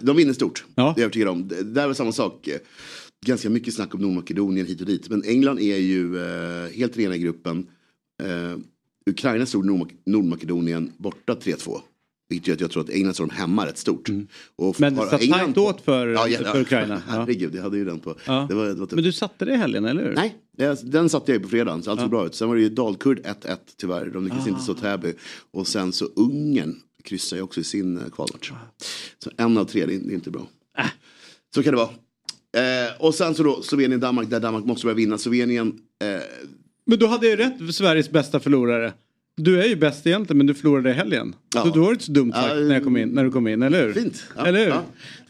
de 0.00 0.16
vinner 0.16 0.32
stort. 0.32 0.64
Ja. 0.74 0.82
Det 0.82 0.88
är 0.88 0.88
jag 0.88 0.98
övertygad 1.00 1.28
om. 1.28 1.48
Det 1.48 1.62
där 1.62 1.86
var 1.86 1.94
samma 1.94 2.12
sak. 2.12 2.48
Ganska 3.26 3.50
mycket 3.50 3.74
snack 3.74 3.94
om 3.94 4.00
Nordmakedonien 4.00 4.66
hit 4.66 4.80
och 4.80 4.86
dit. 4.86 5.08
Men 5.10 5.22
England 5.24 5.58
är 5.60 5.76
ju 5.76 6.18
eh, 6.18 6.70
helt 6.72 6.96
rena 6.96 7.16
i 7.16 7.18
gruppen. 7.18 7.66
Eh, 8.22 8.56
Ukraina 9.10 9.46
stod 9.46 9.64
Nordmak- 9.66 9.96
Nordmakedonien 10.06 10.92
borta 10.96 11.34
3-2. 11.34 11.80
Vilket 12.28 12.48
gör 12.48 12.54
att 12.54 12.60
jag 12.60 12.70
tror 12.70 12.82
att 12.82 12.90
England 12.90 13.14
står 13.14 13.26
de 13.26 13.34
hemma 13.34 13.66
rätt 13.66 13.78
stort. 13.78 14.08
Och 14.56 14.80
Men 14.80 14.94
det 14.94 15.06
satt 15.06 15.22
England 15.22 15.54
tajt 15.54 15.58
åt 15.58 15.80
för, 15.80 16.06
Ja, 16.08 16.28
ja, 16.28 16.52
för 16.52 16.60
Ukraina. 16.60 17.02
Ja. 17.06 17.12
Herregud, 17.12 17.54
jag 17.54 17.62
hade 17.62 17.76
ju 17.76 17.84
den 17.84 18.00
på. 18.00 18.14
Ja. 18.26 18.46
Det 18.48 18.54
var, 18.54 18.66
det 18.66 18.74
var 18.74 18.86
typ... 18.86 18.94
Men 18.94 19.04
du 19.04 19.12
satte 19.12 19.44
det 19.44 19.52
i 19.52 19.56
helgen, 19.56 19.84
eller 19.84 20.02
hur? 20.02 20.14
Nej, 20.14 20.36
den 20.82 21.08
satte 21.08 21.32
jag 21.32 21.36
ju 21.38 21.42
på 21.42 21.48
fredagen 21.48 21.82
så 21.82 21.90
allt 21.90 22.00
såg 22.00 22.10
bra 22.10 22.26
ut. 22.26 22.34
Sen 22.34 22.48
var 22.48 22.56
det 22.56 22.62
ju 22.62 22.68
Dalkurd 22.68 23.18
1-1 23.18 23.56
tyvärr. 23.76 24.06
De 24.06 24.24
lyckades 24.24 24.46
Ah. 24.46 24.48
inte 24.48 24.62
slå 24.62 24.74
Täby. 24.74 25.12
Och 25.50 25.68
sen 25.68 25.92
så 25.92 26.04
Ungern 26.16 26.76
kryssar 27.04 27.36
ju 27.36 27.42
också 27.42 27.60
i 27.60 27.64
sin 27.64 27.96
eh, 27.98 28.04
kvalmatch. 28.12 28.52
Så 29.24 29.30
en 29.36 29.58
av 29.58 29.64
tre, 29.64 29.86
det 29.86 29.94
är, 29.94 30.12
inte 30.12 30.30
bra. 30.30 30.46
Äh. 30.78 30.84
Så 31.54 31.62
kan 31.62 31.72
det 31.74 31.76
vara. 31.76 31.90
Eh, 32.64 32.92
och 32.98 33.14
sen 33.14 33.34
så 33.34 33.42
då 33.42 33.62
Slovenien-Danmark 33.62 34.30
där 34.30 34.40
Danmark 34.40 34.64
måste 34.64 34.86
börja 34.86 34.94
vinna. 34.96 35.18
Slovenien 35.18 35.78
eh, 36.04 36.22
Men 36.86 36.98
då 36.98 37.06
hade 37.06 37.28
jag 37.28 37.38
rätt 37.38 37.58
för 37.58 37.66
Sveriges 37.66 38.10
bästa 38.10 38.40
förlorare. 38.40 38.92
Du 39.38 39.62
är 39.62 39.66
ju 39.66 39.76
bäst 39.76 40.06
egentligen 40.06 40.38
men 40.38 40.46
du 40.46 40.54
förlorade 40.54 40.90
i 40.90 40.92
helgen. 40.92 41.34
Ja. 41.54 41.62
Så 41.62 41.68
då 41.68 41.80
var 41.80 41.90
inte 41.90 42.04
så 42.04 42.12
dumt 42.12 42.32
sagt 42.32 42.48
Ja, 42.48 42.54
när, 42.54 42.74
jag 42.74 42.84
kom 42.84 42.96
in, 42.96 43.08
när 43.08 43.24
du 43.24 43.30
kom 43.30 43.48
in, 43.48 43.62
eller 43.62 43.86
hur? 43.86 43.92
Fint. 43.92 44.24
Ja, 44.36 44.46
eller 44.46 44.64
hur? 44.64 44.74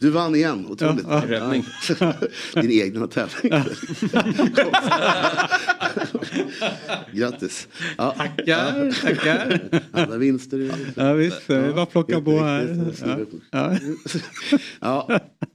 Ja. 0.01 0.07
Du 0.07 0.11
vann 0.11 0.35
igen, 0.35 0.67
otroligt. 0.69 1.05
Ja, 1.09 1.23
ja. 1.29 1.41
Räddning. 1.41 1.65
Din 2.69 2.71
egna 2.83 3.07
tävling. 3.07 3.53
Grattis. 7.13 7.69
Ja. 7.99 8.15
Tackar, 8.19 9.01
tackar. 9.03 9.61
Alla 9.93 10.17
vinster. 10.17 10.71
Ja 10.95 11.13
visst, 11.13 11.47
det 11.47 11.55
är 11.57 11.73
bara 11.73 11.87
plocka 11.87 12.21
på 12.21 12.39
här. 12.39 12.93
Ja. 13.05 13.19
Ja. 13.51 13.77
Ja. 14.81 15.07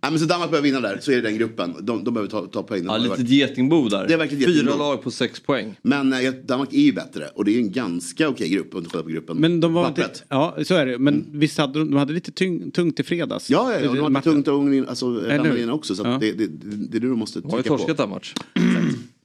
ja, 0.01 0.09
men 0.09 0.19
så 0.19 0.25
Danmark 0.25 0.51
behöver 0.51 0.67
vinna 0.69 0.79
där, 0.81 0.97
så 1.01 1.11
är 1.11 1.15
det 1.15 1.21
den 1.21 1.37
gruppen. 1.37 1.73
De, 1.81 2.03
de 2.03 2.13
behöver 2.13 2.29
ta, 2.31 2.45
ta 2.45 2.63
poäng. 2.63 2.83
Ja, 2.85 2.97
lite 2.97 3.09
varit- 3.09 3.29
getingbo 3.29 3.89
där. 3.89 4.07
Det 4.07 4.13
är 4.13 4.17
verkligen 4.17 4.43
Fyra 4.43 4.53
getingbo. 4.55 4.77
lag 4.77 5.01
på 5.03 5.11
sex 5.11 5.39
poäng. 5.39 5.75
Men 5.81 6.13
eh, 6.13 6.31
Danmark 6.31 6.73
är 6.73 6.77
ju 6.81 6.93
bättre 6.93 7.27
och 7.35 7.45
det 7.45 7.55
är 7.55 7.59
en 7.59 7.71
ganska 7.71 8.29
okej 8.29 8.49
grupp 8.49 8.75
om 8.75 8.83
du 8.83 8.89
kollar 8.89 9.03
på 9.03 9.09
gruppen. 9.09 9.37
Men 9.37 9.59
de 9.59 9.73
var 9.73 9.87
inte, 9.87 10.09
ja 10.29 10.57
så 10.65 10.75
är 10.75 10.85
det. 10.85 10.97
Men 10.99 11.25
visst 11.31 11.57
hade 11.57 11.79
de, 11.79 11.91
de 11.91 11.97
hade 11.97 12.13
lite 12.13 12.31
tyng, 12.31 12.71
tungt 12.71 12.99
i 12.99 13.03
fredags. 13.03 13.49
Ja, 13.49 13.73
ja, 13.73 13.79
ja, 13.79 13.93
de 13.93 14.13
Matchen. 14.13 14.23
tungt 14.23 14.32
och 14.37 14.47
Ungern, 14.47 14.85
alltså 14.87 15.57
in 15.57 15.69
också. 15.69 15.95
Så 15.95 16.01
att 16.01 16.07
Ja. 16.07 16.17
det, 16.17 16.31
det, 16.31 16.47
det 16.47 16.97
är 16.97 17.01
nu 17.01 17.09
de 17.09 17.19
måste 17.19 17.39
De 17.41 17.51
har 17.51 17.57
ju 17.57 17.63
trycka 17.63 17.77
torskat 17.77 17.97
på. 17.97 18.03
den 18.03 18.09
match. 18.09 18.33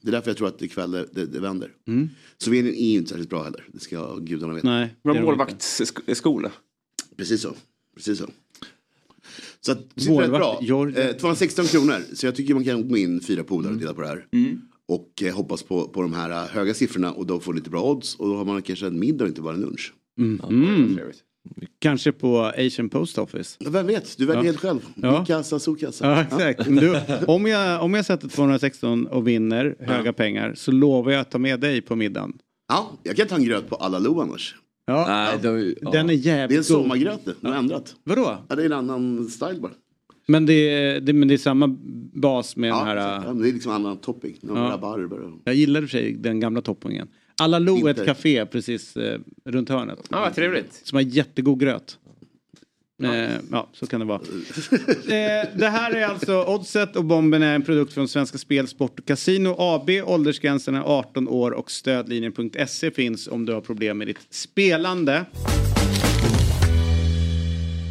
Det 0.00 0.08
är 0.08 0.12
därför 0.12 0.30
jag 0.30 0.36
tror 0.36 0.48
att 0.48 0.62
ikväll 0.62 0.90
det, 0.90 1.06
det, 1.12 1.26
det 1.26 1.40
vänder. 1.40 1.70
Mm. 1.86 2.08
Slovenien 2.38 2.74
är 2.74 2.90
ju 2.90 2.98
inte 2.98 3.08
särskilt 3.08 3.30
bra 3.30 3.42
heller. 3.42 3.64
Det 3.72 3.80
ska 3.80 4.16
gudarna 4.16 4.54
veta. 4.54 4.68
Nej. 4.68 4.94
Bra 5.04 5.22
målvaktsskola. 5.22 6.50
Precis 7.16 7.40
så. 7.40 7.54
Precis 7.96 8.18
så. 8.18 8.26
Så 9.60 9.72
att 9.72 9.78
det 9.94 10.00
sitter 10.00 10.16
rätt 10.16 10.30
bra. 10.30 10.58
Georgia. 10.62 11.10
Eh, 11.10 11.16
216 11.16 11.64
kronor. 11.66 11.96
Så 12.14 12.26
jag 12.26 12.36
tycker 12.36 12.54
man 12.54 12.64
kan 12.64 12.88
gå 12.88 12.96
in 12.96 13.20
fyra 13.20 13.44
polare 13.44 13.72
och 13.72 13.78
dela 13.78 13.94
på 13.94 14.00
det 14.00 14.08
här. 14.08 14.26
Och 14.86 15.22
eh, 15.22 15.34
hoppas 15.34 15.62
på, 15.62 15.88
på 15.88 16.02
de 16.02 16.12
här 16.12 16.30
eh, 16.30 16.48
höga 16.50 16.74
siffrorna 16.74 17.12
och 17.12 17.26
då 17.26 17.40
får 17.40 17.54
lite 17.54 17.70
bra 17.70 17.90
odds. 17.90 18.14
Och 18.14 18.28
då 18.28 18.36
har 18.36 18.44
man 18.44 18.62
kanske 18.62 18.86
en 18.86 18.98
middag 18.98 19.24
och 19.24 19.28
inte 19.28 19.40
bara 19.40 19.54
en 19.54 19.60
lunch. 19.60 19.92
Mm. 20.18 20.98
Kanske 21.78 22.12
på 22.12 22.38
Asian 22.56 22.88
Post 22.88 23.18
Office. 23.18 23.56
Vem 23.70 23.86
vet, 23.86 24.18
du 24.18 24.26
väljer 24.26 24.42
Ja. 24.42 24.46
helt 24.46 24.60
själv. 24.60 24.78
Ja. 24.94 25.12
Min 25.12 25.24
kassa, 25.24 25.58
solkassa. 25.58 26.06
Ja, 26.06 26.20
exakt. 26.22 26.66
Men 26.68 26.76
Du, 26.84 27.00
om, 27.26 27.46
jag, 27.46 27.82
om 27.84 27.94
jag 27.94 28.04
sätter 28.06 28.28
216 28.28 29.06
och 29.06 29.28
vinner 29.28 29.76
höga 29.80 30.12
pengar 30.12 30.54
så 30.56 30.72
lovar 30.72 31.12
jag 31.12 31.20
att 31.20 31.30
ta 31.30 31.38
med 31.38 31.60
dig 31.60 31.80
på 31.80 31.96
middagen. 31.96 32.32
Ja, 32.68 32.90
jag 33.02 33.16
kan 33.16 33.26
ta 33.26 33.34
en 33.36 33.44
gröt 33.44 33.68
på 33.68 33.76
alla 33.76 33.98
lo 33.98 34.20
annars. 34.20 34.54
Ja, 34.86 35.04
Nej, 35.08 35.28
ja. 35.32 35.38
den 35.42 35.56
är 35.58 35.92
Det 35.92 35.98
är 35.98 36.00
en 36.14 36.16
jävligt 36.16 36.66
sommargröt 36.66 37.20
nu, 37.26 37.34
de 37.40 37.46
har 37.48 37.54
ändrat. 37.58 37.94
Vadå? 38.04 38.38
Ja, 38.48 38.56
det 38.56 38.62
är 38.62 38.66
en 38.66 38.72
annan 38.72 39.28
style 39.28 39.60
bara. 39.60 39.72
Men 40.30 40.46
det, 40.46 40.52
är, 40.52 41.00
det, 41.00 41.12
men 41.12 41.28
det 41.28 41.34
är 41.34 41.38
samma 41.38 41.76
bas 42.14 42.56
med 42.56 42.70
Ja, 42.70 42.78
den 42.78 42.86
här... 42.86 42.96
ja, 43.26 43.32
det 43.32 43.48
är 43.48 43.52
liksom 43.52 43.72
annan 43.72 43.96
topping. 43.96 44.36
Någon 44.42 44.56
Ja. 44.56 44.70
rabarber. 44.70 45.20
och- 45.20 45.40
Jag 45.44 45.54
gillar 45.54 45.82
i 45.82 45.84
och 45.84 45.90
för 45.90 45.98
sig 45.98 46.12
den 46.12 46.40
gamla 46.40 46.60
toppingen. 46.60 47.08
Alla 47.38 47.58
Lo 47.58 47.86
är 47.86 47.90
ett 47.90 48.06
café 48.06 48.46
precis 48.46 48.96
eh, 48.96 49.20
runt 49.44 49.68
hörnet. 49.68 49.98
Ja, 50.10 50.20
vad 50.20 50.34
trevligt. 50.34 50.80
Som 50.84 50.96
har 50.96 51.02
jättegod 51.02 51.60
gröt. 51.60 51.98
Eh, 53.02 53.30
ja, 53.50 53.68
så 53.72 53.86
kan 53.86 54.00
det 54.00 54.06
vara. 54.06 54.20
eh, 54.20 55.48
det 55.58 55.68
här 55.68 55.92
är 55.92 56.04
alltså 56.06 56.44
Oddset 56.44 56.96
och 56.96 57.04
Bomben 57.04 57.42
är 57.42 57.54
en 57.54 57.62
produkt 57.62 57.92
från 57.92 58.08
Svenska 58.08 58.38
Spel, 58.38 58.68
Sport 58.68 58.98
och 58.98 59.06
Casino 59.06 59.54
AB. 59.58 59.90
Åldersgränsen 60.04 60.74
är 60.74 60.80
18 60.80 61.28
år 61.28 61.50
och 61.50 61.70
stödlinjen.se 61.70 62.90
finns 62.90 63.28
om 63.28 63.46
du 63.46 63.52
har 63.52 63.60
problem 63.60 63.98
med 63.98 64.06
ditt 64.06 64.26
spelande. 64.30 65.24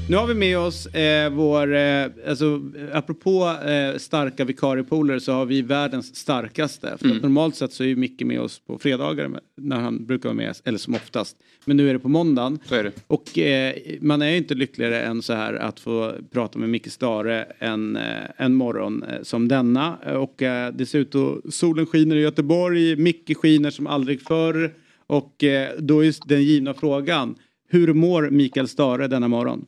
Nu 0.10 0.17
har 0.17 0.28
vi 0.28 0.34
med 0.34 0.58
oss 0.60 0.86
eh, 0.86 1.30
vår, 1.30 1.76
eh, 1.76 2.06
alltså 2.28 2.62
apropå 2.93 3.56
eh, 3.67 3.98
starka 3.98 4.46
vikariepooler 4.46 5.20
så 5.20 5.32
har 5.32 5.46
vi 5.46 5.62
världens 5.62 6.15
starkaste. 6.15 6.93
Att 6.93 7.02
normalt 7.02 7.56
sett 7.56 7.74
så 7.74 7.84
är 7.84 7.88
ju 7.88 7.96
Micke 7.96 8.22
med 8.22 8.41
oss 8.41 8.60
på 8.67 8.80
fredagar 8.80 9.39
när 9.58 9.80
han 9.80 10.06
brukar 10.06 10.30
vara 10.30 10.36
med, 10.36 10.56
eller 10.63 10.78
som 10.78 10.96
oftast. 10.96 11.38
Men 11.65 11.78
nu 11.78 11.89
är 11.89 11.93
det 11.93 12.00
på 12.00 12.10
måndagen. 12.10 12.60
Så 12.65 12.76
är 12.76 12.84
det. 12.84 12.91
Och 13.08 13.38
eh, 13.38 13.76
man 14.02 14.22
är 14.22 14.30
ju 14.30 14.38
inte 14.38 14.56
lyckligare 14.56 15.02
än 15.02 15.22
så 15.22 15.34
här 15.34 15.54
att 15.54 15.80
få 15.80 16.13
prata 16.32 16.60
med 16.60 16.70
Micke 16.70 16.91
Stare 16.91 17.43
en, 17.60 17.96
eh, 17.96 18.04
en 18.38 18.56
morgon 18.56 19.04
eh, 19.04 19.22
som 19.24 19.48
denna. 19.48 19.98
Eh, 20.06 20.13
Och 20.13 20.41
eh, 20.41 20.74
dessutom 20.74 21.41
solen 21.50 21.86
skiner 21.86 22.15
i 22.15 22.22
Göteborg, 22.22 22.96
Micke 22.96 23.38
skiner 23.38 23.70
som 23.72 23.88
aldrig 23.88 24.22
förr. 24.22 24.74
Och 25.08 25.43
då 25.80 26.06
är 26.06 26.28
den 26.28 26.43
givna 26.43 26.74
frågan, 26.74 27.36
hur 27.70 27.93
mår 27.93 28.30
Mikael 28.30 28.67
Stare 28.67 29.08
denna 29.08 29.28
morgon? 29.28 29.65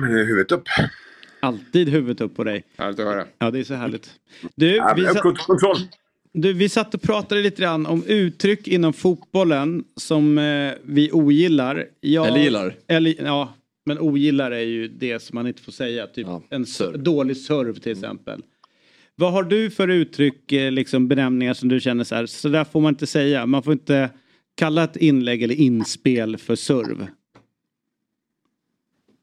Med 0.00 0.10
huvudet 0.26 0.52
upp. 0.52 0.62
Alltid 1.40 1.88
huvudet 1.88 2.20
upp 2.20 2.36
på 2.36 2.44
dig. 2.44 2.64
Härligt 2.78 3.00
att 3.00 3.06
höra. 3.06 3.24
Ja, 3.38 3.50
det 3.50 3.58
är 3.58 3.64
så 3.64 3.74
härligt. 3.74 4.10
Du, 4.56 4.76
Ja, 4.76 4.92
vi, 4.96 5.04
satt, 5.04 5.38
Kontroll. 5.38 5.76
du, 6.32 6.52
vi 6.52 6.68
satt 6.68 6.94
och 6.94 7.02
pratade 7.02 7.40
lite 7.42 7.62
grann 7.62 7.86
om 7.86 8.04
uttryck 8.06 8.68
inom 8.68 8.92
fotbollen 8.92 9.84
som 9.96 10.38
eh, 10.38 10.72
vi 10.82 11.12
ogillar. 11.12 11.86
Jag, 12.00 12.26
Eller 12.28 12.38
gillar. 12.38 12.74
Eller, 12.88 13.14
ja, 13.24 13.54
men 13.86 13.98
ogillar 13.98 14.50
är 14.50 14.60
ju 14.60 14.88
det 14.88 15.22
som 15.22 15.34
man 15.34 15.46
inte 15.46 15.62
får 15.62 15.72
säga. 15.72 16.06
Typ 16.06 16.26
Ja, 16.26 16.42
en 16.50 16.66
serv. 16.66 17.02
dålig 17.02 17.36
serv 17.36 17.78
till 17.78 17.92
exempel. 17.92 18.42
Vad 19.14 19.32
har 19.32 19.42
du 19.42 19.70
för 19.70 19.88
uttryck, 19.88 20.52
eh, 20.52 20.72
liksom 20.72 21.08
benämningar 21.08 21.54
som 21.54 21.68
du 21.68 21.80
känner 21.80 22.04
så 22.04 22.14
här, 22.14 22.26
så 22.26 22.48
där 22.48 22.64
får 22.64 22.80
man 22.80 22.94
inte 22.94 23.06
säga. 23.06 23.46
Man 23.46 23.62
får 23.62 23.72
inte 23.72 24.10
kalla 24.56 24.84
ett 24.84 24.96
inlägg 24.96 25.42
eller 25.42 25.54
inspel 25.54 26.36
för 26.36 26.56
serv. 26.56 27.06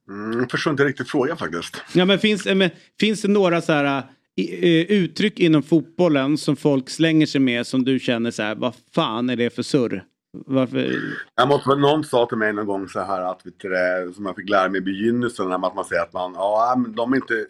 Mm, 0.10 0.40
jag 0.40 0.52
förstår 0.52 0.72
inte 0.72 0.84
riktigt 0.86 1.10
frågan 1.10 1.38
faktiskt. 1.38 1.82
Ja, 1.94 2.06
men 2.06 2.20
finns, 2.20 2.46
eh, 2.46 2.56
men, 2.56 2.70
finns 3.00 3.22
det 3.22 3.28
några 3.28 3.62
så 3.62 3.72
här, 3.74 4.04
i- 4.36 4.82
eh, 4.82 4.92
uttryck 4.98 5.40
inom 5.40 5.64
fotbollen 5.64 6.38
som 6.38 6.56
folk 6.56 6.90
slänger 6.90 7.26
sig 7.26 7.42
med 7.42 7.68
som 7.68 7.84
du 7.86 8.00
känner 8.00 8.32
så 8.32 8.44
här, 8.44 8.56
vad 8.56 8.74
fan 8.96 9.30
är 9.30 9.36
det 9.36 9.50
för 9.56 9.64
surr? 9.64 10.04
Varför? 10.46 11.00
Jag 11.36 11.48
måste, 11.48 11.76
någon 11.76 12.04
sa 12.04 12.26
till 12.26 12.38
mig 12.38 12.54
någon 12.54 12.66
gång 12.66 12.88
så 12.88 13.00
här 13.00 13.22
att, 13.22 13.42
vet 13.46 13.60
du, 13.60 14.12
som 14.16 14.26
jag 14.26 14.36
fick 14.36 14.50
lära 14.50 14.70
mig 14.70 14.78
i 14.78 14.84
begynnelsen, 14.84 15.52
att 15.52 15.76
man 15.76 15.86
säger 15.86 16.02
att 16.02 16.14
man, 16.14 16.34
ja 16.36 16.76
men 16.78 16.96
de 16.96 17.12
är 17.14 17.16
inte 17.18 17.46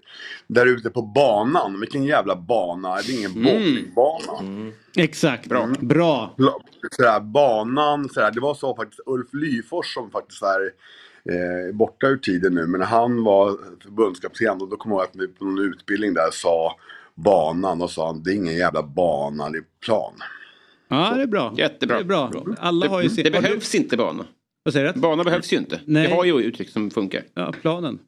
där 0.48 0.66
ute 0.66 0.90
på 0.90 1.02
banan. 1.02 1.80
Vilken 1.80 2.04
jävla 2.04 2.36
bana, 2.36 2.96
det 2.96 3.12
är 3.14 3.18
ingen 3.18 3.34
bowlingbana. 3.44 4.72
Exakt, 4.96 5.48
bra. 5.48 5.70
bra. 5.80 6.36
Bla- 6.38 6.62
Sådär, 6.92 7.20
banan, 7.20 8.10
sådär, 8.10 8.32
det 8.34 8.40
var 8.40 8.54
så 8.54 8.76
faktiskt 8.76 9.00
Ulf 9.06 9.28
Lyfors 9.34 9.94
som 9.94 10.12
faktiskt 10.12 10.42
är 10.44 10.60
eh, 11.30 11.76
borta 11.76 12.08
ur 12.08 12.18
tiden 12.18 12.54
nu. 12.56 12.68
Men 12.68 12.80
när 12.80 12.88
han 12.88 13.24
var 13.24 13.58
förbundskapten 13.84 14.62
och 14.62 14.70
då 14.70 14.76
kommer 14.78 14.96
jag 14.96 15.02
ihåg 15.04 15.10
att 15.10 15.16
vi 15.22 15.28
på 15.28 15.46
någon 15.46 15.60
utbildning 15.60 16.14
där 16.14 16.30
sa 16.32 16.76
banan 17.16 17.82
och 17.82 17.92
sa 17.92 18.14
det 18.14 18.32
är 18.32 18.36
ingen 18.36 18.56
jävla 18.56 18.84
bana, 18.84 19.50
det 19.50 19.58
är 19.58 19.64
plan. 19.86 20.14
Ja, 20.88 21.14
det 21.16 21.22
är 21.22 21.28
bra. 21.28 21.54
Jättebra. 21.58 21.96
Det 21.98 22.02
är 22.04 22.06
bra. 22.06 22.32
Alla 22.60 22.88
har 22.88 23.02
ju 23.04 23.10
sin... 23.10 23.24
Det 23.24 23.32
behövs 23.32 23.76
inte 23.76 23.98
bana. 23.98 24.26
Vad 24.64 24.74
säger 24.74 24.94
du? 24.94 25.00
Bana 25.00 25.24
behövs 25.24 25.54
ju 25.54 25.58
inte. 25.58 25.80
Nej. 25.86 26.08
Vi 26.08 26.14
har 26.14 26.26
ju 26.26 26.34
uttryck 26.44 26.70
som 26.70 26.90
funkar. 26.92 27.24
Ja, 27.34 27.54
planen. 27.62 28.00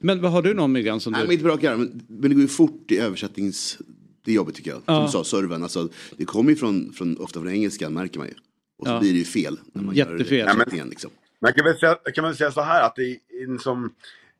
Men 0.00 0.20
vad 0.22 0.32
har 0.32 0.42
du 0.42 0.54
någon 0.54 0.72
Myggan 0.72 1.00
som 1.00 1.12
Nej, 1.12 1.20
men 1.20 1.28
du... 1.28 1.34
inte 1.34 1.44
på 1.44 1.50
rak 1.50 1.64
arm, 1.64 1.78
men, 1.80 2.02
men 2.08 2.28
det 2.30 2.34
går 2.34 2.42
ju 2.42 2.48
fort 2.48 2.90
i 2.90 2.98
översättnings... 2.98 3.78
Det 4.24 4.30
är 4.30 4.34
jobbigt 4.34 4.54
tycker 4.56 4.70
jag. 4.70 4.76
Som 4.84 4.94
Ja. 4.94 5.02
du 5.02 5.08
sa, 5.08 5.24
serven. 5.24 5.62
Alltså, 5.62 5.88
det 6.16 6.24
kommer 6.24 6.50
ju 6.50 6.56
från, 6.56 6.92
från, 6.92 7.16
ofta 7.16 7.40
från 7.40 7.52
engelskan 7.52 7.92
märker 7.94 8.18
man 8.18 8.28
ju. 8.28 8.34
Och 8.78 8.86
så 8.86 8.92
Ja. 8.92 9.00
blir 9.00 9.12
det 9.12 9.18
ju 9.18 9.24
fel. 9.24 9.58
När 9.72 9.82
man 9.82 9.94
Jättefel. 9.94 10.38
Gör 10.38 10.44
men- 10.46 10.54
översättningen, 10.54 10.88
liksom. 10.88 11.10
Man 11.40 11.52
kan 11.52 11.64
väl 11.64 11.78
säga, 11.78 11.94
kan 12.14 12.24
väl 12.24 12.36
säga 12.36 12.50
så 12.50 12.60
här 12.60 12.82
att 12.82 12.96
det, 12.96 13.02
är 13.02 13.58
som, 13.58 13.94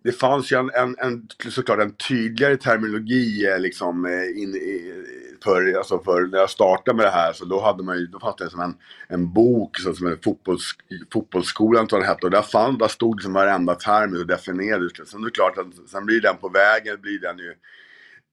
det 0.05 0.13
fanns 0.13 0.53
ju 0.53 0.57
en, 0.57 0.71
en, 0.75 0.97
en, 0.99 1.29
såklart 1.51 1.79
en 1.79 1.95
tydligare 1.95 2.57
terminologi 2.57 3.47
eh, 3.47 3.59
liksom, 3.59 4.05
eh, 4.05 4.43
in, 4.43 4.55
i, 4.55 5.05
för, 5.45 5.79
alltså 5.79 5.99
för 5.99 6.27
när 6.27 6.39
jag 6.39 6.51
startade 6.51 6.97
med 6.97 7.07
det 7.07 7.11
här 7.11 7.33
så 7.33 7.45
då 7.45 7.61
hade 7.61 7.83
man 7.83 7.99
ju, 7.99 8.07
då 8.07 8.21
fanns 8.21 8.37
det 8.37 8.51
som 8.51 8.61
en, 8.61 8.75
en 9.09 9.33
bok 9.33 9.79
så, 9.79 9.95
som 9.95 10.07
en 10.07 10.19
fotbolls, 10.25 10.73
fotbollsskolan 11.13 11.87
tror 11.87 12.01
jag 12.01 12.07
den 12.07 12.15
hette 12.15 12.27
och 12.27 12.31
där, 12.31 12.43
fann, 12.43 12.79
där 12.79 12.89
stod 12.89 13.17
liksom 13.17 13.33
varenda 13.33 13.75
term 13.75 14.21
och 14.21 14.27
definierades. 14.27 15.11
Sen 15.11 15.23
det 15.23 15.29
är 15.29 15.31
klart 15.31 15.55
sen 15.87 16.07
blir 16.07 16.21
den 16.21 16.37
på 16.37 16.49
vägen, 16.49 17.01
blir 17.01 17.21
den 17.21 17.39
ju 17.39 17.55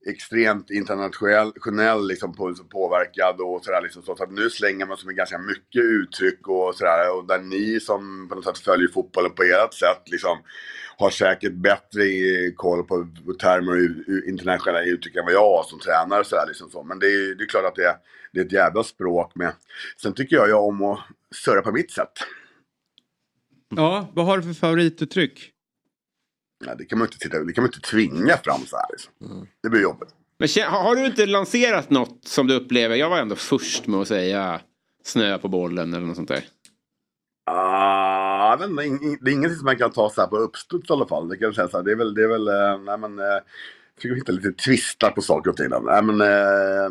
extremt 0.06 0.70
internationell 0.70 2.08
liksom, 2.08 2.34
påverkad 2.70 3.42
och 3.42 3.66
sådär. 3.66 3.82
Liksom, 3.82 4.04
så 4.04 4.12
att 4.12 4.32
nu 4.32 4.50
slänger 4.50 4.86
man 4.86 4.98
sig 4.98 5.06
med 5.08 5.16
ganska 5.16 5.38
mycket 5.38 5.84
uttryck 5.84 6.48
och 6.48 6.76
sådär. 6.76 7.18
Och 7.18 7.28
där 7.28 7.40
ni 7.40 7.80
som 7.80 8.30
på 8.30 8.36
något 8.36 8.46
sätt 8.46 8.58
följer 8.58 8.88
fotbollen 8.88 9.32
på 9.32 9.44
ert 9.44 9.74
sätt 9.74 10.02
liksom 10.06 10.38
har 10.98 11.10
säkert 11.10 11.54
bättre 11.54 12.02
koll 12.56 12.84
på 12.84 13.08
termer 13.42 13.72
och 13.72 14.28
internationella 14.30 14.84
uttryck 14.84 15.16
än 15.16 15.26
vad 15.26 15.34
jag 15.34 15.40
har 15.40 15.64
som 15.64 15.80
tränare. 15.80 16.20
och 16.20 16.26
Sådär, 16.26 16.48
liksom 16.48 16.70
så. 16.70 16.84
Men 16.84 17.00
det 17.00 17.08
är, 17.08 17.36
det 17.36 17.44
är 17.44 17.48
klart 17.48 17.66
att 17.66 17.76
det 17.76 17.86
är, 17.86 17.96
det 18.34 18.40
är 18.40 18.46
ett 18.46 18.52
jävla 18.52 18.84
språk 18.84 19.32
med. 19.36 19.54
Sen 20.02 20.14
tycker 20.14 20.36
jag 20.36 20.48
ju 20.48 20.54
om 20.54 20.84
att 20.84 21.00
surra 21.36 21.62
på 21.62 21.72
mitt 21.72 21.92
sätt. 21.92 22.12
Ja, 23.76 24.12
vad 24.14 24.26
har 24.26 24.38
du 24.38 24.44
för 24.44 24.54
favorituttryck? 24.54 25.55
Nej, 26.66 26.76
det 26.78 26.86
kan 26.86 27.00
man 27.00 27.08
inte, 27.08 27.18
titta, 27.18 27.40
det 27.44 27.54
kan 27.54 27.62
man 27.64 27.70
inte 27.74 27.90
tvinga 27.90 28.38
fram 28.38 28.62
så 28.66 28.76
här. 28.78 28.86
Liksom. 28.92 29.48
Det 29.64 29.70
blir 29.70 29.82
jobbigt. 29.82 30.10
Men 30.38 30.50
har 30.72 30.96
du 30.96 31.06
inte 31.06 31.26
lanserat 31.26 31.90
något 31.90 32.20
som 32.28 32.48
du 32.48 32.54
upplever? 32.56 32.96
Jag 32.96 33.10
var 33.10 33.18
ändå 33.18 33.36
först 33.36 33.88
med 33.88 34.00
att 34.00 34.08
säga 34.08 34.62
snö 35.04 35.38
på 35.38 35.48
bollen 35.48 35.94
eller 35.94 36.06
något 36.06 36.16
sånt 36.16 36.28
där. 36.28 36.44
Ah, 37.52 38.58
jag 38.60 38.70
ing- 38.70 39.18
det 39.22 39.32
är 39.32 39.34
ingenting 39.34 39.58
som 39.58 39.66
man 39.66 39.78
kan 39.78 39.92
ta 39.92 40.10
så 40.10 40.22
här 40.22 40.28
på 40.28 40.38
uppstuds 40.38 40.90
i 40.90 40.94
alla 40.94 41.08
fall. 41.08 41.28
Det 41.30 41.38
kan 41.38 41.46
jag 41.46 41.56
säga 41.56 41.68
så 41.68 41.78
här. 41.78 41.84
Det 41.84 41.92
är 41.92 41.96
väl, 41.96 42.14
det 42.14 42.24
är 42.24 42.28
väl, 42.28 42.48
eh, 42.48 42.78
nej 42.86 42.98
men, 42.98 43.20
eh, 43.20 43.26
försöker 43.96 44.16
hitta 44.16 44.32
lite 44.32 44.52
twistar 44.52 45.12
på 45.12 45.22
saker 45.22 45.50
och 45.50 45.58
ting. 45.58 45.68
Nej 45.70 46.04
men, 46.04 46.22
eh, 46.22 46.90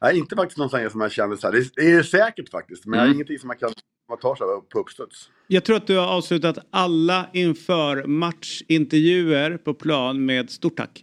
nej 0.00 0.18
inte 0.18 0.36
faktiskt 0.36 0.58
någonting 0.58 0.90
som 0.90 1.00
jag 1.00 1.12
känner 1.12 1.36
så 1.36 1.46
här. 1.46 1.52
Det 1.52 1.58
är, 1.58 1.70
det 1.76 1.90
är 1.92 2.02
säkert 2.02 2.50
faktiskt, 2.50 2.86
men 2.86 3.00
Mm. 3.00 3.12
ingenting 3.12 3.38
som 3.38 3.46
man 3.48 3.56
kan 3.56 3.72
man 4.08 4.18
tar 4.18 4.34
så 4.36 4.44
här 4.54 4.60
på 4.60 4.78
uppstuds. 4.80 5.30
Jag 5.46 5.64
tror 5.64 5.76
att 5.76 5.86
du 5.86 5.98
har 5.98 6.06
avslutat 6.06 6.58
alla 6.70 7.26
inför 7.32 8.06
matchintervjuer 8.06 9.56
på 9.56 9.74
plan 9.74 10.24
med 10.24 10.50
stort 10.50 10.76
tack. 10.76 11.02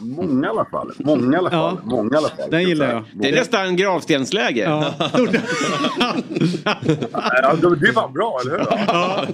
Många 0.00 0.46
i 0.46 0.50
alla 0.50 0.64
fall. 0.64 0.92
Många 0.98 1.36
i 1.36 1.38
alla 1.38 1.50
fall. 1.50 1.78
Många 1.84 2.14
i 2.14 2.16
alla 2.16 2.28
fall. 2.28 2.50
Den 2.50 2.62
gillar 2.62 2.92
jag. 2.92 3.04
Det 3.14 3.28
är 3.28 3.32
nästan 3.32 3.76
gravstensläge. 3.76 4.62
Ja. 4.62 4.94
Ja, 4.98 5.08
det 7.54 7.76
det 7.76 7.88
är 7.88 7.92
fan 7.92 8.12
bra, 8.12 8.38
eller 8.40 8.50
hur? 8.50 8.64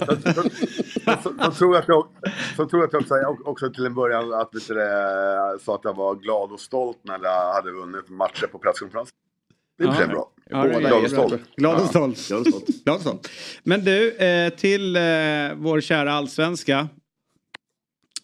Så, 0.05 0.15
så, 0.21 0.33
så, 1.23 1.33
så 1.45 1.51
tror 1.51 1.75
jag 1.75 1.81
att 1.81 1.87
jag, 1.87 2.07
så 2.55 2.65
tror 2.65 2.81
jag 2.81 2.95
att 2.95 3.09
jag 3.09 3.47
också, 3.47 3.69
till 3.69 3.85
en 3.85 3.93
början 3.93 4.33
att 4.33 4.55
vet 4.55 4.67
du, 4.67 4.73
sa 5.65 5.75
att 5.75 5.81
jag 5.83 5.95
var 5.95 6.15
glad 6.15 6.51
och 6.51 6.59
stolt 6.59 6.97
när 7.03 7.19
jag 7.23 7.53
hade 7.53 7.71
vunnit 7.71 8.09
matcher 8.09 8.47
på 8.51 8.59
presskonferensen. 8.59 9.13
Det 9.77 9.83
är 9.83 9.93
sig 9.93 10.07
bra. 10.07 10.29
Ja, 10.51 10.65
glad 10.65 11.03
och 11.03 11.09
stolt. 11.09 11.41
Glad 11.55 11.81
och 11.81 11.89
stolt. 11.89 12.83
Glad 12.83 13.01
och. 13.01 13.29
Men 13.63 13.85
du, 13.85 14.11
eh, 14.11 14.49
till 14.49 14.95
eh, 14.95 15.01
vår 15.55 15.81
kära 15.81 16.13
allsvenska. 16.13 16.87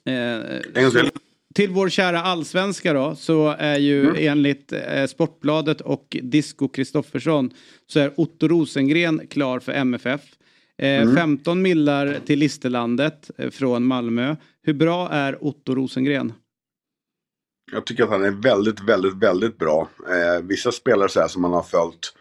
Eh, 0.05 0.89
till. 0.91 1.09
till 1.55 1.69
vår 1.69 1.89
kära 1.89 2.21
allsvenska 2.21 2.93
då, 2.93 3.15
så 3.15 3.55
är 3.59 3.77
ju 3.77 4.01
Mm. 4.09 4.15
enligt 4.31 4.71
eh, 4.73 5.05
Sportbladet 5.05 5.81
och 5.81 6.17
Disco 6.23 6.67
Kristoffersson 6.67 7.51
så 7.87 7.99
är 7.99 8.13
Otto 8.19 8.47
Rosengren 8.47 9.27
klar 9.27 9.59
för 9.59 9.71
MFF. 9.71 10.21
Eh, 10.77 11.01
Mm. 11.01 11.15
15 11.15 11.61
millar 11.61 12.19
till 12.25 12.39
Listerlandet 12.39 13.31
eh, 13.37 13.49
från 13.49 13.85
Malmö. 13.85 14.35
Hur 14.63 14.73
bra 14.73 15.09
är 15.09 15.43
Otto 15.43 15.75
Rosengren? 15.75 16.33
Jag 17.71 17.85
tycker 17.85 18.03
att 18.03 18.09
han 18.09 18.23
är 18.23 18.31
väldigt, 18.31 18.79
väldigt, 18.79 19.13
väldigt 19.13 19.57
bra. 19.57 19.89
Eh, 20.09 20.41
vissa 20.43 20.71
spelare 20.71 21.09
så 21.09 21.19
här 21.19 21.27
som 21.27 21.41
man 21.41 21.53
har 21.53 21.63
följt. 21.63 22.13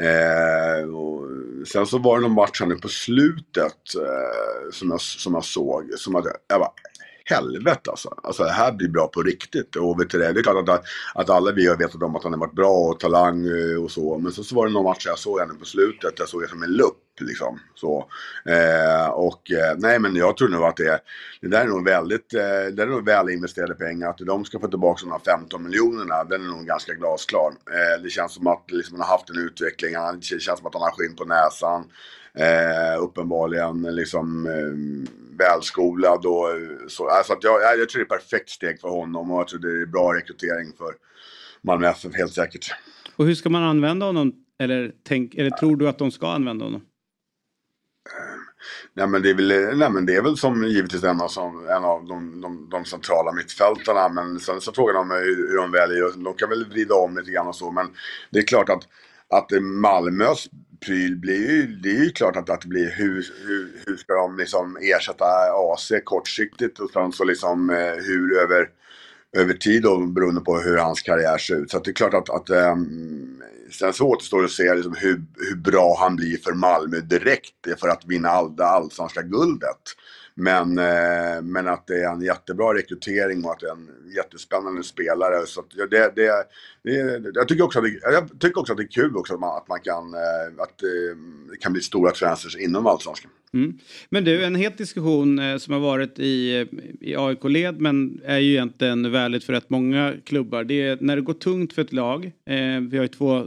Eh, 0.00 0.88
och 0.94 1.22
sen 1.66 1.86
så 1.86 1.98
var 1.98 2.16
det 2.16 2.22
någon 2.22 2.34
match 2.34 2.60
här 2.60 2.66
nu 2.66 2.74
på 2.74 2.88
slutet 2.88 3.94
eh, 3.96 4.70
som, 4.72 4.90
jag, 4.90 5.00
som 5.00 5.34
jag 5.34 5.44
såg. 5.44 5.90
Som 5.96 6.16
att 6.16 6.24
jag 6.24 6.34
jag 6.48 6.60
bara, 6.60 6.72
helvete 7.30 7.90
alltså. 7.90 8.14
Alltså 8.22 8.42
det 8.42 8.50
här 8.50 8.72
blir 8.72 8.88
bra 8.88 9.08
på 9.08 9.22
riktigt. 9.22 9.76
Och 9.76 10.00
vet 10.00 10.10
du 10.10 10.18
det, 10.18 10.32
det 10.32 10.40
är 10.40 10.42
klart 10.42 10.68
att, 10.68 10.84
att 11.14 11.30
alla 11.30 11.52
vi 11.52 11.66
har 11.66 11.76
vetat 11.76 12.02
om 12.02 12.16
att 12.16 12.22
han 12.22 12.32
har 12.32 12.40
varit 12.40 12.54
bra 12.54 12.70
och 12.70 13.00
talang 13.00 13.46
eh, 13.46 13.84
och 13.84 13.90
så. 13.90 14.18
Men 14.18 14.32
så, 14.32 14.44
så 14.44 14.54
var 14.54 14.66
det 14.66 14.72
någon 14.72 14.84
match 14.84 15.06
jag 15.06 15.18
såg 15.18 15.40
henne 15.40 15.54
på 15.54 15.64
slutet. 15.64 16.14
Jag 16.18 16.28
såg 16.28 16.40
henne 16.40 16.50
som 16.50 16.62
en 16.62 16.72
lupp 16.72 17.04
liksom. 17.20 17.60
Så. 17.74 18.08
Eh, 18.46 19.08
och 19.08 19.50
eh, 19.50 19.76
nej 19.76 19.98
men 19.98 20.16
jag 20.16 20.36
tror 20.36 20.48
nog 20.48 20.64
att 20.64 20.76
det, 20.76 21.00
det 21.40 21.48
där 21.48 21.60
är 21.60 21.68
nog 21.68 21.84
väldigt, 21.84 22.34
eh, 22.34 22.40
det 22.72 22.82
är 22.82 22.86
nog 22.86 23.04
väl 23.04 23.30
investerade 23.30 23.74
pengar. 23.74 24.08
Att 24.08 24.18
de 24.18 24.44
ska 24.44 24.60
få 24.60 24.68
tillbaka 24.68 25.00
de 25.04 25.12
här 25.12 25.38
15 25.38 25.62
miljonerna, 25.62 26.24
den 26.24 26.44
är 26.44 26.48
nog 26.48 26.66
ganska 26.66 26.92
glasklar. 26.92 27.48
Eh, 27.48 28.02
det 28.02 28.10
känns 28.10 28.32
som 28.32 28.46
att 28.46 28.64
liksom, 28.70 29.00
han 29.00 29.08
har 29.08 29.16
haft 29.16 29.30
en 29.30 29.38
utveckling, 29.38 29.92
det 29.92 30.40
känns 30.40 30.58
som 30.58 30.66
att 30.66 30.74
han 30.74 30.82
har 30.82 30.90
skinn 30.90 31.16
på 31.16 31.24
näsan. 31.24 31.84
Eh, 32.34 33.02
uppenbarligen 33.02 33.82
liksom 33.82 34.46
eh, 34.46 35.08
välskolad 35.38 36.26
och 36.26 36.50
eh, 36.50 36.86
så. 36.88 37.08
Alltså 37.08 37.32
att 37.32 37.44
jag, 37.44 37.62
jag, 37.62 37.78
jag 37.78 37.88
tror 37.88 38.04
det 38.04 38.14
är 38.14 38.16
ett 38.16 38.22
perfekt 38.22 38.50
steg 38.50 38.80
för 38.80 38.88
honom 38.88 39.30
och 39.30 39.40
jag 39.40 39.48
tror 39.48 39.60
det 39.60 39.82
är 39.82 39.86
bra 39.86 40.14
rekrytering 40.14 40.72
för 40.78 40.94
Malmö 41.62 41.88
FF 41.88 42.14
helt 42.14 42.32
säkert. 42.32 42.74
Och 43.16 43.26
hur 43.26 43.34
ska 43.34 43.48
man 43.48 43.62
använda 43.62 44.06
honom? 44.06 44.32
Eller, 44.58 44.92
tänk, 45.04 45.34
eller 45.34 45.50
tror 45.50 45.76
du 45.76 45.88
att 45.88 45.98
de 45.98 46.10
ska 46.10 46.32
använda 46.32 46.64
honom? 46.64 46.82
Nej 48.94 49.06
men 49.06 49.22
det 49.22 49.30
är 49.30 49.34
väl, 49.34 49.78
nej, 49.78 49.90
men 49.90 50.06
det 50.06 50.14
är 50.14 50.22
väl 50.22 50.36
som 50.36 50.64
givetvis 50.64 51.04
en 51.04 51.20
av, 51.20 51.28
som, 51.28 51.68
en 51.68 51.84
av 51.84 52.06
de, 52.06 52.40
de, 52.40 52.68
de 52.70 52.84
centrala 52.84 53.32
mittfältarna. 53.32 54.08
Men 54.08 54.40
sen 54.40 54.60
så 54.60 54.72
frågan 54.72 54.96
om 54.96 55.10
hur, 55.10 55.48
hur 55.48 55.56
de 55.56 55.72
väljer. 55.72 56.24
De 56.24 56.34
kan 56.34 56.48
väl 56.48 56.64
vrida 56.64 56.94
om 56.94 57.16
lite 57.16 57.30
grann 57.30 57.46
och 57.46 57.56
så. 57.56 57.70
Men 57.70 57.86
det 58.30 58.38
är 58.38 58.42
klart 58.42 58.68
att, 58.68 58.88
att 59.28 59.62
Malmös 59.62 60.48
pryl 60.80 61.16
blir 61.16 61.50
ju, 61.50 61.66
det 61.66 61.88
är 61.88 62.04
ju 62.04 62.10
klart 62.10 62.36
att, 62.36 62.50
att 62.50 62.60
det 62.60 62.68
blir 62.68 62.90
hur, 62.90 63.26
hur, 63.46 63.82
hur 63.86 63.96
ska 63.96 64.14
de 64.14 64.36
liksom 64.36 64.78
ersätta 64.80 65.24
AC 65.72 65.92
kortsiktigt 66.04 66.78
och 66.78 66.90
sen 66.90 67.12
så 67.12 67.24
liksom 67.24 67.70
eh, 67.70 67.94
hur 68.04 68.38
över 68.38 68.68
över 69.36 69.54
tid 69.54 69.82
då, 69.82 70.06
beroende 70.06 70.40
på 70.40 70.58
hur 70.58 70.76
hans 70.76 71.02
karriär 71.02 71.38
ser 71.38 71.54
ut. 71.54 71.70
Så 71.70 71.76
att 71.76 71.84
det 71.84 71.90
är 71.90 71.94
klart 71.94 72.14
att, 72.14 72.30
att 72.30 72.50
ehm, 72.50 73.42
sen 73.70 73.92
så 73.92 74.06
återstår 74.06 74.38
det 74.38 74.44
att 74.44 74.50
se 74.50 74.74
liksom 74.74 74.94
hur, 74.98 75.22
hur 75.48 75.56
bra 75.56 75.96
han 76.00 76.16
blir 76.16 76.36
för 76.36 76.52
Malmö 76.52 77.00
direkt 77.00 77.80
för 77.80 77.88
att 77.88 78.04
vinna 78.06 78.28
all, 78.28 78.56
det 78.56 78.66
allsvenska 78.66 79.22
guldet. 79.22 79.82
Men, 80.40 80.78
eh, 80.78 81.42
men 81.42 81.68
att 81.68 81.86
det 81.86 81.94
är 81.94 82.12
en 82.12 82.20
jättebra 82.20 82.74
rekrytering 82.74 83.44
och 83.44 83.52
att 83.52 83.60
det 83.60 83.66
är 83.66 83.72
en 83.72 84.12
jättespännande 84.16 84.82
spelare. 84.82 85.46
Så 85.46 85.60
att 85.60 85.66
ja, 85.74 85.86
det, 85.86 86.12
det, 86.16 86.32
det, 86.82 87.30
jag, 87.34 87.48
tycker 87.48 87.64
också 87.64 87.78
att 87.78 87.84
det, 87.84 87.98
jag 88.02 88.40
tycker 88.40 88.60
också 88.60 88.72
att 88.72 88.76
det 88.76 88.84
är 88.84 89.02
kul 89.02 89.16
också 89.16 89.34
att 89.34 89.40
man, 89.40 89.56
att 89.56 89.68
man 89.68 89.80
kan, 89.80 90.14
eh, 90.14 90.62
att 90.62 90.82
eh, 90.82 91.16
det 91.50 91.56
kan 91.56 91.72
bli 91.72 91.82
stora 91.82 92.10
transfers 92.10 92.56
inom 92.56 92.86
allsvenskan. 92.86 93.30
Mm. 93.52 93.78
Men 94.08 94.24
du, 94.24 94.44
en 94.44 94.54
het 94.54 94.78
diskussion 94.78 95.38
eh, 95.38 95.56
som 95.56 95.74
har 95.74 95.80
varit 95.80 96.18
i, 96.18 96.66
i 97.00 97.16
AIK-led 97.16 97.80
men 97.80 98.20
är 98.24 98.38
ju 98.38 98.52
egentligen 98.52 99.12
värdigt 99.12 99.44
för 99.44 99.52
rätt 99.52 99.70
många 99.70 100.14
klubbar. 100.24 100.64
Det 100.64 100.82
är 100.82 100.98
när 101.00 101.16
det 101.16 101.22
går 101.22 101.34
tungt 101.34 101.72
för 101.72 101.82
ett 101.82 101.92
lag. 101.92 102.24
Eh, 102.24 102.80
vi 102.90 102.96
har 102.96 103.04
ju 103.04 103.08
två 103.08 103.36
eh, 103.36 103.44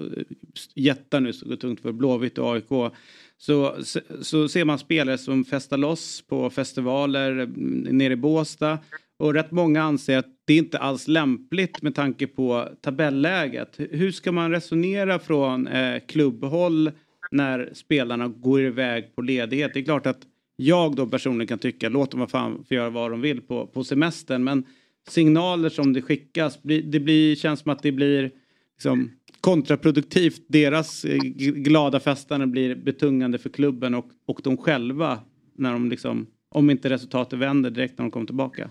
jättar 0.75 1.19
nu 1.19 1.33
som 1.33 1.49
går 1.49 1.55
tungt 1.55 1.81
för 1.81 1.91
Blåvitt 1.91 2.37
och 2.37 2.53
AIK. 2.53 2.93
Så, 3.41 3.75
så, 3.83 3.99
så 4.21 4.47
ser 4.47 4.65
man 4.65 4.79
spelare 4.79 5.17
som 5.17 5.45
festar 5.45 5.77
loss 5.77 6.21
på 6.21 6.49
festivaler 6.49 7.39
eh, 7.39 7.47
nere 7.93 8.13
i 8.13 8.15
Båstad. 8.15 8.79
Och 9.19 9.33
rätt 9.33 9.51
många 9.51 9.83
anser 9.83 10.17
att 10.17 10.25
det 10.45 10.55
inte 10.55 10.77
alls 10.77 11.07
lämpligt 11.07 11.81
med 11.81 11.95
tanke 11.95 12.27
på 12.27 12.67
tabelläget. 12.81 13.75
Hur 13.77 14.11
ska 14.11 14.31
man 14.31 14.51
resonera 14.51 15.19
från 15.19 15.67
eh, 15.67 15.99
klubbhåll 16.07 16.91
när 17.31 17.69
spelarna 17.73 18.27
går 18.27 18.61
iväg 18.61 19.15
på 19.15 19.21
ledighet? 19.21 19.71
Det 19.73 19.79
är 19.79 19.83
klart 19.83 20.05
att 20.05 20.21
jag 20.55 20.95
då 20.95 21.07
personligen 21.07 21.47
kan 21.47 21.59
tycka 21.59 21.89
låt 21.89 22.11
dem 22.11 22.19
vad 22.19 22.31
fan 22.31 22.63
få 22.67 22.73
göra 22.73 22.89
vad 22.89 23.11
de 23.11 23.21
vill 23.21 23.41
på, 23.41 23.67
på 23.67 23.83
semestern. 23.83 24.43
Men 24.43 24.63
signaler 25.09 25.69
som 25.69 25.93
det 25.93 26.01
skickas, 26.01 26.63
blir- 26.63 26.83
det 26.83 26.99
blir, 26.99 27.35
känns 27.35 27.59
som 27.59 27.71
att 27.71 27.83
det 27.83 27.91
blir 27.91 28.31
liksom, 28.77 29.11
kontraproduktivt. 29.41 30.41
Deras 30.47 31.05
eh, 31.05 31.17
glada 31.37 31.99
festande 31.99 32.47
blir 32.47 32.75
betungande 32.75 33.37
för 33.37 33.49
klubben 33.49 33.95
och, 33.95 34.05
och 34.27 34.39
de 34.43 34.57
själva 34.57 35.19
när 35.57 35.73
de 35.73 35.89
liksom, 35.89 36.27
om 36.49 36.69
inte 36.69 36.89
resultatet 36.89 37.39
vänder 37.39 37.69
direkt 37.69 37.97
när 37.97 38.05
de 38.05 38.11
kommer 38.11 38.25
tillbaka. 38.25 38.69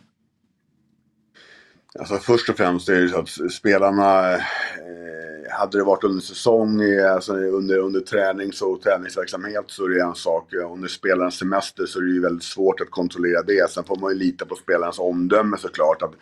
Alltså 1.99 2.17
först 2.17 2.49
och 2.49 2.57
främst 2.57 2.89
är 2.89 3.01
det 3.01 3.09
så 3.09 3.19
att 3.19 3.53
spelarna, 3.53 4.35
eh, 4.35 4.41
hade 5.51 5.79
det 5.79 5.85
varit 5.85 6.05
under 6.05 6.21
säsong, 6.21 6.83
eh, 6.83 7.15
alltså 7.15 7.33
under, 7.35 7.79
under 7.79 8.01
tränings 8.01 8.63
och 8.63 8.83
träningsverksamhet 8.83 9.65
så 9.67 9.85
är 9.85 9.89
det 9.89 10.03
en 10.03 10.15
sak. 10.15 10.53
Under 10.55 10.89
spelarens 10.89 11.35
semester 11.39 11.87
så 11.87 11.99
är 11.99 12.03
det 12.03 12.11
ju 12.11 12.21
väldigt 12.21 12.45
svårt 12.45 12.81
att 12.81 12.91
kontrollera 12.91 13.43
det. 13.43 13.71
Sen 13.71 13.85
får 13.85 13.97
man 13.97 14.13
ju 14.13 14.19
lita 14.19 14.47
på 14.47 14.55
spelarens 14.55 14.99
omdöme 14.99 15.57
såklart. 15.57 16.03
Att, 16.03 16.15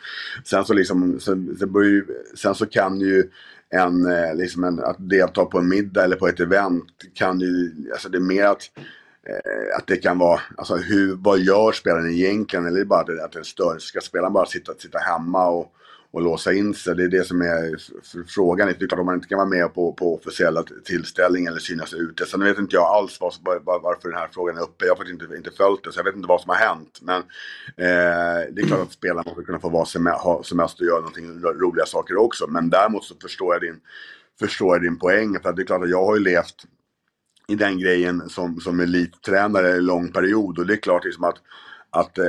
sen, 0.44 0.64
så 0.64 0.74
liksom, 0.74 1.20
sen, 1.20 1.56
sen, 1.58 1.72
börjar 1.72 2.04
sen 2.34 2.54
så 2.54 2.66
kan 2.66 3.00
ju 3.00 3.30
en, 3.70 4.06
eh, 4.06 4.34
liksom 4.34 4.64
en, 4.64 4.84
att 4.84 4.96
delta 5.10 5.44
på 5.44 5.58
en 5.58 5.68
middag 5.68 6.04
eller 6.04 6.16
på 6.16 6.28
ett 6.28 6.40
event 6.40 6.84
kan 7.14 7.40
ju, 7.40 7.72
alltså 7.92 8.08
det 8.08 8.18
är 8.18 8.20
mer 8.20 8.44
att 8.44 8.70
Eh, 9.28 9.76
att 9.78 9.86
det 9.86 9.96
kan 9.96 10.18
vara, 10.18 10.40
alltså 10.56 10.76
hur, 10.76 11.16
vad 11.16 11.38
gör 11.38 11.72
spelaren 11.72 12.10
egentligen? 12.10 12.66
Eller 12.66 12.76
är 12.76 12.80
det 12.80 12.86
bara 12.86 13.00
att 13.00 13.06
det, 13.06 13.24
att 13.24 13.32
det 13.32 13.36
är 13.36 13.40
en 13.40 13.44
störning? 13.44 13.80
Ska 13.80 14.00
spelaren 14.00 14.32
bara 14.32 14.46
sitta, 14.46 14.74
sitta 14.74 14.98
hemma 14.98 15.48
och, 15.48 15.72
och 16.18 16.24
låsa 16.24 16.52
in 16.52 16.74
sig? 16.74 16.96
Det 16.96 17.04
är 17.04 17.08
det 17.08 17.24
som 17.24 17.42
är 17.42 17.76
frågan. 18.26 18.68
Det 18.68 18.84
är 18.84 18.88
klart 18.88 19.00
om 19.00 19.06
man 19.06 19.14
inte 19.14 19.28
kan 19.28 19.38
vara 19.38 19.48
med 19.48 19.74
på, 19.74 19.92
på 19.92 20.14
officiella 20.14 20.62
tillställningar 20.84 21.50
eller 21.50 21.60
synas 21.60 21.94
ute. 21.94 22.26
Sen 22.26 22.40
vet 22.40 22.58
inte 22.58 22.76
jag 22.76 22.84
alls 22.84 23.20
var, 23.20 23.32
var, 23.64 23.80
varför 23.80 24.08
den 24.08 24.18
här 24.18 24.28
frågan 24.32 24.56
är 24.56 24.62
uppe. 24.62 24.84
Jag 24.84 24.92
har 24.92 24.96
faktiskt 24.96 25.22
inte, 25.22 25.36
inte 25.36 25.50
följt 25.50 25.84
det 25.84 25.92
så 25.92 25.98
jag 25.98 26.04
vet 26.04 26.16
inte 26.16 26.28
vad 26.28 26.40
som 26.40 26.48
har 26.48 26.56
hänt. 26.56 26.98
Men 27.02 27.20
eh, 27.76 28.40
det 28.52 28.62
är 28.62 28.66
klart 28.66 28.80
att 28.80 28.92
spelarna 28.92 29.22
måste 29.26 29.42
kunna 29.42 29.58
få 29.60 29.68
vara 29.68 29.84
sem- 29.84 30.18
ha 30.18 30.42
semester 30.44 30.84
och 30.84 30.88
göra 30.88 31.00
någonting 31.00 31.40
roliga 31.42 31.86
saker 31.86 32.16
också. 32.16 32.46
Men 32.46 32.70
däremot 32.70 33.04
så 33.04 33.14
förstår 33.22 33.54
jag 33.54 33.62
din, 33.62 33.80
förstår 34.40 34.74
jag 34.74 34.82
din 34.82 34.98
poäng. 34.98 35.38
För 35.42 35.48
att 35.48 35.56
det 35.56 35.62
är 35.62 35.66
klart 35.66 35.82
att 35.82 35.90
jag 35.90 36.04
har 36.06 36.16
ju 36.16 36.22
levt 36.22 36.64
i 37.48 37.54
den 37.54 37.78
grejen 37.78 38.28
som, 38.28 38.60
som 38.60 38.80
elittränare 38.80 39.72
en 39.72 39.86
lång 39.86 40.12
period. 40.12 40.58
Och 40.58 40.66
det 40.66 40.74
är 40.74 40.76
klart 40.76 41.04
liksom 41.04 41.24
att, 41.24 41.36
att 41.90 42.18
eh, 42.18 42.24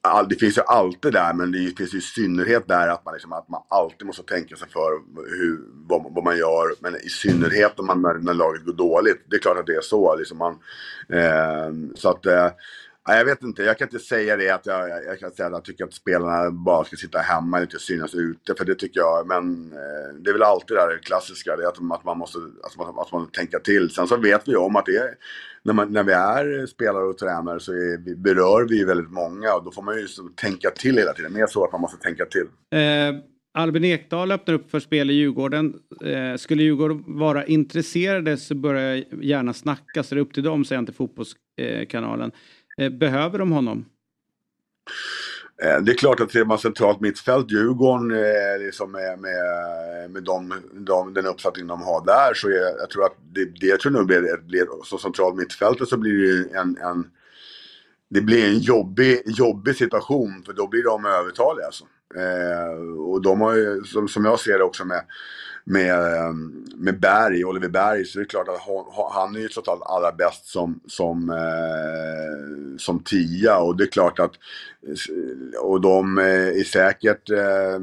all, 0.00 0.28
det 0.28 0.34
finns 0.34 0.58
ju 0.58 0.62
alltid 0.62 1.12
där, 1.12 1.34
men 1.34 1.52
det 1.52 1.76
finns 1.76 1.94
ju 1.94 1.98
i 1.98 2.00
synnerhet 2.00 2.68
där 2.68 2.88
att 2.88 3.04
man, 3.04 3.14
liksom, 3.14 3.32
att 3.32 3.48
man 3.48 3.62
alltid 3.68 4.06
måste 4.06 4.22
tänka 4.22 4.56
sig 4.56 4.68
för 4.68 4.90
hur, 5.38 5.60
vad, 5.88 6.14
vad 6.14 6.24
man 6.24 6.38
gör. 6.38 6.74
Men 6.80 6.96
i 6.96 7.08
synnerhet 7.08 7.78
om 7.80 7.86
man, 7.86 8.02
när, 8.02 8.14
när 8.14 8.34
laget 8.34 8.64
går 8.64 8.72
dåligt. 8.72 9.24
Det 9.30 9.36
är 9.36 9.40
klart 9.40 9.58
att 9.58 9.66
det 9.66 9.76
är 9.76 9.80
så. 9.80 10.16
Liksom 10.16 10.38
man, 10.38 10.58
eh, 11.08 11.94
så 11.94 12.08
att, 12.08 12.26
eh, 12.26 12.50
Ja, 13.08 13.16
jag 13.16 13.24
vet 13.24 13.42
inte, 13.42 13.62
jag 13.62 13.78
kan 13.78 13.88
inte 13.88 13.98
säga 13.98 14.36
det 14.36 14.50
att 14.50 14.66
jag, 14.66 14.88
jag, 14.88 15.04
jag 15.04 15.18
kan 15.18 15.30
säga 15.30 15.46
att 15.46 15.52
jag 15.52 15.64
tycker 15.64 15.84
att 15.84 15.94
spelarna 15.94 16.50
bara 16.50 16.84
ska 16.84 16.96
sitta 16.96 17.18
hemma 17.18 17.56
och 17.56 17.62
inte 17.62 17.78
synas 17.78 18.14
ute. 18.14 18.54
För 18.58 18.64
det 18.64 18.74
tycker 18.74 19.00
jag, 19.00 19.26
men 19.26 19.72
eh, 19.72 20.14
det 20.20 20.30
är 20.30 20.32
väl 20.32 20.42
alltid 20.42 20.76
det 20.76 20.80
här 20.80 20.98
klassiska, 21.02 21.56
det 21.56 21.62
är 21.62 21.68
att, 21.68 21.92
att 21.92 22.04
man 22.04 22.18
måste 22.18 22.38
att 22.38 22.76
man, 22.76 22.98
att 22.98 23.12
man 23.12 23.30
tänka 23.30 23.58
till. 23.58 23.90
Sen 23.90 24.06
så 24.06 24.16
vet 24.16 24.48
vi 24.48 24.56
om 24.56 24.76
att 24.76 24.86
det 24.86 24.96
är, 24.96 25.14
när, 25.62 25.72
man, 25.72 25.92
när 25.92 26.02
vi 26.02 26.12
är 26.12 26.66
spelare 26.66 27.04
och 27.04 27.18
tränare 27.18 27.60
så 27.60 27.72
är, 27.72 28.04
vi, 28.04 28.16
berör 28.16 28.68
vi 28.68 28.78
ju 28.78 28.86
väldigt 28.86 29.10
många 29.10 29.54
och 29.54 29.64
då 29.64 29.70
får 29.70 29.82
man 29.82 29.96
ju 29.96 30.06
så 30.06 30.22
tänka 30.22 30.70
till 30.70 30.96
hela 30.96 31.12
tiden. 31.12 31.32
Mer 31.32 31.46
så 31.46 31.64
att 31.64 31.72
man 31.72 31.80
måste 31.80 32.02
tänka 32.02 32.24
till. 32.24 32.46
Eh, 32.78 33.22
Albin 33.54 33.84
Ekdal 33.84 34.32
öppnar 34.32 34.54
upp 34.54 34.70
för 34.70 34.80
spel 34.80 35.10
i 35.10 35.14
Djurgården. 35.14 35.74
Eh, 36.04 36.36
skulle 36.36 36.62
Djurgården 36.62 37.04
vara 37.06 37.46
intresserade 37.46 38.36
så 38.36 38.54
börjar 38.54 38.94
jag 38.94 39.24
gärna 39.24 39.52
snacka, 39.52 40.02
så 40.02 40.14
det 40.14 40.18
är 40.18 40.22
upp 40.22 40.34
till 40.34 40.42
dem, 40.42 40.64
säger 40.64 40.78
han 40.78 40.86
till 40.86 40.94
Fotbollskanalen. 40.94 42.30
Eh, 42.30 42.36
Eh, 42.84 42.90
behöver 42.90 43.38
de 43.38 43.52
honom? 43.52 43.84
Eh, 45.62 45.78
det 45.78 45.92
är 45.92 45.96
klart 45.96 46.20
att 46.20 46.32
ser 46.32 46.44
man 46.44 46.58
centralt 46.58 47.00
mittfält, 47.00 47.50
Djurgården, 47.50 48.10
eh, 48.10 48.64
liksom 48.64 48.92
med, 48.92 49.18
med, 49.18 50.10
med 50.10 50.22
de, 50.22 50.54
de, 50.72 51.14
den 51.14 51.26
uppsättning 51.26 51.66
de 51.66 51.82
har 51.82 52.04
där, 52.04 52.34
så 52.34 52.48
är, 52.48 52.78
jag 52.80 52.90
tror 52.90 53.04
att 53.04 53.16
det, 53.32 53.44
det 53.44 53.76
tror 53.80 53.94
jag 53.94 54.06
blir, 54.06 54.46
blir 54.46 54.66
så 54.84 54.98
centralt 54.98 55.36
mittfältet 55.36 55.88
så 55.88 55.96
blir 55.96 56.12
det 56.12 56.26
ju 56.26 56.48
en, 56.54 56.76
en 56.76 57.10
det 58.08 58.20
blir 58.20 58.48
en 58.48 58.58
jobbig, 58.58 59.22
jobbig 59.26 59.76
situation 59.76 60.42
för 60.46 60.52
då 60.52 60.68
blir 60.68 60.82
de 60.82 61.04
övertaliga. 61.04 61.66
Alltså. 61.66 61.84
Eh, 62.16 62.98
och 62.98 63.22
de 63.22 63.40
har 63.40 63.54
ju, 63.54 63.84
som, 63.84 64.08
som 64.08 64.24
jag 64.24 64.40
ser 64.40 64.58
det 64.58 64.64
också 64.64 64.84
med, 64.84 65.04
med, 65.64 66.16
ehm, 66.16 66.64
med 66.76 67.00
Berg, 67.00 67.44
Oliver 67.44 67.68
Berg, 67.68 68.04
så 68.04 68.18
är 68.18 68.22
det 68.22 68.28
klart 68.28 68.48
att 68.48 68.60
han, 68.60 69.12
han 69.12 69.36
är 69.36 69.40
ju 69.40 69.48
trots 69.48 69.68
allt 69.68 69.82
allra 69.82 70.12
bäst 70.12 70.46
som, 70.46 70.80
som, 70.86 71.30
eh, 71.30 72.76
som 72.78 73.02
tia 73.02 73.58
och 73.58 73.76
det 73.76 73.84
är 73.84 73.88
klart 73.88 74.18
att 74.18 74.32
eh, 74.86 75.60
och 75.60 75.80
de 75.80 76.18
eh, 76.18 76.48
är 76.48 76.64
säkert 76.64 77.30
eh, 77.30 77.78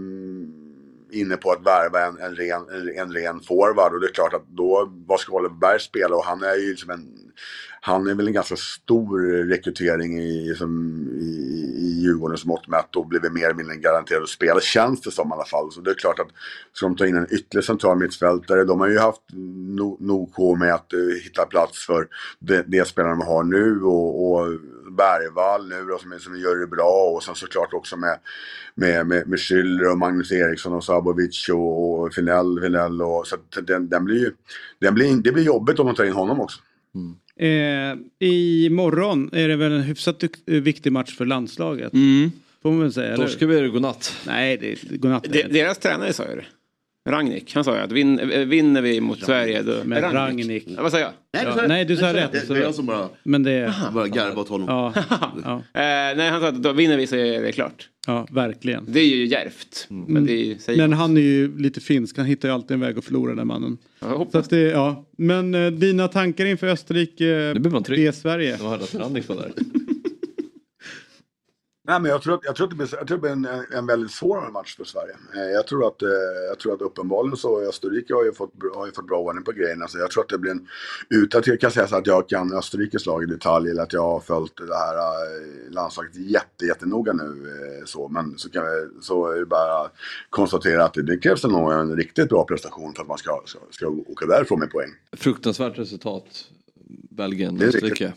inne 1.11 1.37
på 1.37 1.51
att 1.51 1.65
värva 1.65 2.05
en, 2.05 2.17
en, 2.17 2.35
ren, 2.35 2.61
en, 2.69 2.99
en 2.99 3.13
ren 3.13 3.39
forward 3.39 3.93
och 3.93 4.01
det 4.01 4.07
är 4.07 4.13
klart 4.13 4.33
att 4.33 4.47
då, 4.47 4.91
vad 5.07 5.19
ska 5.19 5.33
Oliver 5.33 5.55
Berg 5.55 5.79
spela? 5.79 6.15
Och 6.15 6.25
han 6.25 6.43
är 6.43 6.55
ju 6.55 6.69
liksom 6.69 6.89
en, 6.89 7.07
han 7.81 8.07
är 8.07 8.15
väl 8.15 8.27
en 8.27 8.33
ganska 8.33 8.55
stor 8.55 9.19
rekrytering 9.47 10.19
i, 10.19 10.55
som, 10.57 11.03
i, 11.19 11.25
i 11.77 12.01
Djurgårdens 12.01 12.45
mått 12.45 12.67
mätt 12.67 12.95
och 12.95 13.07
blivit 13.07 13.33
mer 13.33 13.45
eller 13.45 13.53
mindre 13.53 13.75
garanterad 13.75 14.23
att 14.23 14.29
spela, 14.29 14.59
känns 14.59 15.01
det 15.01 15.11
som 15.11 15.29
i 15.29 15.33
alla 15.33 15.45
fall. 15.45 15.71
Så 15.71 15.81
det 15.81 15.89
är 15.89 15.95
klart 15.95 16.19
att 16.19 16.27
ska 16.73 16.85
de 16.85 16.95
ta 16.95 17.07
in 17.07 17.15
en 17.15 17.33
ytterligare 17.33 17.65
central 17.65 17.97
mittfältare, 17.97 18.63
de 18.63 18.79
har 18.79 18.87
ju 18.87 18.99
haft 18.99 19.21
no, 19.33 19.97
nog 19.99 20.57
med 20.59 20.73
att 20.73 20.93
uh, 20.93 21.13
hitta 21.23 21.45
plats 21.45 21.85
för 21.85 22.07
det, 22.39 22.63
de 22.67 22.85
spelarna 22.85 23.15
de 23.15 23.21
har 23.21 23.43
nu 23.43 23.81
och, 23.81 24.31
och 24.31 24.47
Bergvall 24.91 25.69
nu 25.69 25.85
då, 25.85 25.97
som, 25.97 26.19
som 26.19 26.39
gör 26.39 26.55
det 26.55 26.67
bra 26.67 27.11
och 27.15 27.23
sen 27.23 27.35
såklart 27.35 27.73
också 27.73 27.97
med, 27.97 28.19
med, 28.75 29.07
med, 29.07 29.27
med 29.27 29.39
Schüller 29.39 29.91
och 29.91 29.97
Magnus 29.97 30.31
Eriksson 30.31 30.73
och 30.73 30.83
Sabovic 30.83 31.49
och, 31.49 31.99
och 31.99 32.13
Finell, 32.13 32.59
Finell 32.61 33.01
och 33.01 33.27
så 33.27 33.35
att 33.35 33.67
den, 33.67 33.89
den 33.89 34.05
blir 34.05 34.19
ju, 34.19 34.31
den 34.79 34.93
blir, 34.93 35.15
det 35.15 35.31
blir 35.31 35.43
jobbigt 35.43 35.79
om 35.79 35.85
de 35.85 35.95
tar 35.95 36.03
in 36.03 36.13
honom 36.13 36.41
också. 36.41 36.61
Mm. 36.95 37.15
Eh, 37.39 37.95
imorgon 38.19 39.29
är 39.33 39.47
det 39.47 39.55
väl 39.55 39.71
en 39.71 39.81
hyfsat 39.81 40.19
dyk- 40.21 40.59
viktig 40.61 40.91
match 40.91 41.15
för 41.15 41.25
landslaget. 41.25 41.91
Får 42.61 42.69
man 42.71 42.79
väl 42.79 42.93
säga. 42.93 43.07
eller? 43.13 43.25
Torskar 43.25 43.47
vi 43.47 43.59
det 43.61 43.67
godnatt. 43.69 44.15
Nej, 44.27 44.57
det 44.57 44.71
är 44.71 44.97
godnatt. 44.97 45.23
De, 45.23 45.43
deras 45.43 45.77
tränare 45.77 46.13
sa 46.13 46.23
ju 46.29 46.35
det. 46.35 46.45
Ragnik, 47.09 47.55
han 47.55 47.63
sa 47.63 47.75
ju 47.75 47.81
att 47.81 47.91
vin, 47.91 48.19
eh, 48.19 48.39
vinner 48.39 48.81
vi 48.81 49.01
mot 49.01 49.19
Sverige 49.23 49.61
då... 49.61 49.75
Men 49.85 50.03
Eh, 50.03 50.11
Ragnik. 50.11 50.63
Ja, 50.67 50.81
vad 50.83 50.91
sa 50.91 50.99
jag? 50.99 51.09
Nej, 51.33 51.43
Ja, 51.45 51.51
du 51.53 51.59
sa- 51.61 51.67
nej, 51.67 51.85
du 51.85 51.97
sa 51.97 52.13
rätt. 52.13 52.31
Det, 52.31 52.47
det 52.53 52.59
är 52.59 52.61
jag 52.63 52.75
som 52.75 52.85
bara, 52.85 53.09
Men 53.23 53.43
det 53.43 53.73
bara 53.93 54.07
garvar 54.07 54.41
åt 54.41 54.49
honom. 54.49 54.67
Ja, 54.69 54.93
ja, 55.43 55.55
Eh, 55.81 56.17
nej, 56.17 56.29
han 56.29 56.41
sa 56.41 56.47
att 56.47 56.63
då 56.63 56.73
vinner 56.73 56.97
vi 56.97 57.07
så 57.07 57.15
är 57.15 57.41
det 57.41 57.51
klart. 57.51 57.89
ja, 58.07 58.27
verkligen. 58.31 58.85
Det 58.87 58.99
är 58.99 59.05
ju 59.07 59.25
djärvt. 59.25 59.85
Men 59.89 60.25
det 60.25 60.33
är 60.33 60.43
ju, 60.43 60.77
Men 60.77 60.93
han 60.93 61.17
är 61.17 61.21
ju 61.21 61.57
lite 61.57 61.79
finsk, 61.81 62.17
han 62.17 62.25
hittar 62.25 62.47
ju 62.49 62.53
alltid 62.53 62.71
en 62.71 62.79
väg 62.81 62.97
att 62.97 63.05
förlora 63.05 63.35
den 63.35 63.47
mannen. 63.47 63.77
Jag 63.99 64.07
hoppas 64.07 64.31
Så 64.31 64.37
att 64.37 64.49
det, 64.49 64.57
ja. 64.61 65.05
Men 65.17 65.55
eh, 65.55 65.71
dina 65.71 66.07
tankar 66.07 66.45
inför 66.45 66.67
Österrike, 66.67 67.25
Det 67.53 67.59
blir 67.59 67.71
man 67.71 67.83
trygg. 67.83 68.05
det 68.05 68.13
Sverige? 68.13 68.55
De 68.59 68.67
hörde 68.67 68.83
att 68.83 68.95
Randik 68.95 69.27
var 69.29 69.35
där. 69.35 69.51
Nej, 71.89 71.99
men 72.01 72.11
jag 72.11 72.21
tror 72.21 72.33
att, 72.33 72.39
jag 72.43 72.55
tror 72.55 72.65
att 72.67 72.69
det 72.71 72.75
blir, 72.75 72.89
jag 72.91 73.07
tror 73.07 73.17
det 73.17 73.21
blir 73.21 73.31
en, 73.31 73.65
en 73.73 73.85
väldigt 73.85 74.11
svår 74.11 74.51
match 74.51 74.75
för 74.77 74.83
Sverige. 74.83 75.15
Eh, 75.35 75.51
Jag 75.51 75.67
tror 75.67 75.87
att, 75.87 76.01
eh, 76.01 76.09
jag 76.49 76.59
tror 76.59 76.73
att 76.73 76.81
uppenbarligen 76.81 77.37
så 77.37 77.61
Österrike 77.69 78.13
har 78.13 78.23
ju 78.23 78.33
fått, 78.33 78.51
har 78.75 78.85
ju 78.85 78.91
fått 78.91 79.07
bra 79.07 79.19
ordning 79.19 79.43
på 79.43 79.51
grejerna. 79.51 79.87
Så 79.87 79.97
jag 79.97 80.11
tror 80.11 80.23
att 80.23 80.29
det 80.29 80.37
blir 80.37 80.51
en, 80.51 80.67
utan 81.09 81.39
att 81.39 81.47
jag 81.47 81.59
kan 81.59 81.71
säga 81.71 81.87
så 81.87 81.95
att 81.95 82.07
jag 82.07 82.29
kan 82.29 82.53
Österrikes 82.53 83.05
lag 83.05 83.23
i 83.23 83.25
detalj 83.25 83.69
eller 83.69 83.83
att 83.83 83.93
jag 83.93 84.01
har 84.03 84.19
följt 84.19 84.57
det 84.57 84.75
här 84.77 84.95
eh, 84.97 85.71
landslaget 85.71 86.15
jätte, 86.15 86.65
jättenoga 86.65 87.13
nu. 87.13 87.23
eh, 87.79 87.85
Så, 87.85 88.07
men 88.07 88.37
så, 88.37 88.49
kan 88.49 88.63
vi, 88.65 89.01
så 89.01 89.31
är 89.31 89.39
det 89.39 89.45
bara 89.45 89.81
att 89.85 89.91
konstatera 90.29 90.85
att 90.85 90.93
det, 90.93 91.03
det 91.03 91.17
krävs 91.17 91.43
nog 91.43 91.71
en 91.73 91.95
riktigt 91.95 92.29
bra 92.29 92.43
prestation 92.45 92.93
för 92.93 93.01
att 93.01 93.07
man 93.07 93.17
ska, 93.17 93.41
ska, 93.45 93.59
ska 93.71 93.87
åka 93.87 94.25
därifrån 94.25 94.59
med 94.59 94.71
poäng. 94.71 94.89
Fruktansvärt 95.17 95.77
resultat. 95.77 96.25
Belgien, 97.09 97.57
Det 97.57 97.63
är 97.65 97.67
Österrike. 97.67 98.13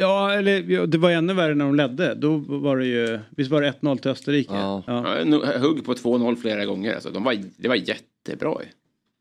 Ja, 0.00 0.32
eller 0.32 0.86
det 0.86 0.98
var 0.98 1.10
ännu 1.10 1.34
värre 1.34 1.54
när 1.54 1.64
de 1.64 1.74
ledde. 1.74 2.14
Då 2.14 2.36
var 2.36 2.76
det 2.76 2.86
ju, 2.86 3.18
visst 3.30 3.50
var 3.50 3.62
det 3.62 3.74
1-0 3.80 3.96
till 3.98 4.10
Österrike? 4.10 4.52
Ja. 4.54 4.82
Ja. 4.86 5.58
Hugg 5.58 5.84
på 5.84 5.94
2-0 5.94 6.36
flera 6.36 6.64
gånger. 6.64 6.94
Alltså, 6.94 7.10
de 7.10 7.24
var, 7.24 7.36
det 7.56 7.68
var 7.68 7.74
jättebra 7.74 8.54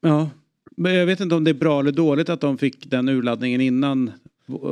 ja. 0.02 0.30
Men 0.78 0.96
jag 0.96 1.06
vet 1.06 1.20
inte 1.20 1.36
om 1.36 1.44
det 1.44 1.52
är 1.52 1.54
bra 1.54 1.80
eller 1.80 1.92
dåligt 1.92 2.30
att 2.30 2.42
de 2.42 2.58
fick 2.58 2.86
den 2.90 3.10
urladdningen 3.10 3.62
innan. 3.62 4.12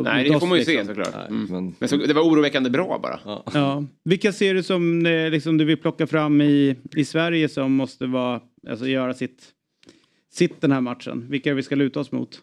Nej, 0.04 0.30
det 0.30 0.40
får 0.40 0.48
man 0.48 0.58
ju 0.58 0.64
se 0.66 0.86
såklart. 0.86 1.10
Nej, 1.16 1.26
Mm. 1.30 1.46
men- 1.50 1.76
Men 1.80 1.90
så, 1.90 1.96
det 1.98 2.14
var 2.14 2.22
oroväckande 2.22 2.70
bra 2.70 3.00
bara. 3.04 3.20
Ja. 3.26 3.44
Ja. 3.54 3.84
Vilka 4.04 4.32
ser 4.32 4.54
du 4.54 4.64
som 4.64 5.06
eh, 5.06 5.30
liksom, 5.30 5.58
du 5.58 5.66
vill 5.66 5.78
plocka 5.78 6.08
fram 6.08 6.42
i, 6.42 6.76
i 6.96 7.06
Sverige 7.06 7.50
som 7.50 7.72
måste 7.72 8.06
vara, 8.06 8.42
alltså, 8.70 8.88
göra 8.88 9.14
sitt, 9.14 9.44
sitt 10.34 10.62
den 10.62 10.72
här 10.72 10.82
matchen? 10.82 11.26
Vilka 11.30 11.54
vi 11.54 11.64
ska 11.64 11.76
luta 11.76 12.00
oss 12.00 12.12
mot? 12.12 12.40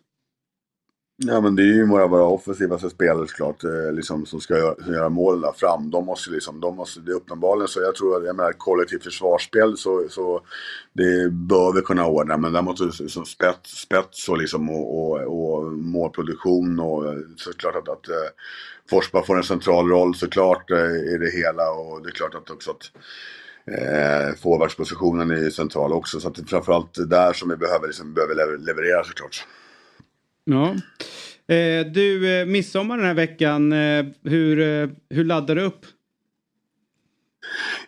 Ja 1.16 1.40
men 1.40 1.56
det 1.56 1.62
är 1.62 1.74
ju 1.74 1.86
våra, 1.86 2.06
våra 2.06 2.24
offensiva 2.24 2.78
spelare 2.78 3.26
såklart 3.28 3.64
eh, 3.64 3.92
liksom, 3.92 4.26
som 4.26 4.40
ska 4.40 4.58
göra, 4.58 4.74
som 4.84 4.94
göra 4.94 5.08
mål 5.08 5.40
där 5.40 5.52
fram. 5.52 5.90
De 5.90 6.06
måste 6.06 6.30
liksom, 6.30 6.60
de 6.60 6.76
måste, 6.76 7.00
det 7.00 7.12
är 7.12 7.16
uppenbarligen 7.16 7.68
så 7.68 7.80
jag 7.80 7.94
tror 7.94 8.16
att, 8.16 8.26
jag 8.26 8.36
menar 8.36 8.52
kollektivt 8.52 9.04
försvarsspel 9.04 9.76
så, 9.76 10.08
så 10.10 10.40
det 10.92 11.30
bör 11.30 11.72
vi 11.72 11.80
kunna 11.80 12.06
ordna. 12.06 12.36
Men 12.36 12.52
däremot 12.52 12.80
liksom 12.80 13.24
spets, 13.24 13.70
spets 13.80 14.28
och 14.28 14.38
liksom 14.38 14.70
och, 14.70 14.98
och, 14.98 15.20
och 15.20 15.72
målproduktion 15.72 16.80
och 16.80 17.06
eh, 17.06 17.18
såklart 17.36 17.76
att, 17.76 17.88
att 17.88 18.08
eh, 18.08 18.30
Forsberg 18.90 19.26
får 19.26 19.36
en 19.36 19.42
central 19.42 19.88
roll 19.88 20.14
såklart 20.14 20.70
i 20.70 21.18
det 21.20 21.30
hela 21.30 21.70
och 21.70 22.02
det 22.02 22.08
är 22.08 22.12
klart 22.12 22.34
att 22.34 22.50
också 22.50 22.70
att 22.70 22.90
eh, 23.78 24.34
forwardspositionen 24.42 25.30
är 25.30 25.36
ju 25.36 25.50
central 25.50 25.92
också. 25.92 26.20
Så 26.20 26.28
att 26.28 26.34
det 26.34 26.42
är 26.42 26.46
framförallt 26.46 27.10
där 27.10 27.32
som 27.32 27.48
vi 27.48 27.56
behöver, 27.56 27.86
liksom, 27.86 28.14
behöver 28.14 28.58
leverera 28.58 29.04
såklart. 29.04 29.46
Ja. 30.44 30.74
Eh, 31.54 31.86
du, 31.86 32.36
eh, 32.40 32.46
midsommar 32.46 32.96
den 32.96 33.06
här 33.06 33.14
veckan, 33.14 33.72
eh, 33.72 34.04
hur, 34.22 34.60
eh, 34.60 34.88
hur 35.10 35.24
laddar 35.24 35.54
du 35.54 35.62
upp? 35.62 35.86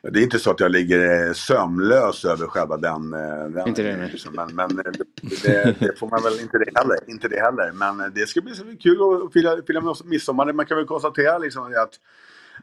Det 0.03 0.19
är 0.19 0.23
inte 0.23 0.39
så 0.39 0.51
att 0.51 0.61
jag 0.61 0.71
ligger 0.73 1.27
eh, 1.27 1.33
sömnlös 1.33 2.25
över 2.25 2.47
själva 2.47 2.77
den. 2.77 3.13
eh, 3.13 3.49
den 3.49 3.69
Inte 3.69 3.83
det, 3.83 4.09
liksom, 4.13 4.35
men 4.35 4.55
men 4.55 4.77
det, 4.77 5.75
det 5.81 5.99
får 5.99 6.09
man 6.11 6.23
väl 6.23 6.41
inte 6.41 6.59
det 6.59 6.79
heller. 6.79 6.99
Inte 7.07 7.29
det 7.29 7.41
heller. 7.41 7.73
Men 7.73 8.13
det 8.15 8.27
ska 8.27 8.41
bli 8.41 8.55
så 8.55 8.65
kul 8.83 8.99
att 9.27 9.33
fira, 9.33 9.57
fira 9.67 9.95
midsommar. 10.05 10.53
Man 10.53 10.67
kan 10.67 10.77
väl 10.77 10.87
konstatera 10.87 11.39
liksom 11.39 11.65
att, 11.65 12.01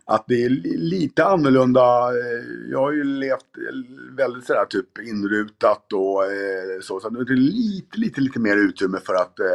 att 0.06 0.26
det 0.28 0.44
är 0.46 0.50
li- 0.50 0.78
lite 0.78 1.26
annorlunda. 1.26 1.82
Eh, 2.10 2.72
Jag 2.72 2.80
har 2.80 2.92
ju 2.92 3.04
levt 3.04 3.40
eh, 3.58 4.16
väldigt 4.18 4.46
sådär 4.46 4.66
typ 4.66 5.00
inrutat 5.00 5.94
och 5.94 6.24
eh, 6.26 6.80
så. 6.82 7.00
Så 7.00 7.10
det 7.10 7.34
är 7.34 7.36
lite, 7.36 7.98
lite, 8.00 8.22
lite 8.22 8.40
mer 8.40 8.58
utrymme 8.58 9.00
för 9.06 9.14
att 9.14 9.40
eh, 9.40 9.46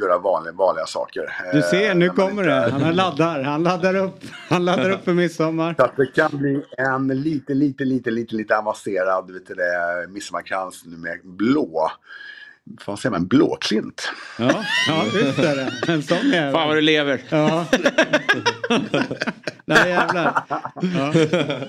göra 0.00 0.18
vanliga, 0.18 0.52
vanliga 0.52 0.86
saker. 0.86 1.22
Du 1.52 1.62
ser, 1.62 1.94
nu 1.94 2.08
kommer 2.08 2.30
inte- 2.42 2.76
det. 2.76 2.84
Han 2.84 2.94
laddar, 2.96 3.42
han 3.42 3.62
laddar 3.62 3.96
upp, 3.96 4.20
han 4.48 4.64
laddar 4.64 4.90
upp 4.90 5.04
för 5.04 5.12
midsommar. 5.14 5.74
Så 5.78 5.84
att 5.84 5.96
det 5.96 6.06
kan 6.06 6.30
bli 6.38 6.62
en 6.78 7.08
lite, 7.08 7.54
lite, 7.54 7.84
lite, 7.84 8.10
lite, 8.10 8.34
lite 8.36 8.56
avancerad 8.58 9.30
vet 9.30 9.46
du 9.46 9.54
det, 9.54 10.06
midsommarkrans 10.08 10.82
nu 10.86 10.96
med 10.96 11.18
blå. 11.24 11.90
Vad 12.86 12.98
säger 12.98 13.10
man? 13.10 13.26
Blåklint. 13.26 14.08
Ja, 14.38 14.64
ja 14.88 15.02
är 15.44 15.56
det. 15.56 15.92
En 15.92 16.02
sån 16.02 16.30
jävel. 16.30 16.52
Fan 16.52 16.68
vad 16.68 16.76
du 16.76 16.80
lever. 16.80 17.20
Ja. 17.28 17.66
Nej 19.64 19.88
jävlar. 19.90 20.42
Ja. 20.96 21.12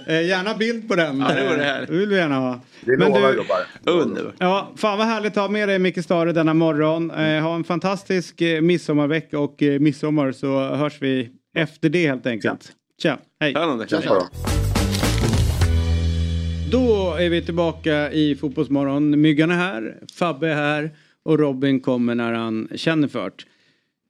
Eh, 0.07 0.21
gärna 0.27 0.53
bild 0.53 0.87
på 0.87 0.95
den. 0.95 1.19
Ja, 1.19 1.27
det 1.27 1.63
härligt. 1.63 1.89
Det 1.89 1.97
vill 1.97 2.09
vi 2.09 2.15
gärna 2.15 2.35
ha. 2.35 2.59
Det 2.81 2.97
Men 2.97 3.07
lovar 3.11 3.31
du, 3.31 3.35
gubbar. 3.37 3.57
Underbart. 4.03 4.33
ja, 4.37 4.71
fan 4.77 4.97
vad 4.97 5.07
härligt 5.07 5.37
att 5.37 5.43
ha 5.43 5.49
med 5.49 5.69
dig 5.69 5.79
Micke 5.79 6.03
Stare 6.03 6.31
denna 6.31 6.53
morgon. 6.53 7.11
Eh, 7.11 7.41
ha 7.41 7.55
en 7.55 7.63
fantastisk 7.63 8.41
eh, 8.41 8.61
midsommarvecka 8.61 9.39
och 9.39 9.63
eh, 9.63 9.79
midsommar 9.79 10.31
så 10.31 10.59
hörs 10.75 11.01
vi 11.01 11.29
efter 11.57 11.89
det 11.89 12.07
helt 12.07 12.25
enkelt. 12.25 12.71
Tja, 13.01 13.17
hej. 13.39 13.51
Spännande. 13.51 13.87
Känns 13.87 14.05
bra. 14.05 14.27
Då 16.71 17.13
är 17.13 17.29
vi 17.29 17.41
tillbaka 17.41 18.11
i 18.11 18.35
Fotbollsmorgon. 18.35 19.21
Myggan 19.21 19.51
är 19.51 19.55
här, 19.55 19.99
Fabbe 20.13 20.49
är 20.49 20.55
här 20.55 20.91
och 21.23 21.39
Robin 21.39 21.79
kommer 21.79 22.15
när 22.15 22.33
han 22.33 22.67
känner 22.75 23.07
för 23.07 23.29
det. 23.29 23.43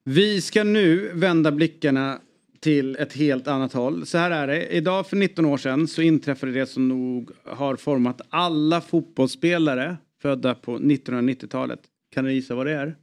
Vi 0.04 0.42
ska 0.42 0.64
nu 0.64 1.12
vända 1.14 1.52
blickarna 1.52 2.20
till 2.60 2.96
ett 2.96 3.14
helt 3.14 3.48
annat 3.48 3.74
håll. 3.74 4.06
Så 4.06 4.18
här 4.18 4.32
är 4.32 4.48
det. 4.48 4.68
Idag 4.68 5.08
för 5.08 5.16
19 5.16 5.46
år 5.46 5.58
sedan 5.58 5.88
så 5.88 6.02
inträffade 6.02 6.52
det 6.52 6.66
som 6.66 6.88
nog 6.88 7.30
har 7.44 7.76
format 7.76 8.22
alla 8.30 8.82
fotbollsspelare 8.82 9.98
födda 10.22 10.56
på 10.56 10.78
1990-talet. 10.78 11.80
Kan 12.14 12.26
ni 12.26 12.34
gissa 12.34 12.56
vad 12.56 12.66
det 12.66 12.74
är? 12.74 12.96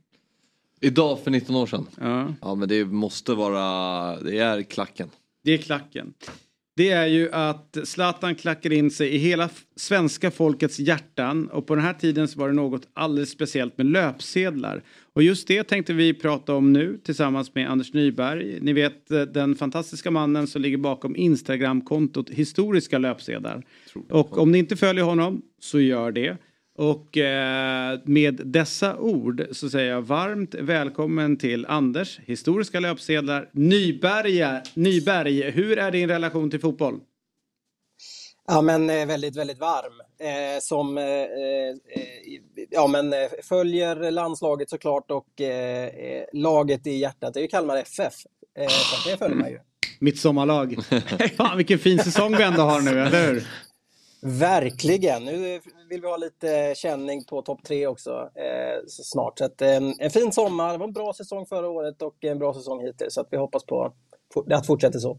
Idag 0.80 1.20
för 1.24 1.30
19 1.30 1.56
år 1.56 1.66
sedan? 1.66 1.86
Ja. 2.00 2.34
Ja 2.40 2.54
men 2.54 2.68
det 2.68 2.84
måste 2.84 3.34
vara, 3.34 4.20
det 4.20 4.38
är 4.38 4.62
klacken. 4.62 5.08
Det 5.44 5.52
är 5.52 5.58
klacken. 5.58 6.14
Det 6.74 6.90
är 6.90 7.06
ju 7.06 7.32
att 7.32 7.78
Zlatan 7.84 8.34
klackar 8.34 8.72
in 8.72 8.90
sig 8.90 9.08
i 9.08 9.18
hela 9.18 9.48
svenska 9.76 10.30
folkets 10.30 10.78
hjärtan 10.78 11.48
och 11.48 11.66
på 11.66 11.74
den 11.74 11.84
här 11.84 11.94
tiden 11.94 12.28
så 12.28 12.38
var 12.38 12.48
det 12.48 12.54
något 12.54 12.88
alldeles 12.94 13.30
speciellt 13.30 13.78
med 13.78 13.86
löpsedlar. 13.86 14.82
Och 15.12 15.22
just 15.22 15.48
det 15.48 15.64
tänkte 15.64 15.92
vi 15.92 16.14
prata 16.14 16.54
om 16.54 16.72
nu 16.72 16.98
tillsammans 17.04 17.54
med 17.54 17.70
Anders 17.70 17.92
Nyberg. 17.92 18.60
Ni 18.60 18.72
vet 18.72 19.10
eh, 19.10 19.20
den 19.20 19.54
fantastiska 19.54 20.10
mannen 20.10 20.46
som 20.46 20.62
ligger 20.62 20.78
bakom 20.78 21.16
Instagramkontot 21.16 22.30
Historiska 22.30 22.98
löpsedlar. 22.98 23.62
Och 24.10 24.38
om 24.38 24.52
ni 24.52 24.58
inte 24.58 24.76
följer 24.76 25.04
honom 25.04 25.42
så 25.60 25.80
gör 25.80 26.12
det. 26.12 26.36
Och 26.78 27.18
eh, 27.18 27.98
med 28.04 28.40
dessa 28.44 28.96
ord 28.96 29.46
så 29.52 29.70
säger 29.70 29.90
jag 29.90 30.02
varmt 30.02 30.54
välkommen 30.54 31.36
till 31.36 31.66
Anders, 31.66 32.20
historiska 32.26 32.80
löpsedlar, 32.80 33.48
Nyberg. 33.52 34.62
Nyberg, 34.74 35.50
hur 35.50 35.78
är 35.78 35.90
din 35.90 36.08
relation 36.08 36.50
till 36.50 36.60
fotboll? 36.60 37.00
Ja, 38.46 38.62
men 38.62 38.90
eh, 38.90 39.06
väldigt, 39.06 39.36
väldigt 39.36 39.58
varm. 39.58 39.92
Eh, 40.18 40.60
som 40.60 40.98
eh, 40.98 41.04
ja, 42.70 42.86
men 42.86 43.14
följer 43.42 44.10
landslaget 44.10 44.70
såklart 44.70 45.10
och 45.10 45.40
eh, 45.40 46.24
laget 46.32 46.86
i 46.86 46.96
hjärtat. 46.96 47.34
Det 47.34 47.40
är 47.40 47.42
ju 47.42 47.48
Kalmar 47.48 47.76
FF. 47.76 48.14
Så 48.68 49.10
det 49.10 49.16
följer 49.16 49.36
man 49.36 49.50
ju. 49.50 49.58
Mitt 49.98 50.18
sommarlag. 50.18 50.76
Fan 51.36 51.56
vilken 51.56 51.78
fin 51.78 51.98
säsong 51.98 52.36
vi 52.36 52.42
ändå 52.42 52.62
har 52.62 52.80
nu, 52.80 52.90
eller 52.90 53.32
hur? 53.32 53.46
Verkligen. 54.22 55.24
Nu 55.24 55.60
vill 55.92 56.00
vi 56.00 56.06
ha 56.06 56.16
lite 56.16 56.74
känning 56.76 57.24
på 57.24 57.42
topp 57.42 57.60
tre 57.64 57.86
också 57.86 58.10
eh, 58.34 58.86
så 58.86 59.02
snart. 59.02 59.38
Så 59.38 59.44
att, 59.44 59.62
eh, 59.62 59.76
en 59.98 60.10
fin 60.10 60.32
sommar. 60.32 60.72
Det 60.72 60.78
var 60.78 60.86
en 60.86 60.92
bra 60.92 61.12
säsong 61.16 61.46
förra 61.46 61.68
året 61.68 62.02
och 62.02 62.24
en 62.24 62.38
bra 62.38 62.54
säsong 62.54 62.86
hittills. 62.86 63.14
Så 63.14 63.20
att 63.20 63.28
vi 63.30 63.36
hoppas 63.36 63.64
på 63.64 63.92
att 64.50 64.66
fortsätta 64.66 64.98
så. 64.98 65.18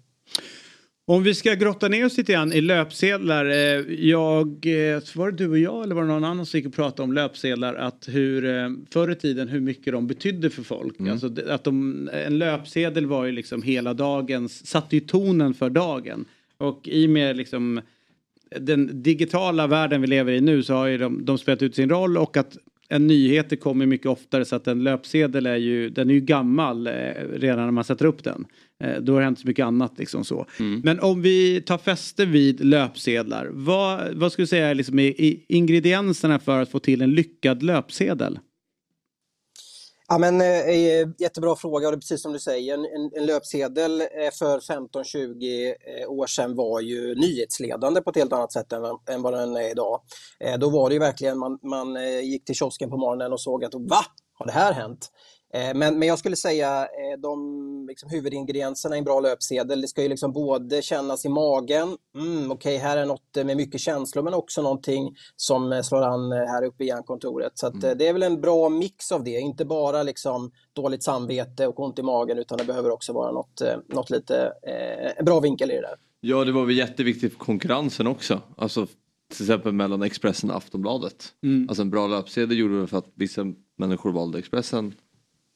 Om 1.06 1.24
vi 1.24 1.36
ska 1.36 1.54
grotta 1.54 1.88
ner 1.88 2.06
oss 2.06 2.18
lite 2.18 2.32
grann 2.34 2.54
i 2.54 2.62
löpsedlar. 2.62 3.46
eh, 3.46 3.56
Jag, 4.10 4.48
eh, 4.66 5.02
var 5.16 5.32
det 5.32 5.38
du 5.38 5.50
och 5.50 5.58
jag 5.58 5.84
eller 5.84 5.96
var 5.96 6.02
det 6.02 6.08
någon 6.08 6.24
annan 6.24 6.46
som 6.46 6.58
gick 6.58 6.68
och 6.68 6.74
pratade 6.74 7.04
om 7.04 7.14
löpsedlar? 7.14 7.76
Att 7.76 8.06
hur, 8.08 8.46
eh, 8.46 8.70
förr 8.94 9.12
i 9.12 9.16
tiden 9.16 9.48
hur 9.48 9.60
mycket 9.60 9.94
de 9.94 10.08
betydde 10.08 10.50
för 10.50 10.64
folk. 10.64 10.96
Alltså 11.12 11.30
det- 11.30 11.54
att 11.54 11.64
de, 11.64 12.10
en 12.14 12.38
löpsedel 12.38 13.06
var 13.06 13.26
ju 13.26 13.32
liksom 13.32 13.62
hela 13.62 13.94
dagens, 13.94 14.68
satte 14.68 14.96
ju 14.96 15.00
tonen 15.00 15.54
för 15.54 15.70
dagen. 15.70 16.26
Och 16.58 16.88
i 16.88 17.06
och 17.06 17.10
med 17.10 17.38
liksom 17.38 17.82
den 18.60 19.04
digitala 19.04 19.68
världen 19.68 20.02
vi 20.02 20.08
lever 20.08 20.34
i 20.34 20.42
nu 20.42 20.64
så 20.64 20.74
har 20.74 20.88
ju 20.88 20.98
de, 20.98 21.26
de 21.26 21.38
spelat 21.38 21.62
ut 21.62 21.76
sin 21.76 21.90
roll 21.90 22.18
och 22.18 22.38
att 22.38 22.58
en 22.90 23.08
nyheter 23.08 23.56
kommer 23.56 23.86
mycket 23.86 24.08
oftare 24.08 24.46
så 24.46 24.56
att 24.56 24.68
en 24.68 24.84
löpsedel 24.84 25.46
är 25.46 25.56
ju, 25.56 25.90
den 25.90 26.10
är 26.10 26.14
ju 26.14 26.20
gammal 26.20 26.88
eh, 26.88 26.94
redan 27.34 27.66
när 27.66 27.72
man 27.72 27.84
sätter 27.84 28.06
upp 28.06 28.24
den. 28.24 28.46
Eh, 28.84 29.02
då 29.02 29.14
har 29.14 29.20
det 29.20 29.26
hänt 29.26 29.40
så 29.40 29.48
mycket 29.48 29.66
annat 29.66 30.00
liksom 30.00 30.26
så. 30.26 30.46
Men 30.84 31.00
om 31.00 31.22
vi 31.22 31.62
tar 31.62 31.78
fäste 31.78 32.26
vid 32.26 32.66
löpsedlar, 32.66 33.50
vad, 33.52 34.14
vad 34.14 34.32
skulle 34.32 34.44
du 34.44 34.48
säga 34.48 34.68
är 34.68 34.76
liksom 34.76 35.00
i 35.00 35.46
ingredienserna 35.48 36.40
för 36.40 36.62
att 36.62 36.70
få 36.70 36.80
till 36.80 37.02
en 37.02 37.12
lyckad 37.12 37.64
löpsedel? 37.64 38.40
Ja, 40.08 40.18
men, 40.18 40.42
eh, 40.42 40.60
eh, 40.60 41.08
jättebra 41.18 41.56
fråga 41.56 41.88
och 41.88 41.92
det 41.92 41.98
är 41.98 42.00
precis 42.00 42.22
som 42.22 42.34
du 42.34 42.40
säger. 42.40 42.74
En, 42.74 43.12
en, 43.16 43.26
löpsedel 43.26 44.02
eh, 44.02 44.08
för 44.40 44.60
15-20 44.60 45.74
eh, 46.02 46.12
år 46.12 46.28
sedan 46.28 46.56
var 46.56 46.82
ju 46.82 47.16
nyhetsledande 47.16 48.02
på 48.02 48.10
ett 48.10 48.16
helt 48.16 48.34
annat 48.34 48.54
sätt 48.54 48.74
än, 48.74 48.84
än 49.10 49.22
vad 49.22 49.34
den 49.34 49.56
är 49.56 49.72
idag. 49.72 50.02
Eh, 50.40 50.58
då 50.58 50.70
var 50.70 50.90
det 50.90 50.94
ju 50.94 51.00
verkligen, 51.00 51.40
man, 51.40 51.60
man 51.64 51.96
gick 52.24 52.46
till 52.46 52.56
kiosken 52.56 52.90
på 52.90 52.98
morgonen 52.98 53.34
och 53.34 53.42
såg 53.42 53.66
att 53.66 53.74
va? 53.74 54.06
Har 54.34 54.46
det 54.46 54.52
här 54.52 54.74
hänt? 54.74 55.10
Eh, 55.54 55.76
Men, 55.76 56.00
men 56.00 56.08
jag 56.08 56.20
skulle 56.20 56.36
säga 56.36 56.82
eh, 56.82 57.20
de 57.22 57.86
liksom, 57.90 58.10
huvudingredienserna 58.10 58.96
i 58.96 59.00
en 59.00 59.06
bra 59.06 59.20
löpsedel, 59.20 59.82
det 59.82 59.88
ska 59.88 60.04
ju 60.04 60.10
liksom 60.10 60.34
både 60.34 60.82
kännas 60.82 61.26
i 61.26 61.30
magen, 61.30 61.98
mm, 62.18 62.52
okej 62.52 62.78
här 62.78 62.98
är 62.98 63.06
något 63.06 63.38
eh, 63.38 63.46
med 63.46 63.58
mycket 63.58 63.82
känslor, 63.82 64.24
men 64.24 64.34
också 64.34 64.62
någonting 64.62 65.16
som 65.36 65.74
eh, 65.74 65.82
slår 65.82 66.02
an 66.02 66.32
eh, 66.32 66.38
här 66.38 66.64
uppe 66.64 66.84
i 66.84 66.88
hjärnkontoret. 66.88 67.52
Så 67.56 67.68
att, 67.68 67.84
eh, 67.84 67.92
det 67.92 68.08
är 68.08 68.14
väl 68.14 68.24
en 68.24 68.42
bra 68.42 68.70
mix 68.70 69.12
av 69.12 69.24
det, 69.24 69.40
inte 69.40 69.66
bara 69.66 70.04
liksom 70.04 70.52
dåligt 70.74 71.04
samvete 71.04 71.68
och 71.68 71.80
ont 71.80 72.00
i 72.00 72.04
magen, 72.04 72.38
utan 72.38 72.58
det 72.58 72.66
behöver 72.66 72.90
också 72.90 73.14
vara 73.14 73.32
något, 73.32 73.62
eh, 73.62 73.76
något 73.90 74.10
lite, 74.10 74.54
eh, 74.68 75.12
en 75.18 75.26
bra 75.26 75.40
vinkel 75.40 75.72
i 75.72 75.76
det 75.76 75.82
där. 75.82 75.96
Ja 76.22 76.44
det 76.46 76.52
var 76.52 76.66
väl 76.66 76.78
jätteviktigt 76.78 77.34
för 77.34 77.40
konkurrensen 77.40 78.08
också. 78.08 78.42
Alltså 78.58 78.88
till 79.34 79.44
exempel 79.46 79.72
mellan 79.72 80.04
Expressen 80.04 80.50
och 80.50 80.56
Aftonbladet. 80.56 81.26
Mm. 81.44 81.70
Alltså 81.70 81.82
en 81.82 81.90
bra 81.90 82.08
löpsedel 82.08 82.58
gjorde 82.58 82.82
det 82.82 82.88
för 82.88 82.98
att 82.98 83.12
vissa 83.16 83.42
människor 83.78 84.12
valde 84.12 84.40
Expressen 84.40 84.94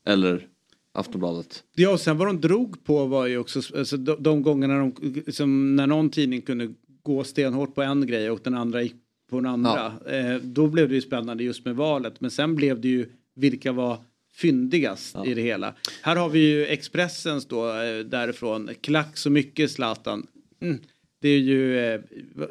eller 0.07 0.47
Aftonbladet. 0.91 1.63
Ja, 1.75 1.91
och 1.91 1.99
sen 1.99 2.17
vad 2.17 2.27
de 2.27 2.41
drog 2.41 2.83
på 2.83 3.05
var 3.05 3.27
ju 3.27 3.37
också 3.37 3.61
alltså, 3.77 3.97
de, 3.97 4.23
de 4.23 4.41
gångerna 4.41 4.79
de, 4.79 4.93
liksom, 5.25 5.75
när 5.75 5.87
någon 5.87 6.09
tidning 6.09 6.41
kunde 6.41 6.73
gå 7.03 7.23
stenhårt 7.23 7.75
på 7.75 7.81
en 7.81 8.07
grej 8.07 8.31
och 8.31 8.39
den 8.43 8.53
andra 8.53 8.83
gick 8.83 8.95
på 9.29 9.37
en 9.37 9.45
andra. 9.45 9.85
Eh, 9.85 10.35
då 10.35 10.67
blev 10.67 10.89
det 10.89 10.95
ju 10.95 11.01
spännande 11.01 11.43
just 11.43 11.65
med 11.65 11.75
valet. 11.75 12.21
Men 12.21 12.31
sen 12.31 12.55
blev 12.55 12.81
det 12.81 12.87
ju 12.87 13.09
vilka 13.35 13.71
var 13.71 13.97
fyndigast 14.33 15.17
i 15.25 15.33
det 15.33 15.41
hela. 15.41 15.73
Här 16.01 16.15
har 16.15 16.29
vi 16.29 16.39
ju 16.39 16.65
Expressens 16.65 17.45
då 17.45 17.69
eh, 17.69 17.99
därifrån. 17.99 18.69
Klack 18.81 19.17
så 19.17 19.29
mycket 19.29 19.71
Zlatan. 19.71 20.27
Mm. 20.61 20.77
Det 21.21 21.29
är 21.29 21.39
ju, 21.39 21.79
eh, 21.79 22.01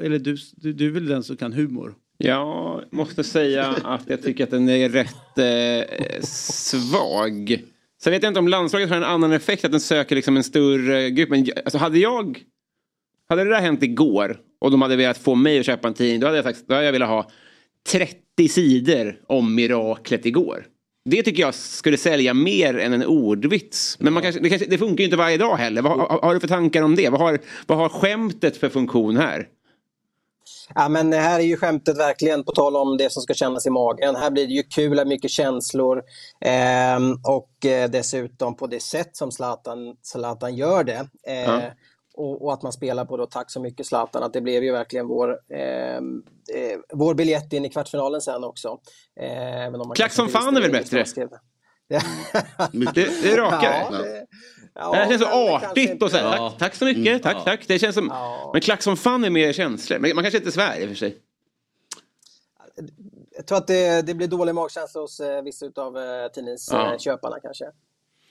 eller 0.00 0.18
du, 0.18 0.36
du, 0.56 0.72
du 0.72 0.86
är 0.86 0.90
väl 0.90 1.06
den 1.06 1.22
som 1.22 1.36
kan 1.36 1.52
humor? 1.52 1.94
Jag 2.18 2.84
måste 2.92 3.24
säga 3.24 3.66
att 3.84 4.02
jag 4.06 4.22
tycker 4.22 4.44
att 4.44 4.50
den 4.50 4.68
är 4.68 4.88
rätt 4.88 5.38
eh, 5.38 6.22
svag. 6.22 7.62
Sen 8.02 8.12
vet 8.12 8.22
jag 8.22 8.30
inte 8.30 8.40
om 8.40 8.48
landslaget 8.48 8.88
har 8.88 8.96
en 8.96 9.04
annan 9.04 9.32
effekt, 9.32 9.64
att 9.64 9.70
den 9.70 9.80
söker 9.80 10.16
liksom 10.16 10.36
en 10.36 10.44
större 10.44 11.10
grupp. 11.10 11.28
Men 11.28 11.46
alltså 11.64 11.78
hade 11.78 11.98
jag... 11.98 12.38
Hade 13.28 13.44
det 13.44 13.50
där 13.50 13.60
hänt 13.60 13.82
igår 13.82 14.40
och 14.60 14.70
de 14.70 14.82
hade 14.82 14.96
velat 14.96 15.18
få 15.18 15.34
mig 15.34 15.58
att 15.58 15.66
köpa 15.66 15.88
en 15.88 15.94
tidning, 15.94 16.20
då 16.20 16.26
hade 16.26 16.38
jag, 16.38 16.44
sagt, 16.44 16.64
då 16.66 16.74
hade 16.74 16.86
jag 16.86 16.92
velat 16.92 17.08
ha 17.08 17.30
30 17.92 18.48
sidor 18.48 19.20
om 19.26 19.54
miraklet 19.54 20.26
igår. 20.26 20.66
Det 21.04 21.22
tycker 21.22 21.42
jag 21.42 21.54
skulle 21.54 21.96
sälja 21.96 22.34
mer 22.34 22.78
än 22.78 22.92
en 22.92 23.04
ordvits. 23.04 23.96
Men 24.00 24.12
man 24.12 24.22
kanske, 24.22 24.40
det, 24.40 24.48
kanske, 24.48 24.66
det 24.68 24.78
funkar 24.78 24.98
ju 24.98 25.04
inte 25.04 25.16
varje 25.16 25.36
dag 25.36 25.56
heller. 25.56 25.82
Vad 25.82 25.92
har, 25.92 26.20
har 26.22 26.34
du 26.34 26.40
för 26.40 26.48
tankar 26.48 26.82
om 26.82 26.94
det? 26.96 27.08
Vad 27.08 27.20
har, 27.20 27.38
vad 27.66 27.78
har 27.78 27.88
skämtet 27.88 28.56
för 28.56 28.68
funktion 28.68 29.16
här? 29.16 29.48
Ja, 30.74 30.88
men 30.88 31.12
här 31.12 31.38
är 31.40 31.44
ju 31.44 31.56
skämtet 31.56 31.98
verkligen, 31.98 32.44
på 32.44 32.52
tal 32.52 32.76
om 32.76 32.96
det 32.96 33.12
som 33.12 33.22
ska 33.22 33.34
kännas 33.34 33.66
i 33.66 33.70
magen. 33.70 34.16
Här 34.16 34.30
blir 34.30 34.46
det 34.46 34.52
ju 34.52 34.62
kul, 34.62 35.06
mycket 35.06 35.30
känslor 35.30 36.02
ehm, 36.40 37.12
och 37.28 37.66
eh, 37.66 37.90
dessutom 37.90 38.56
på 38.56 38.66
det 38.66 38.80
sätt 38.82 39.16
som 39.16 39.32
Zlatan, 39.32 39.96
Zlatan 40.02 40.54
gör 40.56 40.84
det. 40.84 41.08
Eh, 41.26 41.34
Ja. 41.44 41.60
och, 42.16 42.44
och 42.44 42.52
att 42.52 42.62
man 42.62 42.72
spelar 42.72 43.04
på 43.04 43.16
då 43.16 43.26
Tack 43.26 43.50
så 43.50 43.60
mycket 43.60 43.86
Zlatan, 43.86 44.22
att 44.22 44.32
det 44.32 44.40
blev 44.40 44.64
ju 44.64 44.72
verkligen 44.72 45.06
vår, 45.06 45.36
ehm, 45.54 46.22
eh, 46.54 46.78
vår 46.94 47.14
biljett 47.14 47.52
in 47.52 47.64
i 47.64 47.68
kvartsfinalen 47.70 48.20
sen 48.20 48.44
också. 48.44 48.78
Eh, 49.20 49.92
Klack 49.94 50.12
som 50.12 50.28
fan 50.28 50.56
är 50.56 50.60
väl 50.60 50.72
bättre? 50.72 51.04
Det, 52.72 53.22
det 53.22 53.30
är 53.32 53.36
rakare. 53.36 53.86
Ja, 53.92 53.98
det- 53.98 54.26
ja, 54.76 54.90
det 54.90 54.96
här 54.96 55.08
känns 55.08 55.22
så 55.22 55.28
artigt 55.56 56.02
och 56.02 56.10
så 56.10 56.16
här, 56.16 56.36
tack, 56.48 56.58
tack 56.58 56.74
så 56.74 56.84
mycket, 56.84 57.22
tack, 57.22 57.36
Ja. 57.36 57.40
tack. 57.44 57.68
Det 57.68 57.78
känns 57.78 57.94
som, 57.94 58.12
Men 58.52 58.60
klack 58.62 58.82
som 58.82 58.96
fan 58.96 59.24
är 59.24 59.30
mer 59.30 59.52
känslor. 59.52 59.98
Men 59.98 60.14
man 60.14 60.24
kanske 60.24 60.38
inte 60.38 60.52
svär 60.52 60.80
i 60.80 60.84
och 60.84 60.88
för 60.88 60.94
sig. 60.96 61.16
Jag 63.36 63.46
tror 63.46 63.58
att 63.58 63.66
det, 63.66 64.02
det 64.06 64.14
blir 64.14 64.28
dålig 64.28 64.54
magkänsla 64.54 65.00
hos 65.00 65.20
eh, 65.20 65.42
vissa 65.42 65.66
av 65.76 65.96
eh, 65.98 66.04
Ja. 66.04 66.28
tidningsköparna 66.28 67.36
kanske. 67.42 67.64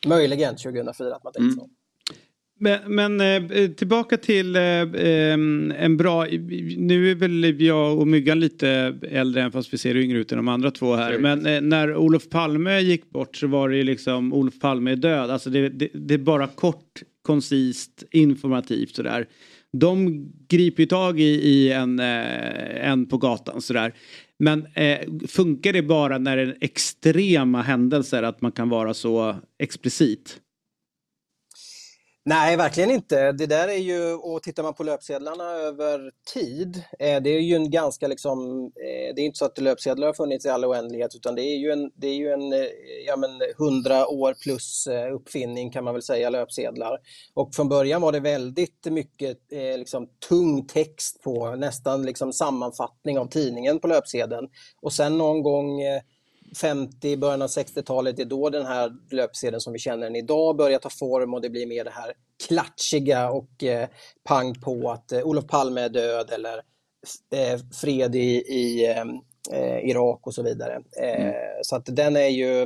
Möjligen 0.08 0.56
2004 0.58 1.16
att 1.16 1.24
man 1.24 1.34
tänkte 1.34 1.60
så. 1.62 1.70
Men, 2.66 2.96
men 3.18 3.52
eh, 3.52 3.68
tillbaka 3.72 4.18
till 4.18 4.56
eh, 4.56 4.62
eh, 4.62 5.34
en 5.78 5.98
bra, 5.98 6.26
nu 6.78 7.12
är 7.12 7.16
väl 7.16 7.62
jag 7.62 8.00
och 8.00 8.08
Myggan 8.08 8.40
lite 8.40 8.98
äldre 9.12 9.42
än 9.42 9.52
fast 9.52 9.74
vi 9.74 9.78
ser 9.78 9.98
yngre 9.98 10.18
ut 10.18 10.32
än 10.32 10.38
de 10.38 10.48
andra 10.48 10.72
två 10.72 10.96
här. 10.96 11.20
Men 11.20 11.70
när 11.70 11.96
Olof 11.96 12.30
Palme 12.30 12.80
gick 12.80 13.10
bort 13.10 13.36
så 13.36 13.48
var 13.48 13.70
det 13.70 13.78
ju 13.78 13.84
liksom 13.84 14.34
Olof 14.34 14.60
Palme 14.60 14.92
är 14.92 14.96
död. 14.96 15.32
Alltså 15.32 15.50
det, 15.50 15.70
det, 15.70 15.90
det 15.94 16.14
är 16.14 16.18
bara 16.18 16.48
kort, 16.48 17.02
koncist, 17.22 18.04
informativt 18.12 18.96
sådär. 18.96 19.26
De 19.74 20.26
griper 20.48 20.84
ju 20.84 20.88
tag 20.88 21.20
i, 21.20 21.24
i 21.24 21.72
en, 21.72 22.00
en 22.00 23.06
på 23.06 23.18
gatan 23.18 23.62
sådär. 23.62 23.94
Men 24.40 24.68
eh, 24.74 25.00
funkar 25.28 25.74
det 25.74 25.82
bara 25.82 26.18
när 26.18 26.38
det 26.38 26.44
är 26.44 26.58
extrema 26.62 27.62
händelser 27.62 28.24
att 28.24 28.42
man 28.42 28.52
kan 28.52 28.70
vara 28.70 28.94
så 28.94 29.36
explicit? 29.60 30.40
Nej, 32.28 32.58
verkligen 32.58 32.92
inte. 32.92 33.32
Det 33.32 33.46
där 33.46 33.68
är 33.68 33.78
ju, 33.78 34.14
och 34.14 34.44
tittar 34.44 34.64
man 34.64 34.74
på 34.74 34.84
löpsedlarna 34.84 35.44
över 35.44 36.12
tid, 36.34 36.84
eh, 37.00 37.22
det 37.22 37.30
är 37.30 37.40
ju 37.40 37.56
en 37.56 37.72
ganska 37.72 38.08
liksom, 38.08 38.64
eh, 38.64 39.16
det 39.16 39.22
är 39.22 39.26
inte 39.26 39.38
så 39.38 39.46
att 39.46 39.58
löpsedlar 39.58 40.08
har 40.08 40.14
funnits 40.14 40.46
i 40.46 40.50
all 40.50 40.66
oändlighet 40.66 41.16
utan 41.16 41.36
det 41.36 41.42
är 41.42 41.58
ju 41.58 41.72
en, 41.72 41.92
det 41.96 42.08
är 42.08 42.14
ju 42.14 42.32
en 42.32 42.54
eh, 42.54 42.68
ja, 43.08 43.16
men 43.16 43.30
100 43.60 44.08
år 44.08 44.34
plus 44.44 44.88
uppfinning 45.14 45.72
kan 45.72 45.84
man 45.84 45.94
väl 45.94 46.04
säga, 46.04 46.30
löpsedlar. 46.30 46.98
Och 47.34 47.56
från 47.56 47.70
början 47.70 48.02
var 48.02 48.12
det 48.12 48.20
väldigt 48.20 48.86
mycket 48.86 49.38
liksom, 49.78 50.08
tung 50.30 50.68
text 50.68 51.22
på, 51.24 51.56
nästan 51.56 52.04
liksom 52.06 52.34
sammanfattning 52.34 53.20
av 53.20 53.26
tidningen 53.26 53.80
på 53.80 53.88
löpsedeln. 53.88 54.48
Och 54.82 54.94
sen 54.94 55.18
någon 55.18 55.44
gång 55.44 55.82
50, 56.62 57.18
början 57.18 57.42
av 57.42 57.48
60-talet, 57.48 58.16
det 58.16 58.22
är 58.24 58.26
då 58.26 58.50
den 58.50 58.66
här 58.66 58.92
löpsedeln 59.12 59.62
som 59.62 59.74
vi 59.74 59.80
känner 59.80 60.04
den 60.04 60.16
idag 60.16 60.58
börjar 60.58 60.80
ta 60.80 60.90
form 60.90 61.34
och 61.34 61.42
det 61.42 61.50
blir 61.50 61.68
mer 61.68 61.84
det 61.84 61.92
här 61.92 62.14
klatschiga 62.48 63.30
och 63.30 63.64
eh, 63.64 63.88
pang 64.24 64.62
på 64.62 64.92
att 64.92 65.12
eh, 65.12 65.22
Olof 65.22 65.48
Palme 65.48 65.82
är 65.82 65.90
död 65.90 66.30
eller 66.30 66.58
eh, 67.34 67.60
fred 67.82 68.16
i, 68.16 68.36
i 68.38 68.92
eh, 68.92 69.06
Irak 69.84 70.28
och 70.28 70.34
så 70.34 70.44
vidare. 70.44 70.82
Eh, 71.02 71.16
Mm. 71.26 71.34
Så 71.62 71.76
att 71.76 71.86
den 71.86 72.16
är 72.16 72.28
ju 72.28 72.62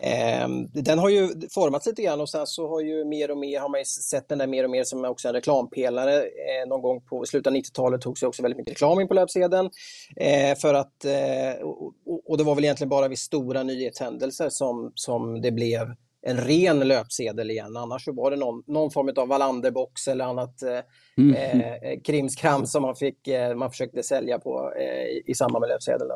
eh, 0.00 0.48
den 0.72 0.98
har 0.98 1.08
ju 1.08 1.28
formats 1.54 1.86
lite 1.86 2.02
grann 2.02 2.20
och 2.20 2.30
sen 2.30 2.46
så 2.46 2.68
har 2.68 2.80
ju 2.80 3.04
mer 3.04 3.30
och 3.30 3.38
mer 3.38 3.60
har 3.60 3.68
man 3.68 3.84
sett 3.84 4.28
den 4.28 4.38
där 4.38 4.46
mer 4.46 4.64
och 4.64 4.70
mer 4.70 4.84
som 4.84 5.04
också 5.04 5.28
en 5.28 5.34
reklampelare. 5.34 6.16
Eh, 6.22 6.68
någon 6.68 6.82
gång 6.82 7.00
på 7.00 7.24
slutet 7.26 7.46
av 7.46 7.56
90-talet 7.56 8.00
togs 8.00 8.22
också 8.22 8.42
väldigt 8.42 8.58
mycket 8.58 8.72
reklam 8.72 9.00
in 9.00 9.08
på 9.08 9.14
löpsedeln. 9.14 9.70
Eh, 10.16 10.56
för 10.58 10.74
att, 10.74 11.04
eh, 11.04 11.62
och, 12.26 12.38
det 12.38 12.44
var 12.44 12.54
väl 12.54 12.64
egentligen 12.64 12.88
bara 12.88 13.08
vid 13.08 13.18
stora 13.18 13.62
nyhetshändelser 13.62 14.48
som, 14.50 14.92
som 14.94 15.40
det 15.40 15.52
blev 15.52 15.94
en 16.26 16.36
ren 16.36 16.80
löpsedel 16.80 17.50
igen. 17.50 17.76
Annars 17.76 18.04
så 18.04 18.12
var 18.12 18.30
det 18.30 18.36
någon, 18.36 18.62
någon 18.66 18.90
form 18.90 19.12
av 19.16 19.28
Wallanderbox 19.28 20.08
eller 20.08 20.24
annat 20.24 20.62
eh, 20.62 20.78
Mm. 21.18 21.34
eh, 21.60 22.00
krimskrams 22.04 22.72
som 22.72 22.82
man, 22.82 22.96
fick, 22.96 23.28
eh, 23.28 23.54
man 23.56 23.70
försökte 23.70 24.02
sälja 24.02 24.38
på 24.38 24.72
eh, 24.78 25.30
i- 25.30 25.34
samband 25.34 25.60
med 25.60 25.68
löpsedeln. 25.68 26.10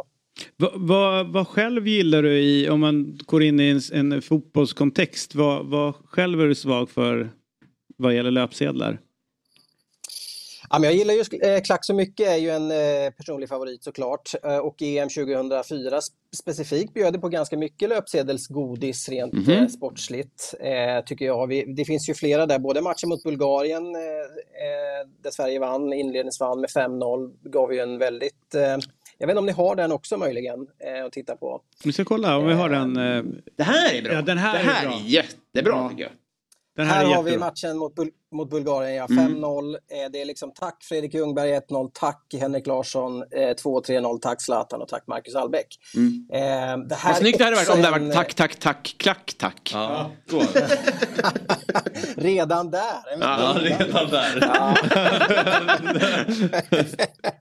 Vad, 0.56 0.72
vad, 0.74 1.32
vad 1.32 1.48
själv 1.48 1.86
gillar 1.88 2.22
du 2.22 2.38
i, 2.38 2.68
om 2.68 2.80
man 2.80 3.18
går 3.26 3.42
in 3.42 3.60
i 3.60 3.68
en, 3.92 4.12
en 4.12 4.22
fotbollskontext, 4.22 5.34
vad, 5.34 5.66
vad 5.66 5.94
själv 5.94 6.40
är 6.40 6.46
du 6.46 6.54
svag 6.54 6.90
för 6.90 7.30
vad 7.96 8.14
gäller 8.14 8.30
löpsedlar? 8.30 8.98
Ja, 10.70 10.78
men 10.78 10.82
jag 10.82 10.94
gillar 10.94 11.14
ju 11.14 11.50
eh, 11.54 11.60
Klack 11.60 11.84
så 11.84 11.94
mycket, 11.94 12.28
är 12.28 12.36
ju 12.36 12.50
en 12.50 12.70
eh, 12.70 13.10
personlig 13.16 13.48
favorit 13.48 13.84
såklart. 13.84 14.30
Eh, 14.44 14.56
och 14.58 14.82
EM 14.82 15.08
2004 15.08 15.98
sp- 16.00 16.10
specifikt 16.36 16.94
bjöd 16.94 17.12
det 17.12 17.18
på 17.18 17.28
ganska 17.28 17.56
mycket 17.56 17.88
löpsedelsgodis 17.88 19.08
rent 19.08 19.32
Mhm. 19.32 19.50
eh, 19.50 19.66
sportsligt, 19.66 20.54
tycker 21.06 21.24
jag. 21.24 21.74
Det 21.76 21.84
finns 21.84 22.08
ju 22.08 22.14
flera 22.14 22.46
där, 22.46 22.58
både 22.58 22.80
matchen 22.80 23.08
mot 23.08 23.22
Bulgarien 23.22 23.92
där 25.22 25.30
Sverige 25.30 25.58
vann, 25.58 25.92
inledningsvann 25.92 26.60
med 26.60 26.70
5-0, 26.70 27.32
gav 27.50 27.72
ju 27.74 27.80
en 27.80 27.98
väldigt... 27.98 28.54
Jag 29.20 29.26
vet 29.26 29.32
inte 29.34 29.38
om 29.38 29.46
ni 29.46 29.52
har 29.52 29.76
den 29.76 29.92
också 29.92 30.16
möjligen 30.16 30.66
eh, 30.78 31.04
att 31.04 31.12
titta 31.12 31.36
på. 31.36 31.60
Vi 31.84 31.92
ska 31.92 32.04
kolla 32.04 32.36
om 32.36 32.46
vi 32.46 32.52
har 32.54 32.68
den. 32.68 32.96
eh, 32.96 33.22
Det 33.56 33.62
här 33.62 33.94
är 33.94 34.02
bra. 34.02 34.12
Ja, 34.12 34.22
den 34.22 34.38
här 34.38 34.52
det 34.58 34.64
här 34.70 34.84
är 34.84 34.88
bra. 34.88 34.96
är 34.98 35.02
jättebra 35.04 35.88
tycker 35.88 36.02
jag. 36.02 36.12
Den 36.76 36.86
här 36.86 36.94
här, 37.04 37.10
är 37.12 37.14
har 37.16 37.22
vi 37.22 37.38
matchen 37.38 37.76
mot, 37.78 37.94
Bul 37.94 38.10
mot 38.32 38.50
Bulgarien, 38.50 38.94
ja. 38.94 39.06
Mm. 39.10 39.36
5-0. 39.36 39.74
Eh, 39.74 39.78
det 40.12 40.20
är 40.20 40.24
liksom 40.24 40.52
tack 40.54 40.84
Fredrik 40.84 41.14
Ljungberg 41.14 41.52
1-0, 41.52 41.90
tack 41.94 42.34
Henrik 42.40 42.66
Larsson 42.66 43.22
eh, 43.22 43.54
2-3-0, 43.64 44.18
tack 44.18 44.42
Zlatan 44.42 44.82
och 44.82 44.88
tack 44.88 45.06
Marcus 45.06 45.34
Albeck. 45.34 45.66
Eh, 46.32 46.40
det 46.78 46.94
här 46.94 47.12
Vad 47.12 47.16
snyggt 47.16 47.38
det 47.38 47.44
hade 47.44 47.56
varit 47.56 47.68
om 47.68 47.82
det 47.82 47.88
hade 47.88 48.04
varit 48.04 48.14
tack, 48.14 48.34
tack, 48.34 48.56
tack, 48.56 48.94
klack, 48.98 49.34
tack. 49.38 49.70
Ja, 49.74 50.10
Redan 52.16 52.70
där. 52.70 53.02
Ja, 53.20 53.56
redan 53.60 54.10
där. 54.10 54.38
Ja. 54.40 54.76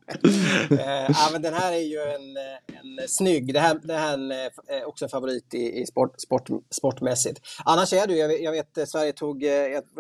Eh, 0.71 1.09
ja, 1.09 1.29
men 1.31 1.41
den 1.41 1.53
här 1.53 1.71
är 1.73 1.77
ju 1.77 1.99
en, 1.99 2.38
eh, 2.38 3.01
en 3.01 3.07
snygg, 3.07 3.53
det 3.53 3.59
här, 3.59 3.79
det 3.83 3.93
här 3.93 4.09
är 4.09 4.13
en, 4.13 4.31
eh, 4.31 4.88
också 4.88 5.05
en 5.05 5.09
favorit 5.09 5.53
i, 5.53 5.81
i 5.81 5.85
sport, 5.85 6.21
sport, 6.21 6.49
sportmässigt. 6.71 7.41
Annars 7.65 7.93
är 7.93 8.07
det 8.07 8.13
ju, 8.13 8.19
jag 8.19 8.27
vet, 8.27 8.41
jag 8.41 8.51
vet 8.51 8.77
eh, 8.77 8.85
Sverige 8.85 9.13
tog, 9.13 9.43
eh, 9.43 9.49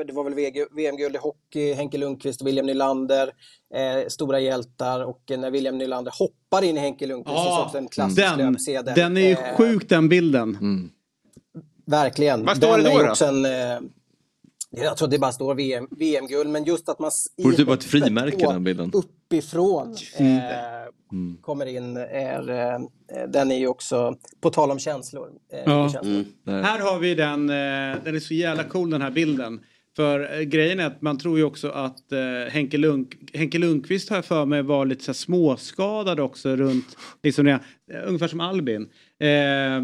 det 0.07 0.13
var 0.13 0.23
väl 0.23 0.33
VG 0.33 0.65
VM-guld 0.77 1.15
i 1.15 1.17
hockey, 1.17 1.73
Henke 1.73 1.97
Lundqvist 1.97 2.41
och 2.41 2.47
William 2.47 2.65
Nylander, 2.65 3.31
eh, 3.75 4.07
stora 4.07 4.39
hjältar 4.39 5.03
och 5.05 5.31
eh, 5.31 5.39
när 5.39 5.51
William 5.51 5.77
Nylander 5.77 6.13
hoppar 6.19 6.63
in 6.63 6.77
i 6.77 6.79
Henke 6.79 7.05
Lundqvist 7.07 7.37
så 7.37 7.43
är 7.53 7.57
det 7.59 7.65
också 7.65 7.77
en 7.77 7.87
klassisk 7.87 8.17
den, 8.37 8.37
löpsedel. 8.51 8.93
den 8.95 9.17
är 9.17 9.21
ju 9.21 9.31
Eh, 9.31 9.55
sjuk 9.57 9.89
den 9.89 10.09
bilden. 10.09 10.57
Verkligen. 11.85 12.45
Vad 12.45 12.57
står 12.57 12.67
Den 12.77 12.83
det 12.83 12.89
då 12.93 13.03
då? 13.03 13.09
också 13.09 13.25
en, 13.25 13.45
eh, 13.45 13.79
jag 14.71 14.97
tror 14.97 15.07
det 15.07 15.19
bara 15.19 15.31
står 15.31 15.55
VM, 15.55 15.87
VM-guld, 15.91 16.49
men 16.49 16.63
just 16.63 16.89
att 16.89 16.99
man 16.99 17.11
Borde 17.43 17.57
typ 17.57 17.67
vara 17.67 17.77
ett 17.77 17.83
frimärke 17.83 18.45
på- 18.45 18.51
den 18.51 18.63
bilden. 18.63 18.91
uppifrån 18.93 19.95
eh, 20.19 20.25
kommer 21.41 21.65
in 21.65 21.97
är, 21.97 22.49
eh, 22.49 22.79
den 23.27 23.51
är 23.51 23.57
ju 23.57 23.67
också, 23.67 24.15
på 24.41 24.49
tal 24.49 24.71
om 24.71 24.79
känslor. 24.79 25.29
Eh, 25.53 25.59
Ja. 25.65 25.89
känslor. 25.89 26.61
Här 26.61 26.79
har 26.79 26.99
vi 26.99 27.15
den, 27.15 27.47
den 27.47 28.15
är 28.15 28.19
så 28.19 28.33
jävla 28.33 28.63
cool 28.63 28.89
den 28.89 29.01
här 29.01 29.11
bilden. 29.11 29.59
För 29.97 30.37
eh, 30.39 30.41
grejen 30.41 30.79
är 30.79 30.85
att 30.85 31.01
man 31.01 31.17
tror 31.17 31.37
ju 31.37 31.43
också 31.43 31.69
att 31.69 32.11
eh, 32.11 32.19
Henke, 32.51 32.77
Lund, 32.77 33.07
Henke 33.33 33.57
Lundqvist 33.57 34.09
har 34.09 34.17
jag 34.17 34.25
för 34.25 34.45
mig 34.45 34.61
var 34.61 34.85
lite 34.85 35.03
så 35.03 35.11
här 35.11 35.13
småskadad 35.13 36.19
också 36.19 36.55
runt, 36.55 36.97
liksom 37.23 37.47
eh, 37.47 37.57
ungefär 38.05 38.27
som 38.27 38.39
Albin. 38.41 38.81
Eh, 39.19 39.83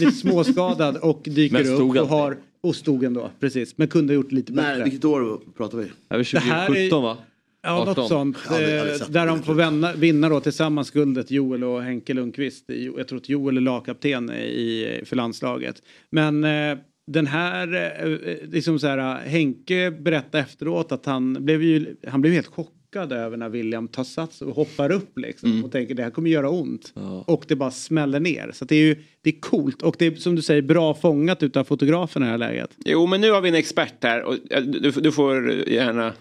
lite 0.00 0.12
småskadad 0.16 0.96
och 0.96 1.20
dyker 1.24 1.72
upp 1.72 1.80
och 2.00 2.08
har, 2.08 2.36
och 2.62 2.76
stod 2.76 3.04
ändå, 3.04 3.30
precis. 3.40 3.78
Men 3.78 3.88
kunde 3.88 4.12
ha 4.12 4.14
gjort 4.14 4.32
lite 4.32 4.52
bättre. 4.52 4.72
Nej, 4.74 4.82
vilket 4.84 5.04
år 5.04 5.40
pratar 5.56 5.78
vi? 5.78 5.84
Över 6.10 6.28
Det 6.32 6.38
här 6.38 6.62
är- 6.62 6.66
2017 6.66 7.02
va? 7.02 7.16
Ja, 7.62 7.80
18. 7.80 7.94
något 8.02 8.08
sånt. 8.08 8.36
Aldrig- 8.46 8.78
Eh, 8.78 9.08
där 9.08 9.26
de 9.26 9.42
får 9.42 9.54
vinna, 9.54 9.92
vinna 9.92 10.28
då 10.28 10.40
tillsammans 10.40 10.90
guldet, 10.90 11.30
Joel 11.30 11.64
och 11.64 11.82
Henke 11.82 12.14
Lundqvist. 12.14 12.64
Jag 12.96 13.08
tror 13.08 13.18
att 13.18 13.28
Joel 13.28 13.56
är 13.56 13.60
lagkapten 13.60 14.30
i, 14.30 15.00
för 15.04 15.16
landslaget. 15.16 15.82
Men 16.10 16.44
eh, 16.44 16.78
den 17.06 17.26
här, 17.26 17.74
eh, 17.74 18.48
liksom 18.50 18.78
så 18.78 18.86
här, 18.86 19.20
Henke 19.28 19.90
berättade 19.90 20.42
efteråt 20.42 20.92
att 20.92 21.06
han 21.06 21.44
blev 21.44 21.62
ju, 21.62 21.96
han 22.06 22.20
blev 22.20 22.32
helt 22.32 22.46
chockad 22.46 23.12
över 23.12 23.36
när 23.36 23.48
William 23.48 23.88
tar 23.88 24.04
sats 24.04 24.42
och 24.42 24.54
hoppar 24.54 24.92
upp 24.92 25.18
liksom 25.18 25.50
och 25.64 25.72
tänker 25.72 25.94
det 25.94 26.02
här 26.02 26.10
kommer 26.10 26.30
göra 26.30 26.50
ont. 26.50 26.92
Och 27.26 27.44
det 27.48 27.56
bara 27.56 27.70
smäller 27.70 28.20
ner. 28.20 28.50
Så 28.54 28.64
det 28.64 28.74
är 28.76 28.80
ju, 28.86 28.96
det 29.22 29.30
är 29.30 29.40
coolt 29.40 29.82
och 29.82 29.96
det 29.98 30.06
är 30.06 30.14
som 30.14 30.36
du 30.36 30.42
säger 30.42 30.62
bra 30.62 30.94
fångat 30.94 31.42
utav 31.42 31.64
fotografen 31.64 32.22
i 32.22 32.24
det 32.24 32.30
här 32.30 32.38
läget. 32.38 32.70
Jo, 32.84 33.06
men 33.06 33.20
nu 33.20 33.30
har 33.30 33.40
vi 33.40 33.48
en 33.48 33.54
expert 33.54 34.02
här 34.04 34.22
och 34.22 34.34
eh, 34.50 34.62
du, 34.62 34.90
du 34.90 35.12
får 35.12 35.50
gärna 35.68 36.12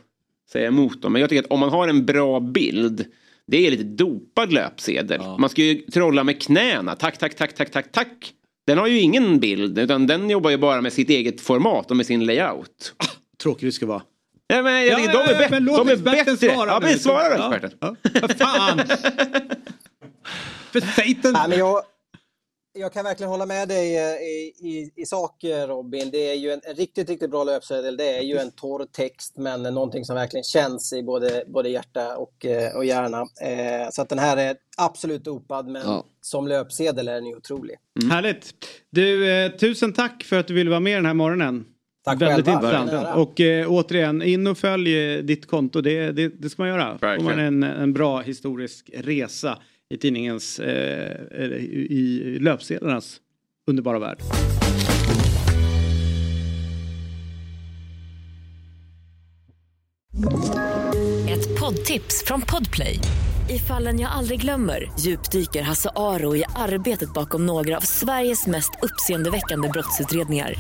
säga 0.52 0.68
emot 0.68 1.02
dem. 1.02 1.14
Men 1.14 1.20
jag 1.20 1.30
tycker 1.30 1.44
att 1.44 1.52
om 1.52 1.60
man 1.60 1.70
har 1.70 1.88
en 1.88 2.06
bra 2.06 2.40
bild, 2.40 3.06
det 3.48 3.68
är 3.68 3.72
lite 3.72 3.84
dopad 3.84 4.54
löpsedel. 4.54 5.22
Man 5.40 5.50
ska 5.50 5.64
ju 5.64 5.76
trolla 5.76 6.24
med 6.24 6.42
knäna. 6.42 6.96
Tack, 6.96 7.18
tack, 7.18 7.36
tack, 7.36 7.56
tack, 7.56 7.72
tack, 7.72 7.92
tack. 7.92 8.34
Den 8.68 8.78
har 8.78 8.88
ju 8.88 9.00
ingen 9.00 9.40
bild, 9.40 9.80
utan 9.80 10.08
den 10.08 10.30
jobbar 10.30 10.50
ju 10.50 10.58
bara 10.58 10.82
med 10.82 10.94
sitt 10.94 11.10
eget 11.10 11.42
format 11.42 11.92
och 11.92 11.98
med 11.98 12.06
sin 12.06 12.26
layout. 12.26 12.94
Tråkigt 13.44 13.68
det 13.68 13.72
ska 13.72 13.86
vara. 13.86 14.02
Ja, 14.48 14.62
men 14.62 14.74
jag 14.74 14.86
Ja, 14.88 14.96
tycker 14.96 15.14
ja, 15.14 15.24
de 15.26 15.30
är, 15.30 15.34
ja, 15.34 15.40
bättre. 15.40 15.50
men 15.56 15.64
låt 15.64 15.78
de 15.78 15.90
är 15.90 15.94
experten 15.94 16.26
bättre. 16.36 16.54
svara 16.54 16.70
ja, 16.70 16.80
nu. 16.80 16.86
men 16.88 17.00
svara 17.00 17.30
då 17.38 17.44
Ja, 17.44 17.56
experten. 17.56 17.78
ja. 17.82 17.96
Vad 18.22 18.38
fan! 18.38 18.78
För 20.72 20.80
satan! 20.80 21.34
Nej, 21.34 21.50
men 21.50 21.60
jag, 21.60 21.82
jag 22.76 22.94
kan 22.94 23.04
verkligen 23.04 23.30
hålla 23.30 23.46
med 23.46 23.68
dig 23.68 23.98
eh, 23.98 24.04
i, 24.04 24.54
i, 24.60 24.92
i 24.96 25.06
sak 25.06 25.44
Robin. 25.68 26.10
Det 26.12 26.30
är 26.30 26.34
ju 26.34 26.52
en, 26.52 26.62
en 26.64 26.76
riktigt, 26.76 27.10
riktigt 27.10 27.32
bra 27.32 27.44
löpsedel. 27.44 27.98
Det 27.98 28.18
är 28.18 28.22
ju 28.22 28.38
en 28.38 28.52
torr 28.52 28.86
text 28.92 29.38
men 29.38 29.64
någonting 29.64 30.06
som 30.06 30.16
verkligen 30.16 30.44
känns 30.44 30.94
i 30.94 31.04
både, 31.04 31.44
både 31.48 31.70
hjärta 31.70 32.18
och, 32.18 32.46
eh, 32.46 32.76
och 32.76 32.86
hjärna. 32.86 33.22
Eh, 33.42 33.90
så 33.92 34.02
att 34.02 34.10
den 34.10 34.20
här 34.20 34.38
är 34.38 34.56
absolut 34.78 35.24
dopad 35.24 35.68
men 35.68 35.82
Ja. 35.86 36.06
som 36.22 36.48
löpsedel 36.48 37.08
är 37.08 37.14
den 37.14 37.26
ju 37.26 37.36
otrolig. 37.36 37.76
Härligt. 38.12 38.54
Du, 38.90 39.32
eh, 39.32 39.52
tusen 39.52 39.94
tack 39.94 40.24
för 40.24 40.40
att 40.40 40.48
du 40.48 40.54
ville 40.54 40.70
vara 40.70 40.80
med 40.80 40.98
den 40.98 41.06
här 41.06 41.14
morgonen. 41.14 41.66
Tack 42.06 42.22
Väldigt 42.22 42.46
själva. 42.46 42.82
intressant. 42.82 43.18
Och 43.18 43.42
eh, 43.42 43.72
återigen, 43.72 44.22
in 44.22 44.48
och 44.48 44.58
följ 44.58 45.14
eh, 45.14 45.24
ditt 45.24 45.48
konto. 45.48 45.82
Det, 45.82 46.12
det, 46.12 46.28
det 46.28 46.50
ska 46.50 46.62
man 46.62 46.70
göra. 46.70 46.98
Får 47.00 47.24
man 47.24 47.40
en, 47.40 47.64
en 47.64 47.94
bra 47.94 48.22
historisk 48.22 48.90
resa 48.94 49.58
i 49.90 49.98
tidningens, 49.98 50.60
eh, 50.60 51.56
i 51.90 52.38
löpsedlarnas 52.42 53.18
underbara 53.68 54.00
värld. 54.00 54.22
Ett 61.30 61.60
poddtips 61.60 62.24
från 62.26 62.42
Podplay. 62.42 63.00
I 63.50 63.60
fallen 63.60 64.00
jag 64.00 64.12
aldrig 64.12 64.42
glömmer 64.42 64.92
djupdyker 65.00 65.62
Hasse 65.62 65.90
Aro 65.96 66.36
i 66.36 66.44
arbetet 66.56 67.14
bakom 67.14 67.46
några 67.46 67.78
av 67.78 67.82
Sveriges 67.82 68.48
mest 68.48 68.72
uppseendeväckande 68.82 69.70
brottsutredningar. 69.70 70.54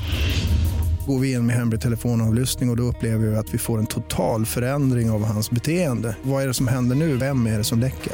Går 1.08 1.20
vi 1.20 1.32
in 1.32 1.46
med 1.46 1.56
hemlig 1.56 1.82
telefonavlyssning 1.82 2.70
och, 2.70 2.74
och 2.74 2.78
då 2.78 2.84
upplever 2.84 3.28
vi 3.28 3.36
att 3.36 3.54
vi 3.54 3.58
får 3.58 3.80
en 3.80 3.88
total 3.88 4.46
förändring 4.46 5.10
av 5.10 5.24
hans 5.24 5.52
beteende. 5.52 6.16
Vad 6.24 6.44
är 6.44 6.48
det 6.48 6.54
som 6.54 6.68
händer 6.68 6.96
nu? 6.96 7.18
Vem 7.18 7.48
är 7.48 7.58
det 7.58 7.64
som 7.64 7.80
läcker? 7.80 8.14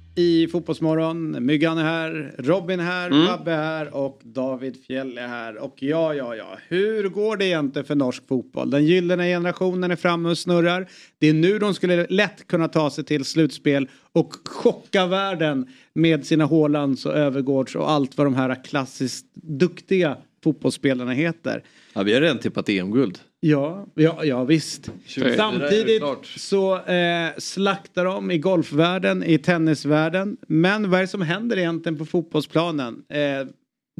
i 0.15 0.47
Fotbollsmorgon. 0.47 1.45
Myggan 1.45 1.77
är 1.77 1.83
här, 1.83 2.35
Robin 2.37 2.79
är 2.79 2.83
här, 2.83 3.07
Mm. 3.11 3.25
Babbe 3.25 3.51
är 3.51 3.57
här 3.57 3.95
och 3.95 4.21
David 4.23 4.77
Fjell 4.87 5.17
är 5.17 5.27
här. 5.27 5.57
Och 5.57 5.83
ja, 5.83 6.13
ja, 6.13 6.35
ja. 6.35 6.57
Hur 6.67 7.09
går 7.09 7.37
det 7.37 7.45
egentligen 7.45 7.85
för 7.85 7.95
norsk 7.95 8.27
fotboll? 8.27 8.69
Den 8.69 8.85
gyllene 8.85 9.23
generationen 9.27 9.91
är 9.91 9.95
framme 9.95 10.29
och 10.29 10.37
snurrar. 10.37 10.87
Det 11.19 11.27
är 11.27 11.33
nu 11.33 11.59
de 11.59 11.73
skulle 11.73 12.07
lätt 12.09 12.47
kunna 12.47 12.67
ta 12.67 12.89
sig 12.89 13.03
till 13.03 13.25
slutspel 13.25 13.87
och 14.11 14.33
chocka 14.45 15.05
världen 15.05 15.67
med 15.93 16.25
sina 16.25 16.45
Haalands 16.45 17.05
och 17.05 17.13
Övergårds 17.13 17.75
och 17.75 17.91
allt 17.91 18.17
vad 18.17 18.27
de 18.27 18.35
här 18.35 18.63
klassiskt 18.63 19.25
duktiga 19.35 20.17
fotbollsspelarna 20.43 21.11
heter. 21.11 21.63
Ja, 21.93 22.03
vi 22.03 22.13
har 22.13 22.21
redan 22.21 22.39
tippat 22.39 22.69
EM-guld. 22.69 23.19
Ja, 23.43 23.87
ja, 23.95 24.25
ja 24.25 24.43
visst. 24.43 24.91
Det 25.15 25.21
där 25.21 25.29
är 25.29 25.35
Samtidigt 25.37 25.99
klart. 25.99 26.25
så 26.25 26.85
eh, 26.85 27.29
slaktar 27.37 28.05
de 28.05 28.31
i 28.31 28.37
golfvärlden, 28.37 29.23
i 29.23 29.37
tennisvärlden. 29.37 30.37
Men 30.47 30.89
vad 30.89 30.97
är 30.99 31.01
det 31.01 31.07
som 31.07 31.21
händer 31.21 31.57
egentligen 31.57 31.97
på 31.97 32.05
fotbollsplanen? 32.05 33.03
Eh, 33.09 33.47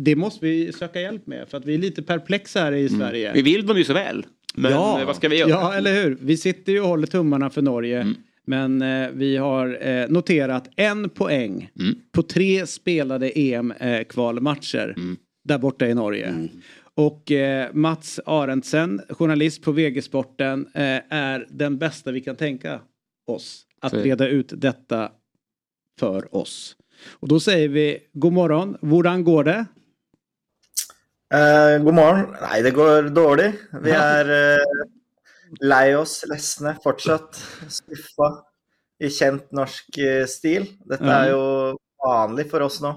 det 0.02 0.16
måste 0.16 0.46
vi 0.46 0.72
söka 0.74 1.02
hjälp 1.02 1.28
med 1.28 1.48
för 1.50 1.58
att 1.58 1.66
vi 1.66 1.74
är 1.74 1.78
lite 1.78 2.04
perplexa 2.04 2.60
här 2.60 2.72
i 2.72 2.90
Sverige. 2.90 3.32
Vi 3.34 3.42
vill 3.42 3.66
dem 3.66 3.78
ju 3.78 3.84
så 3.84 3.94
väl. 3.94 4.26
Men 4.56 4.72
eh, 4.74 5.06
vad 5.06 5.16
ska 5.16 5.30
vi 5.30 5.38
göra? 5.38 5.50
Ja, 5.50 5.74
eller 5.74 6.04
hur? 6.04 6.18
Vi 6.22 6.38
sitter 6.38 6.72
ju 6.72 6.82
och 6.82 6.88
håller 6.88 7.08
tummarna 7.08 7.50
för 7.50 7.62
Norge. 7.62 8.14
Men 8.46 8.82
eh, 8.82 9.10
vi 9.14 9.38
har 9.38 9.88
eh, 9.88 10.08
noterat 10.10 10.70
en 10.76 11.10
poäng 11.10 11.70
på 12.12 12.24
tre 12.24 12.68
spelade 12.68 13.32
EM-kvalmatcher 13.36 14.96
där 15.44 15.58
borta 15.58 15.88
i 15.88 15.94
Norge. 15.94 16.48
Och 16.98 17.32
eh, 17.32 17.74
Mats 17.74 18.20
Arendtsen, 18.26 19.02
journalist 19.10 19.62
på 19.64 19.72
VG-sporten, 19.72 20.68
eh, 20.74 21.02
är 21.10 21.48
den 21.50 21.78
bästa 21.78 22.12
vi 22.12 22.22
kan 22.22 22.36
tänka 22.36 22.82
oss 23.28 23.66
att 23.82 23.94
är 23.94 24.04
reda 24.04 24.28
ut 24.28 24.54
detta 24.56 25.12
för 26.00 26.36
oss. 26.36 26.76
Och 27.20 27.28
då 27.28 27.40
säger 27.40 27.70
vi 27.70 28.00
god 28.14 28.34
morgon, 28.34 28.78
hvordan 28.82 29.24
går 29.24 29.44
det? 29.44 29.66
Eh, 31.34 31.84
god 31.84 31.94
morgen. 31.94 32.26
Nei, 32.42 32.62
det 32.62 32.72
går 32.72 33.04
dårlig. 33.10 33.54
Vi 33.84 33.92
er 33.96 34.30
eh, 34.36 34.84
lei 35.64 35.96
oss, 35.96 36.26
lesne, 36.28 36.76
fortsatt. 36.84 37.40
Skuffa 37.72 38.32
i 39.00 39.10
kjent 39.10 39.48
norsk 39.56 39.98
eh, 39.98 40.26
stil. 40.28 40.68
Dette 40.86 41.08
Ja. 41.08 41.24
er 41.24 41.32
jo 41.32 41.78
vanlig 42.04 42.50
for 42.52 42.62
oss 42.68 42.82
nå. 42.84 42.92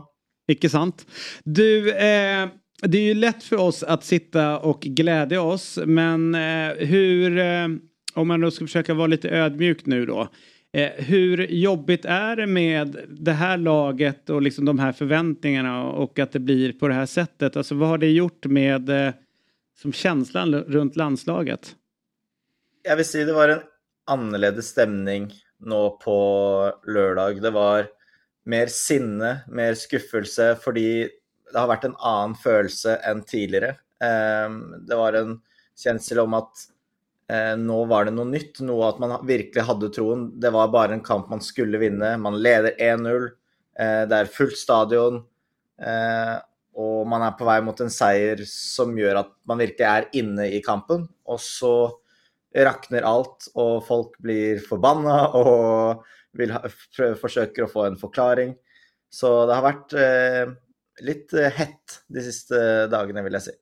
Icke 0.50 0.68
sant? 0.68 1.06
Du, 1.44 1.90
eh, 1.94 2.48
det 2.82 2.98
är 2.98 3.02
ju 3.02 3.14
lätt 3.14 3.42
för 3.42 3.56
oss 3.56 3.82
att 3.82 4.04
sitta 4.04 4.58
och 4.58 4.80
glädja 4.80 5.42
oss, 5.42 5.78
men 5.86 6.34
eh, 6.34 6.74
hur, 6.86 7.38
eh, 7.38 7.68
om 8.14 8.28
man 8.28 8.40
då 8.40 8.50
ska 8.50 8.64
försöka 8.64 8.94
vara 8.94 9.06
lite 9.06 9.30
ödmjuk 9.30 9.86
nu 9.86 10.06
då, 10.06 10.28
eh, 10.72 10.90
hur 10.96 11.46
jobbigt 11.46 12.04
är 12.04 12.36
det 12.36 12.46
med 12.46 12.96
det 13.08 13.32
här 13.32 13.56
laget 13.56 14.30
och 14.30 14.42
liksom 14.42 14.64
de 14.64 14.78
här 14.78 14.92
förväntningarna 14.92 15.84
och 15.84 16.18
att 16.18 16.32
det 16.32 16.38
blir 16.38 16.72
på 16.72 16.88
det 16.88 16.94
här 16.94 17.06
sättet? 17.06 17.56
Alltså 17.56 17.74
vad 17.74 17.88
har 17.88 17.98
det 17.98 18.10
gjort 18.10 18.46
med 18.46 18.88
eh, 18.88 19.14
som 19.82 19.92
känslan 19.92 20.54
runt 20.54 20.96
landslaget? 20.96 21.74
Jag 22.82 22.96
vill 22.96 23.04
säga 23.04 23.26
det 23.26 23.32
var 23.32 23.48
en 23.48 23.60
annorlunda 24.06 24.62
stämning 24.62 25.32
nu 25.58 25.90
på 26.04 26.72
lördag. 26.86 27.42
Det 27.42 27.50
var 27.50 27.86
mer 28.44 28.66
sinne, 28.66 29.40
mer 29.48 29.74
skuffelse, 29.74 30.56
för 30.60 30.72
det 31.54 31.60
har 31.60 31.66
varit 31.66 31.84
en 31.84 31.96
annan 31.96 32.34
känsla 32.34 32.96
än 32.96 33.22
tidigare. 33.22 33.68
Eh, 34.02 34.50
Det 34.88 34.96
var 34.96 35.12
en 35.12 35.40
känsla 35.76 36.22
om 36.22 36.34
att 36.34 36.52
eh, 37.28 37.56
var 37.86 38.04
det 38.04 38.10
något 38.10 38.26
nytt, 38.26 38.60
något 38.60 38.94
att 38.94 39.00
man 39.00 39.26
verkligen 39.26 39.66
hade 39.66 39.88
tron. 39.88 40.40
Det 40.40 40.50
var 40.50 40.68
bara 40.68 40.92
en 40.92 41.00
kamp 41.00 41.28
man 41.30 41.40
skulle 41.40 41.78
vinna. 41.78 42.18
Man 42.18 42.42
leder 42.42 42.72
1-0. 42.78 43.24
eh, 43.78 44.08
Det 44.08 44.16
är 44.16 44.24
fullt 44.24 44.56
stadion. 44.58 45.16
eh, 45.82 46.36
man 47.08 47.22
är 47.22 47.30
på 47.30 47.44
väg 47.44 47.64
mot 47.64 47.80
en 47.80 47.90
seger 47.90 48.40
som 48.46 48.98
gör 48.98 49.14
att 49.14 49.32
man 49.42 49.58
verkligen 49.58 49.92
är 49.92 50.08
inne 50.12 50.46
i 50.46 50.60
kampen. 50.62 51.08
Och 51.24 51.40
så 51.40 51.92
raknar 52.56 53.02
allt 53.02 53.46
och 53.54 53.86
folk 53.86 54.18
blir 54.18 54.58
förbannade 54.58 55.28
och 55.38 56.04
vill 56.32 56.50
ha, 56.50 56.62
få 57.72 57.84
en 57.84 57.96
förklaring. 57.96 58.54
Så 59.10 59.46
det 59.46 59.54
har 59.54 59.62
varit 59.62 59.92
eh, 59.92 60.54
litt 61.02 61.32
eh, 61.32 61.50
hett 61.50 62.00
de 62.08 62.20
siste 62.22 62.86
dagene, 62.92 63.22
vil 63.22 63.38
jeg 63.40 63.42
si. 63.42 63.54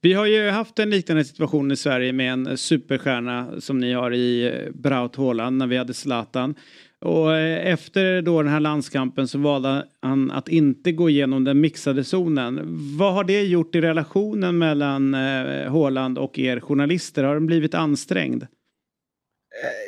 Vi 0.00 0.12
har 0.12 0.26
ju 0.26 0.50
haft 0.50 0.78
en 0.78 0.90
liknande 0.90 1.24
situation 1.24 1.72
i 1.72 1.76
Sverige 1.76 2.12
med 2.12 2.32
en 2.32 2.56
superstjärna 2.56 3.60
som 3.60 3.78
ni 3.78 3.92
har 3.92 4.14
i 4.14 4.46
eh, 4.46 4.72
Braut 4.74 5.16
Haaland 5.16 5.58
när 5.58 5.66
vi 5.66 5.76
hade 5.76 5.94
Zlatan. 5.94 6.54
Och 7.00 7.34
eh, 7.36 7.72
efter 7.72 8.22
då 8.22 8.42
den 8.42 8.52
här 8.52 8.60
landskampen 8.60 9.28
så 9.28 9.38
valde 9.38 9.86
han 10.02 10.30
att 10.30 10.48
inte 10.48 10.92
gå 10.92 11.10
igenom 11.10 11.44
den 11.44 11.60
mixade 11.60 12.04
zonen. 12.04 12.60
Vad 12.98 13.14
har 13.14 13.24
det 13.24 13.42
gjort 13.42 13.74
i 13.74 13.80
relationen 13.80 14.58
mellan 14.58 15.14
eh, 15.14 15.72
Haaland 15.72 16.18
och 16.18 16.38
er 16.38 16.60
journalister? 16.60 17.24
Har 17.24 17.34
den 17.34 17.46
blivit 17.46 17.74
ansträngd? 17.74 18.42
Eh, 18.42 18.48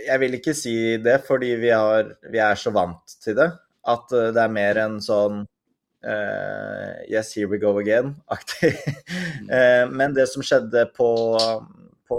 Jeg 0.09 0.20
vil 0.20 0.34
ikke 0.34 0.55
si 0.55 0.97
det, 0.97 1.18
fordi 1.26 1.55
vi, 1.57 1.70
har, 1.70 2.14
vi 2.32 2.39
er 2.39 2.55
så 2.55 2.70
vant 2.70 3.18
til 3.24 3.36
det. 3.36 3.51
At 3.89 4.12
eh, 4.12 4.30
det 4.32 4.43
er 4.43 4.49
mer 4.53 4.76
en 4.86 5.01
sånn 5.05 5.47
eh, 6.05 7.11
Yes, 7.11 7.34
here 7.34 7.49
we 7.49 7.59
go 7.59 7.76
again-aktig. 7.78 8.74
Eh, 9.49 9.88
Men 9.88 10.12
det 10.14 10.26
som 10.28 10.42
skjedde 10.44 10.82
på, 10.92 11.09
på 12.09 12.18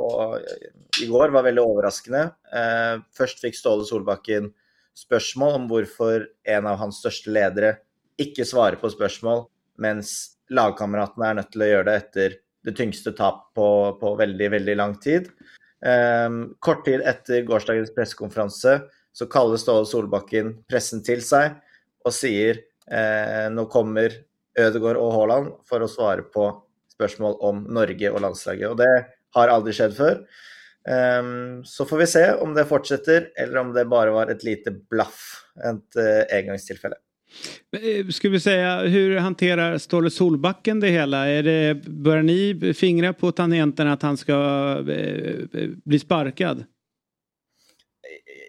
i 1.04 1.06
går, 1.06 1.30
var 1.30 1.46
veldig 1.46 1.62
overraskende. 1.62 2.24
Eh, 2.50 2.96
Først 3.14 3.44
fikk 3.44 3.58
Ståle 3.58 3.86
Solbakken 3.86 4.50
spørsmål 4.98 5.56
om 5.60 5.68
hvorfor 5.70 6.26
en 6.50 6.68
av 6.68 6.80
hans 6.82 7.00
største 7.04 7.32
ledere 7.32 7.76
ikke 8.20 8.48
svarer 8.48 8.80
på 8.82 8.90
spørsmål, 8.92 9.46
mens 9.80 10.40
lagkameratene 10.52 11.30
er 11.30 11.38
nødt 11.38 11.52
til 11.54 11.64
å 11.64 11.70
gjøre 11.70 11.88
det 11.88 11.98
etter 12.02 12.38
det 12.68 12.76
tyngste 12.76 13.14
tap 13.16 13.46
på, 13.56 13.68
på 14.02 14.14
veldig, 14.20 14.50
veldig 14.58 14.76
lang 14.76 14.96
tid. 15.00 15.30
Um, 15.80 16.58
kort 16.60 16.82
tid 16.84 17.06
etter 17.08 17.46
gårsdagens 17.48 17.94
pressekonferanse 17.96 18.74
så 19.16 19.28
kaller 19.32 19.62
Ståle 19.62 19.88
Solbakken 19.88 20.58
pressen 20.68 21.06
til 21.06 21.24
seg 21.24 21.56
og 22.04 22.16
sier 22.16 22.60
eh, 22.92 23.48
nå 23.54 23.66
kommer 23.72 24.16
Ødegaard 24.60 25.00
og 25.00 25.14
Haaland 25.16 25.52
for 25.70 25.84
å 25.84 25.90
svare 25.92 26.26
på 26.34 26.50
spørsmål 26.94 27.38
om 27.46 27.66
Norge 27.72 28.12
og 28.12 28.24
landslaget. 28.26 28.70
Og 28.72 28.80
det 28.82 28.94
har 29.36 29.54
aldri 29.54 29.76
skjedd 29.76 29.96
før. 29.98 30.24
Um, 30.90 31.62
så 31.68 31.86
får 31.86 31.98
vi 31.98 32.08
se 32.08 32.24
om 32.42 32.54
det 32.56 32.66
fortsetter, 32.66 33.30
eller 33.38 33.62
om 33.62 33.74
det 33.76 33.86
bare 33.92 34.14
var 34.16 34.32
et 34.32 34.44
lite 34.48 34.74
blaff, 34.90 35.46
et 35.60 36.00
uh, 36.00 36.24
engangstilfelle. 36.34 36.98
Eh, 37.78 38.08
skulle 38.08 38.34
vi 38.34 38.40
säga, 38.40 38.82
hur 38.82 39.18
hanterar 39.18 39.78
Ståle 39.78 40.10
Solbacken 40.10 40.80
det 40.80 40.88
hela? 40.88 41.28
Är 41.28 41.44
det, 41.44 41.76
börjar 41.88 42.24
ni 42.24 42.74
fingra 42.74 43.14
på 43.14 43.32
tangenten 43.32 43.88
att 43.88 44.02
han 44.02 44.18
ska 44.18 44.34
uh, 44.80 45.70
bli 45.86 46.00
sparkad? 46.00 46.66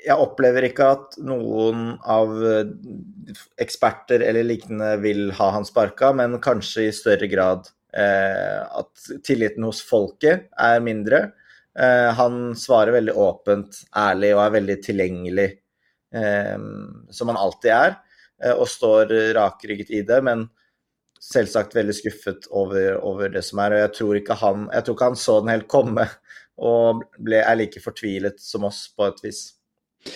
Jeg 0.05 0.17
opplever 0.17 0.67
ikke 0.69 0.87
at 0.95 1.19
noen 1.25 1.95
av 2.09 2.33
eh, 2.47 2.73
eksperter 3.61 4.25
eller 4.27 4.47
lignende 4.47 4.95
vil 5.03 5.29
ha 5.39 5.51
han 5.57 5.67
sparka, 5.69 6.13
men 6.17 6.39
kanskje 6.43 6.89
i 6.89 6.95
større 6.95 7.29
grad 7.31 7.69
eh, 7.97 8.61
at 8.65 9.11
tilliten 9.27 9.67
hos 9.69 9.83
folket 9.87 10.49
er 10.61 10.85
mindre. 10.85 11.29
Eh, 11.79 12.09
han 12.17 12.55
svarer 12.59 12.97
veldig 12.97 13.17
åpent, 13.19 13.83
ærlig 13.97 14.33
og 14.35 14.45
er 14.45 14.57
veldig 14.59 14.79
tilgjengelig, 14.87 15.51
eh, 16.15 16.57
som 17.11 17.33
han 17.33 17.41
alltid 17.41 17.75
er, 17.77 18.01
eh, 18.43 18.57
og 18.57 18.67
står 18.69 19.15
rakrygget 19.37 19.93
i 19.95 20.03
det, 20.07 20.23
men 20.27 20.49
selvsagt 21.21 21.77
veldig 21.77 21.95
skuffet 21.95 22.49
over, 22.57 22.97
over 23.05 23.29
det 23.29 23.45
som 23.45 23.61
er. 23.61 23.77
Og 23.77 23.85
jeg 23.85 23.97
tror 24.01 24.21
ikke 24.21 24.41
han, 24.41 24.69
jeg 24.73 24.87
tror 24.87 24.97
ikke 24.97 25.11
han 25.13 25.23
så 25.23 25.41
den 25.41 25.55
helt 25.55 25.71
komme, 25.71 26.09
og 26.61 27.05
ble, 27.17 27.41
er 27.41 27.57
like 27.57 27.81
fortvilet 27.81 28.41
som 28.43 28.67
oss 28.69 28.87
på 28.97 29.07
et 29.09 29.25
vis. 29.25 29.60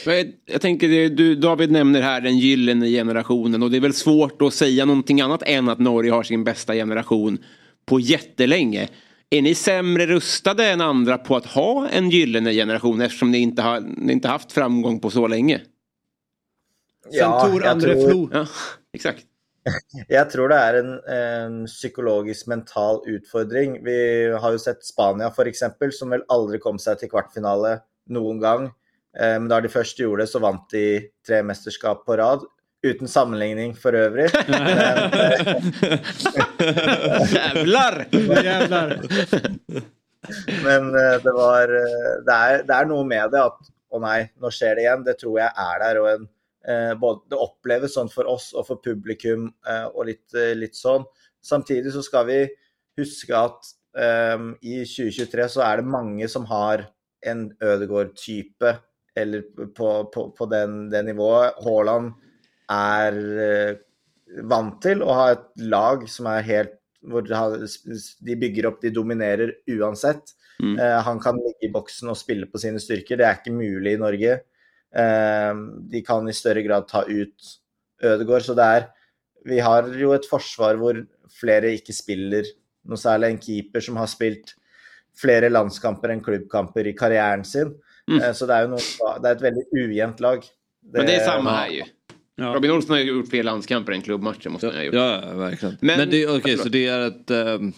Jag, 0.07 0.32
jag 0.47 0.61
tänker, 0.61 1.09
du, 1.09 1.35
David 1.35 1.70
nämner 1.70 2.01
här 2.03 2.20
den 2.20 2.39
gyllene 2.39 2.89
generationen 2.89 3.62
och 3.62 3.70
det 3.70 3.76
är 3.76 3.80
väl 3.80 3.95
svårt 3.95 4.43
att 4.43 4.55
säga 4.55 4.85
någonting 4.85 5.20
annat 5.20 5.43
än 5.47 5.68
att 5.68 5.78
Norge 5.78 6.11
har 6.12 6.22
sin 6.22 6.45
bästa 6.45 6.74
generation 6.74 7.39
på 7.87 8.01
jättelänge. 8.01 8.89
Är 9.30 9.43
ni 9.43 9.55
sämre 9.55 10.07
rustade 10.07 10.66
än 10.66 10.80
andra 10.80 11.18
på 11.18 11.37
att 11.37 11.47
ha 11.47 11.89
en 11.89 12.11
gyllene 12.11 12.53
generation 12.53 13.01
eftersom 13.01 13.30
ni 13.30 13.39
inte 13.39 13.62
har 13.62 13.80
ni 13.80 14.12
inte 14.12 14.28
haft 14.28 14.53
framgång 14.53 15.01
på 15.01 15.11
så 15.11 15.26
länge? 15.26 15.61
Ja, 17.11 17.41
Tor 17.51 17.62
jeg 17.62 17.70
André 17.70 17.95
tror- 17.95 18.11
Flo. 18.11 18.28
Ja, 18.32 18.47
exakt. 18.93 19.24
Jeg 20.09 20.28
tror 20.30 20.49
det 20.53 20.57
er 20.61 20.76
en, 20.76 20.89
en 21.09 21.55
psykologisk 21.66 22.47
mental 22.53 22.99
utfordring. 23.09 23.78
Vi 23.85 23.97
har 24.41 24.53
jo 24.53 24.59
sett 24.61 24.85
Spania 24.85 25.30
f.eks., 25.32 25.62
som 25.99 26.11
vel 26.12 26.24
aldri 26.28 26.59
kom 26.61 26.76
seg 26.78 26.99
til 27.01 27.09
kvartfinale 27.09 27.78
noen 28.12 28.43
gang. 28.43 28.66
Eh, 29.21 29.37
Men 29.39 29.49
da 29.51 29.61
de 29.61 29.69
først 29.73 29.99
gjorde 30.01 30.25
det, 30.25 30.31
så 30.33 30.41
vant 30.43 30.67
de 30.73 30.85
tre 31.27 31.43
mesterskap 31.47 32.05
på 32.07 32.17
rad. 32.21 32.45
Uten 32.85 33.09
sammenligning 33.09 33.73
for 33.81 33.97
øvrig. 33.97 34.27
Jävlar. 37.35 38.07
Men 40.65 40.89
eh, 40.95 41.17
det 41.25 41.33
var 41.37 41.69
eh, 41.69 42.11
det 42.27 42.35
er, 42.35 42.62
det 42.69 42.77
er 42.77 42.89
noe 42.89 43.05
med 43.09 43.33
det 43.33 43.43
at 43.45 43.71
å 43.95 44.01
nei, 44.03 44.21
nå 44.43 44.51
skjer 44.53 44.77
det 44.79 44.85
igjen. 44.87 45.05
Det 45.07 45.17
tror 45.21 45.39
jeg 45.41 45.51
er 45.65 45.83
der. 45.85 46.01
og 46.03 46.09
en, 46.12 46.27
eh, 46.69 46.93
både, 46.99 47.21
Det 47.31 47.41
oppleves 47.41 47.95
sånn 47.97 48.11
for 48.12 48.29
oss 48.31 48.51
og 48.55 48.67
for 48.69 48.83
publikum 48.85 49.49
eh, 49.69 49.87
og 49.93 50.09
litt, 50.11 50.27
eh, 50.35 50.55
litt 50.59 50.77
sånn. 50.79 51.07
Samtidig 51.45 51.93
så 51.95 52.03
skal 52.05 52.27
vi 52.31 52.41
huske 52.99 53.37
at 53.37 53.73
eh, 53.97 54.39
i 54.65 54.81
2023 54.89 55.49
så 55.57 55.65
er 55.67 55.81
det 55.81 55.93
mange 55.93 56.29
som 56.31 56.45
har 56.51 56.87
en 57.25 57.47
Ødegaard-type 57.62 58.75
eller 59.17 59.45
på, 59.77 59.89
på, 60.15 60.29
på 60.37 60.47
den, 60.51 60.89
det 60.91 61.03
nivået. 61.07 61.59
Haaland 61.65 62.12
er 62.73 63.19
eh, 63.49 63.77
vant 64.51 64.81
til 64.83 65.05
å 65.05 65.19
ha 65.19 65.27
et 65.35 65.47
lag 65.71 66.09
som 66.11 66.31
er 66.33 66.49
helt 66.49 66.81
de 67.05 68.37
bygger 68.41 68.71
opp, 68.71 68.81
de 68.81 68.93
dominerer 68.95 69.51
uansett. 69.77 70.33
Mm. 70.62 70.79
Eh, 70.79 70.99
han 71.05 71.21
kan 71.21 71.37
ligge 71.37 71.69
i 71.69 71.73
boksen 71.73 72.09
og 72.09 72.19
spille 72.19 72.49
på 72.49 72.61
sine 72.62 72.81
styrker. 72.81 73.19
Det 73.21 73.27
er 73.29 73.39
ikke 73.39 73.55
mulig 73.55 73.95
i 73.95 74.01
Norge. 74.01 74.39
Eh, 74.95 75.53
de 75.93 76.03
kan 76.07 76.29
i 76.29 76.37
større 76.37 76.65
grad 76.67 76.89
ta 76.89 77.05
ut 77.05 77.55
Ødegaard. 78.05 78.47
Så 78.47 78.57
det 78.57 78.65
er 78.65 78.91
Vi 79.45 79.59
har 79.61 79.85
jo 80.01 80.15
et 80.17 80.25
forsvar 80.25 80.79
hvor 80.81 80.97
flere 81.29 81.75
ikke 81.77 81.93
spiller 81.93 82.47
noe 82.89 82.97
særlig. 82.97 83.29
En 83.29 83.43
keeper 83.43 83.85
som 83.85 83.99
har 84.01 84.09
spilt 84.09 84.55
flere 85.15 85.51
landskamper 85.51 86.15
enn 86.15 86.25
klubbkamper 86.25 86.89
i 86.89 86.95
karrieren 86.97 87.45
sin. 87.45 87.75
Mm. 88.11 88.23
Eh, 88.23 88.33
så 88.33 88.47
det 88.47 88.63
jo 88.63 88.69
noe, 88.69 89.19
det 89.23 89.29
er 89.29 89.37
et 89.37 89.43
veldig 89.43 89.65
ujevnt 89.73 90.21
lag. 90.21 90.45
Men 90.93 91.07
det 91.07 91.15
är 91.17 91.25
samma 91.27 91.51
här 91.51 91.69
ju. 91.71 91.83
Robin 92.41 92.71
Olsson 92.71 92.91
har 92.91 92.99
ju 92.99 93.05
gjort 93.13 93.29
fler 93.29 93.43
landskamper 93.43 93.93
än 93.93 94.03
klubbmatcher 94.03 94.49
måste 94.51 94.67
han 94.67 94.77
ha 94.77 94.83
gjort. 94.83 94.95
Ja, 94.95 95.21
ja 95.27 95.35
verkligen. 95.37 95.77
Men- 95.81 95.99
Men, 95.99 96.11
det, 96.11 96.27
okej, 96.29 96.41
Förlåt. 96.43 96.61
så 96.61 96.69
det 96.69 96.87
är 96.87 97.01
ett... 97.01 97.31
ehm, 97.31 97.73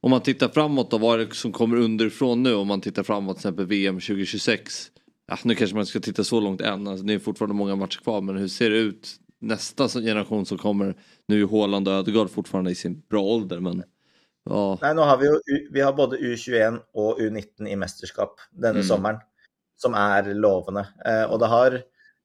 om 0.00 0.10
man 0.10 0.20
tittar 0.20 0.48
framåt 0.48 0.90
då, 0.90 0.98
vad 0.98 1.20
är 1.20 1.26
det 1.26 1.34
som 1.34 1.52
kommer 1.52 1.76
underifrån 1.76 2.42
nu? 2.42 2.54
Om 2.54 2.66
man 2.68 2.80
tittar 2.80 3.02
framåt 3.02 3.36
till 3.36 3.40
exempel 3.40 3.66
VM 3.66 3.94
2026. 4.00 4.90
Ja, 5.28 5.38
nu 5.44 5.54
kanske 5.54 5.74
man 5.74 5.80
inte 5.80 5.90
ska 5.90 6.00
titta 6.00 6.24
så 6.24 6.40
långt 6.40 6.60
än, 6.60 6.86
alltså, 6.88 7.04
det 7.06 7.14
är 7.14 7.18
fortfarande 7.18 7.54
många 7.54 7.76
matcher 7.76 8.00
kvar. 8.00 8.20
Men 8.20 8.36
hur 8.36 8.48
ser 8.48 8.70
det 8.70 8.76
ut 8.78 9.08
nästa 9.40 9.88
generation 9.88 10.46
som 10.46 10.58
kommer? 10.58 10.94
Nu 11.28 11.34
är 11.34 11.38
ju 11.38 11.48
Haaland 11.48 11.88
och 11.88 11.94
Ödegaard 11.94 12.30
fortfarande 12.30 12.70
i 12.70 12.74
sin 12.74 13.02
bra 13.10 13.22
ålder 13.22 13.60
men... 13.60 13.82
Ja, 14.50 14.78
Nei, 14.82 14.94
nå 14.94 15.02
har 15.02 15.18
vi 15.18 15.26
jo 15.26 15.32
U- 15.34 15.68
vi 15.72 15.80
har 15.80 15.92
både 15.92 16.16
U21 16.18 16.78
og 16.94 17.20
U19 17.20 17.68
i 17.68 17.76
mesterskap 17.76 18.40
denne 18.50 18.70
Mm. 18.80 18.82
sommeren, 18.82 19.16
som 19.82 19.96
er 19.98 20.30
lovende. 20.38 20.86
Eh, 21.06 21.24
og 21.26 21.40
det 21.42 21.50
har, 21.50 21.76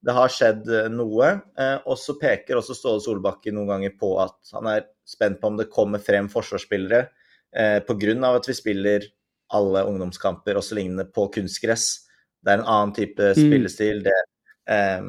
det 0.05 0.15
har 0.15 0.33
skjedd 0.33 0.69
eh, 0.69 0.89
noe. 0.93 1.33
Eh, 1.57 1.77
og 1.89 1.97
så 1.99 2.15
peker 2.21 2.59
også 2.61 2.77
Ståle 2.77 3.03
Solbakken 3.03 3.57
noen 3.57 3.73
ganger 3.75 3.95
på 3.99 4.13
at 4.23 4.37
han 4.53 4.69
er 4.71 4.85
spent 5.07 5.41
på 5.41 5.49
om 5.51 5.57
det 5.59 5.69
kommer 5.73 6.03
frem 6.03 6.29
forsvarsspillere 6.31 7.05
eh, 7.55 7.79
pga. 7.87 8.15
at 8.35 8.49
vi 8.49 8.57
spiller 8.57 9.07
alle 9.55 9.85
ungdomskamper 9.87 10.59
og 10.59 10.65
så 10.67 10.75
lignende 10.75 11.07
på 11.15 11.29
kunstgress. 11.33 12.03
Det 12.43 12.51
er 12.53 12.59
en 12.61 12.67
annen 12.67 12.93
type 12.95 13.33
Mm. 13.33 13.39
spillestil. 13.39 14.03
Det, 14.03 14.17
eh, 14.67 15.01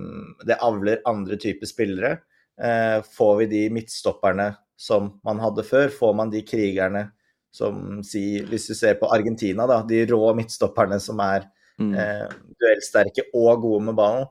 det 0.46 0.58
avler 0.62 1.02
andre 1.06 1.36
typer 1.36 1.66
spillere. 1.66 2.18
Eh, 2.60 3.02
får 3.02 3.36
vi 3.38 3.46
de 3.46 3.68
midtstopperne 3.70 4.56
som 4.78 5.20
man 5.26 5.38
hadde 5.42 5.64
før, 5.66 5.90
får 5.90 6.14
man 6.14 6.30
de 6.30 6.42
krigerne 6.46 7.10
som 7.50 8.02
si, 8.04 8.40
Hvis 8.44 8.68
du 8.68 8.74
ser 8.74 8.94
på 8.94 9.08
Argentina, 9.10 9.66
da, 9.66 9.82
de 9.82 10.04
rå 10.06 10.34
midtstopperne 10.36 11.00
som 11.00 11.18
er 11.24 11.46
Mm. 11.78 11.94
eh, 11.94 12.26
duellsterke 12.60 13.22
og 13.34 13.60
gode 13.62 13.84
med 13.84 13.94
ballen, 13.94 14.26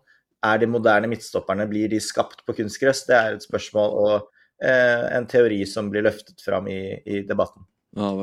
er 0.45 0.58
de 0.58 0.68
moderne 0.68 1.08
midtstopperne, 1.08 1.68
blir 1.68 1.89
de 1.89 2.00
skapt 2.00 2.45
på 2.45 2.54
kunstgress? 2.54 3.06
Det 3.08 3.16
er 3.16 3.38
et 3.38 3.43
spørsmål 3.43 3.95
og 4.04 4.28
eh, 4.64 5.18
en 5.18 5.26
teori 5.28 5.66
som 5.66 5.89
blir 5.89 6.04
løftet 6.04 6.41
fram 6.45 6.68
i, 6.68 7.02
i 7.06 7.22
debatten. 7.24 7.64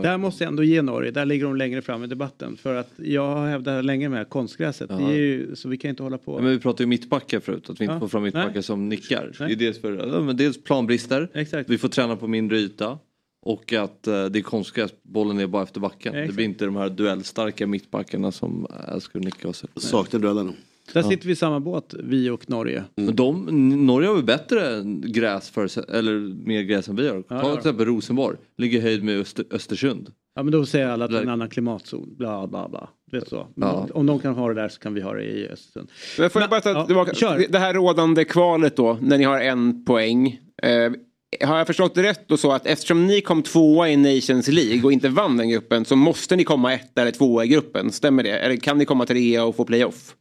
Där 0.02 0.18
måste 0.18 0.44
jag 0.44 0.48
ändå 0.48 0.62
ge 0.62 0.82
Norge, 0.82 1.10
där 1.10 1.24
ligger 1.24 1.44
de 1.44 1.56
längre 1.56 1.82
fram 1.82 2.04
i 2.04 2.06
debatten. 2.06 2.56
För 2.56 2.74
att 2.74 2.90
jag 2.96 3.34
har 3.34 3.46
hävdat 3.48 3.84
länge 3.84 4.08
med 4.08 4.28
konstgräset, 4.28 4.88
det 4.88 5.04
är 5.04 5.16
ju, 5.16 5.56
så 5.56 5.68
vi 5.68 5.76
kan 5.76 5.90
inte 5.90 6.02
hålla 6.02 6.18
på. 6.18 6.38
Ja, 6.38 6.42
men 6.42 6.50
vi 6.50 6.58
pratade 6.60 6.82
ju 6.82 6.86
mittbackar 6.86 7.40
förut, 7.40 7.70
att 7.70 7.80
vi 7.80 7.84
inte 7.84 7.94
Ja. 7.94 8.00
får 8.00 8.08
fram 8.08 8.22
mittbackar 8.22 8.60
som 8.60 8.88
nickar. 8.88 9.32
Det 9.38 9.44
är 9.52 9.56
dels, 9.56 9.80
för, 9.80 10.14
ja, 10.14 10.20
men 10.20 10.36
dels 10.36 10.64
planbrister, 10.64 11.28
vi 11.68 11.78
får 11.78 11.88
träna 11.88 12.16
på 12.16 12.26
mindre 12.26 12.58
yta 12.58 12.98
och 13.44 13.72
att 13.72 14.06
eh, 14.06 14.24
det 14.24 14.38
är 14.38 14.42
konstgräs, 14.42 14.90
bollen 15.02 15.40
är 15.40 15.46
bara 15.46 15.62
efter 15.62 15.80
backen. 15.80 16.12
Ja, 16.12 16.18
det 16.18 16.24
exakt. 16.24 16.36
blir 16.36 16.44
inte 16.46 16.64
de 16.64 16.76
här 16.76 16.88
duellstarka 16.88 17.66
mittbackarna 17.66 18.32
som 18.32 18.66
nicka 19.14 19.48
och 19.48 19.56
så. 19.56 19.66
Saknar 19.76 20.20
duellerna. 20.20 20.52
Där 20.92 21.02
sitter 21.02 21.26
vi 21.26 21.32
i 21.32 21.36
samma 21.36 21.60
båt, 21.60 21.94
vi 21.98 22.30
och 22.30 22.50
Norge. 22.50 22.84
Men 22.96 23.16
de, 23.16 23.46
Norge 23.86 24.08
har 24.08 24.14
väl 24.14 24.24
bättre 24.24 24.82
gräs 25.04 25.50
för, 25.50 25.90
eller 25.90 26.18
mer 26.46 26.62
gräs 26.62 26.88
än 26.88 26.96
vi 26.96 27.08
har. 27.08 27.16
Ja, 27.16 27.22
Ta 27.28 27.40
till 27.40 27.48
har 27.48 27.56
exempel 27.56 27.86
Rosenborg, 27.86 28.36
ligger 28.56 28.80
höjd 28.80 29.04
med 29.04 29.20
Öster, 29.20 29.44
Östersund. 29.50 30.12
Ja 30.34 30.42
men 30.42 30.52
då 30.52 30.66
säger 30.66 30.88
alla 30.88 31.04
att 31.04 31.10
det 31.10 31.18
är 31.18 31.22
en 31.22 31.28
annan 31.28 31.48
klimatzon, 31.48 32.14
bla 32.16 32.46
bla 32.46 32.68
bla. 32.68 32.88
Vet 33.12 33.28
så. 33.28 33.46
Ja. 33.54 33.88
Om 33.94 34.06
de 34.06 34.18
kan 34.18 34.34
ha 34.34 34.48
det 34.48 34.54
där 34.54 34.68
så 34.68 34.80
kan 34.80 34.94
vi 34.94 35.00
ha 35.00 35.14
det 35.14 35.22
i 35.22 35.48
Östersund. 35.48 35.90
Men 36.18 36.30
får 36.30 36.42
jag 36.42 36.50
bara 36.50 36.60
ta 36.60 36.86
ja, 37.20 37.38
det 37.48 37.58
här 37.58 37.74
rådande 37.74 38.24
kvalet 38.24 38.76
då, 38.76 38.98
när 39.00 39.18
ni 39.18 39.24
har 39.24 39.40
en 39.40 39.84
poäng. 39.84 40.40
Eh, 40.62 40.92
har 41.40 41.58
jag 41.58 41.66
förstått 41.66 41.94
det 41.94 42.02
rätt 42.02 42.28
då 42.28 42.36
så 42.36 42.52
att 42.52 42.66
eftersom 42.66 43.06
ni 43.06 43.20
kom 43.20 43.42
tvåa 43.42 43.88
i 43.88 43.96
Nations 43.96 44.48
League 44.48 44.84
och 44.84 44.92
inte 44.92 45.08
vann 45.08 45.36
den 45.36 45.48
gruppen 45.48 45.84
så 45.84 45.96
måste 45.96 46.36
ni 46.36 46.44
komma 46.44 46.74
ett 46.74 46.98
eller 46.98 47.10
tvåa 47.10 47.44
i 47.44 47.48
gruppen, 47.48 47.92
stämmer 47.92 48.22
det? 48.22 48.38
Eller 48.38 48.56
kan 48.56 48.78
ni 48.78 48.84
komma 48.84 49.06
trea 49.06 49.44
och 49.44 49.56
få 49.56 49.64
playoff? 49.64 50.14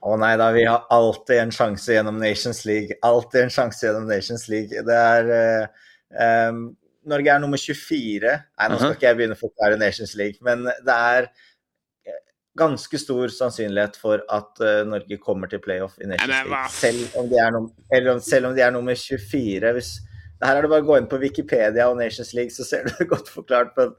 Å 0.00 0.16
nei 0.16 0.32
da, 0.40 0.48
vi 0.56 0.64
har 0.64 0.86
alltid 0.88 1.42
en 1.42 1.50
sjanse 1.52 1.92
gjennom 1.92 2.18
Nations 2.18 2.64
League. 2.64 2.96
Alltid 3.04 3.42
en 3.42 3.50
sjanse 3.52 3.84
gjennom 3.86 4.06
Nations 4.08 4.46
League. 4.48 4.82
Det 4.86 4.96
er 4.96 5.28
eh, 5.34 5.66
eh, 6.24 6.52
Norge 7.10 7.34
er 7.34 7.42
nummer 7.42 7.60
24. 7.60 8.32
Nei, 8.32 8.68
nå 8.70 8.78
skal 8.78 8.88
Aha. 8.88 8.96
ikke 8.96 9.08
jeg 9.08 9.18
begynne 9.18 9.36
å 9.36 9.40
forklare 9.40 9.80
Nations 9.80 10.14
League, 10.16 10.40
men 10.46 10.64
det 10.68 10.96
er 10.96 11.28
eh, 12.08 12.20
ganske 12.60 13.00
stor 13.02 13.32
sannsynlighet 13.34 14.00
for 14.00 14.24
at 14.32 14.64
eh, 14.64 14.82
Norge 14.88 15.20
kommer 15.20 15.52
til 15.52 15.60
playoff 15.64 16.00
i 16.00 16.08
Nations 16.08 16.32
League. 16.48 16.72
Selv 16.78 17.20
om, 17.20 17.28
de 17.28 17.40
er 17.44 17.52
num 17.56 17.68
eller 17.90 18.14
om, 18.14 18.24
selv 18.24 18.48
om 18.48 18.56
de 18.56 18.64
er 18.64 18.72
nummer 18.72 18.96
24. 18.96 19.74
Hvis, 19.76 19.92
det 20.40 20.48
her 20.48 20.56
er 20.56 20.64
det 20.64 20.72
bare 20.72 20.84
å 20.84 20.88
gå 20.88 20.96
inn 20.96 21.08
på 21.10 21.20
Wikipedia 21.20 21.86
og 21.90 21.98
Nations 22.00 22.32
League, 22.36 22.54
så 22.54 22.64
ser 22.64 22.86
du 22.86 22.94
det 22.96 23.08
godt 23.10 23.28
forklart. 23.28 23.74
Men 23.76 23.92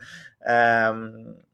ehm, 0.50 1.06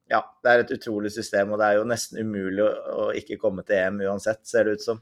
ja, 0.08 0.22
det 0.44 0.54
er 0.54 0.64
et 0.64 0.74
utrolig 0.78 1.12
system, 1.12 1.52
og 1.52 1.60
det 1.60 1.68
er 1.68 1.82
jo 1.82 1.90
nesten 1.90 2.22
umulig 2.24 2.64
å, 2.64 2.72
å 2.72 3.08
ikke 3.20 3.40
komme 3.42 3.68
til 3.68 3.82
EM 3.82 4.00
uansett, 4.08 4.46
ser 4.48 4.68
det 4.68 4.78
ut 4.78 4.86
som. 4.86 5.02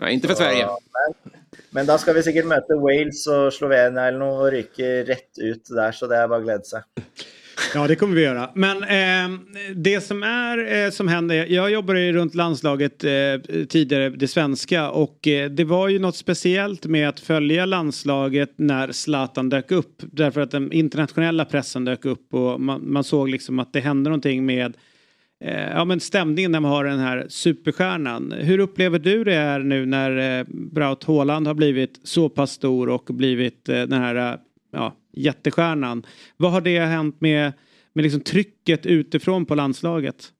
Nej, 0.00 0.14
inte 0.14 0.28
för 0.28 0.34
Så, 0.34 0.42
Sverige. 0.42 0.66
Men, 0.66 1.34
men 1.70 1.86
da 1.86 1.98
skal 1.98 2.16
vi 2.16 2.22
sikkert 2.24 2.48
møte 2.48 2.76
Wales 2.80 3.22
og 3.32 3.52
Slovenia 3.56 4.08
eller 4.08 4.20
noe 4.20 4.40
og 4.46 4.50
ryke 4.52 5.02
rett 5.08 5.40
ut 5.40 5.68
der, 5.68 5.92
så 5.96 6.08
det 6.08 6.18
er 6.18 6.28
bare 6.28 6.42
å 6.42 6.46
glede 6.48 6.68
seg. 6.68 7.06
Ja, 7.74 7.86
det 7.86 7.96
kommer 7.96 8.14
vi 8.14 8.22
göra. 8.22 8.50
Men 8.54 8.82
eh, 8.82 9.38
det 9.74 10.00
som 10.00 10.22
är 10.22 10.84
eh, 10.84 10.90
som 10.90 11.08
händer, 11.08 11.46
jag 11.48 11.70
jobbade 11.70 12.00
ju 12.00 12.12
runt 12.12 12.34
landslaget 12.34 13.04
eh, 13.04 13.10
tidigare, 13.68 14.08
det 14.08 14.28
svenska, 14.28 14.90
och 14.90 15.28
eh, 15.28 15.50
det 15.50 15.64
var 15.64 15.88
ju 15.88 15.98
något 15.98 16.16
speciellt 16.16 16.86
med 16.86 17.08
att 17.08 17.20
följa 17.20 17.66
landslaget 17.66 18.52
när 18.56 18.92
Zlatan 18.92 19.48
dök 19.48 19.70
upp. 19.70 20.02
Därför 20.12 20.40
att 20.40 20.50
den 20.50 20.72
internationella 20.72 21.44
pressen 21.44 21.84
dök 21.84 22.04
upp 22.04 22.34
och 22.34 22.60
man, 22.60 22.92
man 22.92 23.04
såg 23.04 23.28
liksom 23.28 23.58
att 23.58 23.72
det 23.72 23.80
hände 23.80 24.10
någonting 24.10 24.46
med 24.46 24.76
eh, 25.44 25.70
ja, 25.70 25.84
men 25.84 26.00
stämningen 26.00 26.52
när 26.52 26.60
man 26.60 26.70
har 26.70 26.84
den 26.84 26.98
här 26.98 27.26
superstjärnan. 27.28 28.32
Hur 28.32 28.58
upplever 28.58 28.98
du 28.98 29.24
det 29.24 29.34
här 29.34 29.58
nu 29.58 29.86
när 29.86 30.38
eh, 30.40 30.46
Braut 30.48 31.04
Haaland 31.04 31.46
har 31.46 31.54
blivit 31.54 32.00
så 32.04 32.28
pass 32.28 32.50
stor 32.50 32.88
och 32.88 33.04
blivit 33.04 33.68
eh, 33.68 33.82
den 33.82 34.00
här 34.00 34.32
eh, 34.32 34.38
ja, 34.70 34.96
jättestjärnan? 35.12 36.06
Vad 36.36 36.52
har 36.52 36.60
det 36.60 36.80
hänt 36.80 37.20
med, 37.20 37.52
med 37.92 38.02
liksom 38.02 38.20
trycket 38.20 38.86
utifrån 38.86 39.46
på 39.46 39.54
landslaget? 39.54 40.32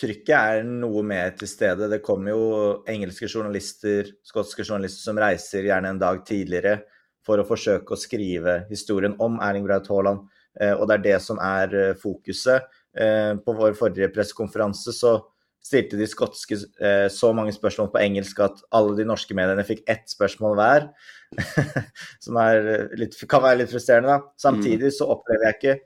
Trykket 0.00 0.38
är 0.38 0.62
nog 0.62 1.04
mer 1.04 1.30
till 1.30 1.48
stede. 1.48 1.88
Det 1.88 1.98
kommer 1.98 2.30
ju 2.30 2.74
engelska 2.86 3.28
journalister, 3.28 4.06
skotska 4.22 4.64
journalister 4.64 5.02
som 5.02 5.18
reser, 5.18 5.62
gärna 5.62 5.88
en 5.88 5.98
dag 5.98 6.26
tidigare, 6.26 6.80
för 7.26 7.38
att 7.38 7.48
försöka 7.48 7.96
skriva 7.96 8.58
historien 8.58 9.14
om 9.18 9.40
Erling 9.40 9.64
Braut 9.64 9.88
Haaland. 9.88 10.28
Eh, 10.60 10.72
och 10.72 10.88
det 10.88 10.94
är 10.94 10.98
det 10.98 11.22
som 11.22 11.38
är 11.38 11.88
eh, 11.88 11.94
fokuset. 11.94 12.62
Eh, 12.98 13.36
på 13.36 13.52
vår 13.52 13.72
förra 13.72 14.08
presskonferens. 14.08 15.00
så 15.00 15.26
stilte 15.64 15.96
de 15.96 16.06
skotske 16.08 16.58
eh, 16.84 17.06
så 17.12 17.30
mange 17.36 17.54
spørsmål 17.56 17.88
på 17.94 18.02
engelsk 18.02 18.42
at 18.44 18.60
alle 18.76 18.98
de 18.98 19.06
norske 19.08 19.36
mediene 19.36 19.64
fikk 19.66 19.82
ett 19.90 20.04
spørsmål 20.12 20.58
hver. 20.58 20.88
som 22.24 22.38
er 22.42 22.70
eh, 22.74 22.94
litt, 23.00 23.16
kan 23.30 23.42
være 23.44 23.62
litt 23.62 23.72
frustrerende, 23.72 24.12
da. 24.12 24.34
Samtidig 24.40 24.92
så 24.96 25.08
opplever 25.14 25.48
jeg 25.48 25.58
ikke 25.58 25.76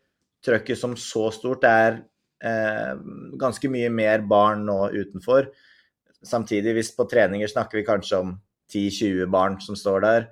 trøkket 0.49 0.81
som 0.81 0.97
så 0.99 1.29
stort. 1.35 1.63
Det 1.63 1.71
er 1.71 2.01
eh, 2.43 2.93
ganske 3.39 3.71
mye 3.71 3.93
mer 3.95 4.27
barn 4.29 4.67
nå 4.67 4.81
utenfor. 4.97 5.51
Samtidig, 6.27 6.75
hvis 6.75 6.93
på 6.97 7.07
treninger 7.11 7.51
snakker 7.51 7.79
vi 7.79 7.87
kanskje 7.87 8.23
om 8.25 8.35
10-20 8.73 9.31
barn 9.33 9.61
som 9.65 9.79
står 9.79 10.05
der 10.05 10.29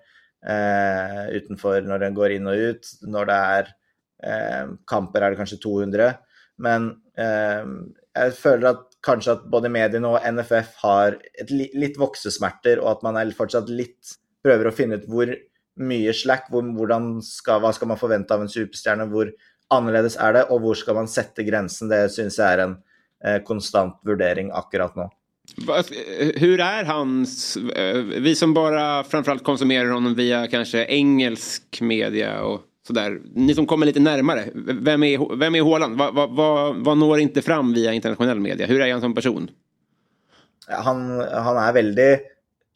eh, 0.47 1.23
utenfor 1.39 1.87
når 1.87 2.09
en 2.09 2.17
går 2.19 2.37
inn 2.37 2.51
og 2.51 2.65
ut. 2.73 2.93
Når 3.07 3.31
det 3.31 3.39
er 3.59 3.71
eh, 4.27 4.75
kamper, 4.91 5.23
er 5.23 5.33
det 5.33 5.41
kanskje 5.41 5.63
200. 5.63 6.19
Men 6.67 6.91
eh, 7.21 7.65
jeg 8.17 8.37
føler 8.41 8.73
at 8.73 8.86
Kanske 9.07 9.33
att 9.33 9.45
både 9.45 9.69
medierna 9.69 10.09
och 10.09 10.33
NFF 10.33 10.67
har 10.75 11.19
ett, 11.41 11.51
li 11.51 11.71
litt 11.75 11.99
och 12.79 12.93
att 12.93 13.03
man 13.03 13.17
är 13.17 13.31
fortsatt 13.31 13.69
lite 13.69 13.93
prøver 14.45 14.65
att 14.65 14.77
finna 14.77 14.95
ut 14.95 15.05
hur 15.09 15.37
mycket 15.77 16.17
slack, 16.17 16.49
hvor, 16.51 16.63
hvordan 16.63 17.23
ska, 17.23 17.73
man 17.87 17.99
förvänta 17.99 18.35
av 18.35 18.43
en 18.43 18.49
superstjärna, 18.49 19.05
hur 19.05 19.33
annorlunda 19.69 20.11
är 20.21 20.33
det 20.33 20.43
och 20.43 20.61
var 20.61 20.75
ska 20.75 20.95
man 20.95 21.09
sätta 21.09 21.43
gränsen? 21.43 21.89
Det 21.89 22.09
syns 22.09 22.39
jag 22.39 22.53
är 22.53 22.59
en 22.59 22.77
eh, 23.25 23.43
konstant 23.43 24.01
värdering 24.05 24.51
akkurat 24.53 24.97
nu. 24.97 25.09
Hur 26.35 26.61
är 26.61 26.85
hans, 26.85 27.57
eh, 27.57 27.97
vi 27.97 28.35
som 28.35 28.55
bara 28.55 29.05
framförallt 29.05 29.45
konsumerar 29.45 29.91
honom 29.91 30.15
via 30.15 30.47
kanske 30.47 30.85
engelsk 30.85 31.81
media 31.81 32.43
och 32.43 32.61
sådär. 32.87 33.21
Ni 33.35 33.55
som 33.55 33.67
kommer 33.67 33.87
lite 33.87 34.01
närmare, 34.01 34.45
vem 34.55 35.03
är, 35.03 35.37
vem 35.37 35.55
är 35.55 35.63
Haaland? 35.63 35.99
Vad 35.99 36.15
va, 36.15 36.27
va, 36.27 36.73
va 36.73 36.95
når 36.95 37.19
inte 37.19 37.43
fram 37.43 37.73
via 37.73 37.93
internationell 37.93 38.41
media? 38.41 38.67
Hur 38.67 38.81
är 38.81 38.93
han 38.93 39.01
som 39.01 39.15
person? 39.15 39.51
Han, 40.69 41.21
han 41.21 41.57
är 41.57 41.73
väldigt 41.73 42.21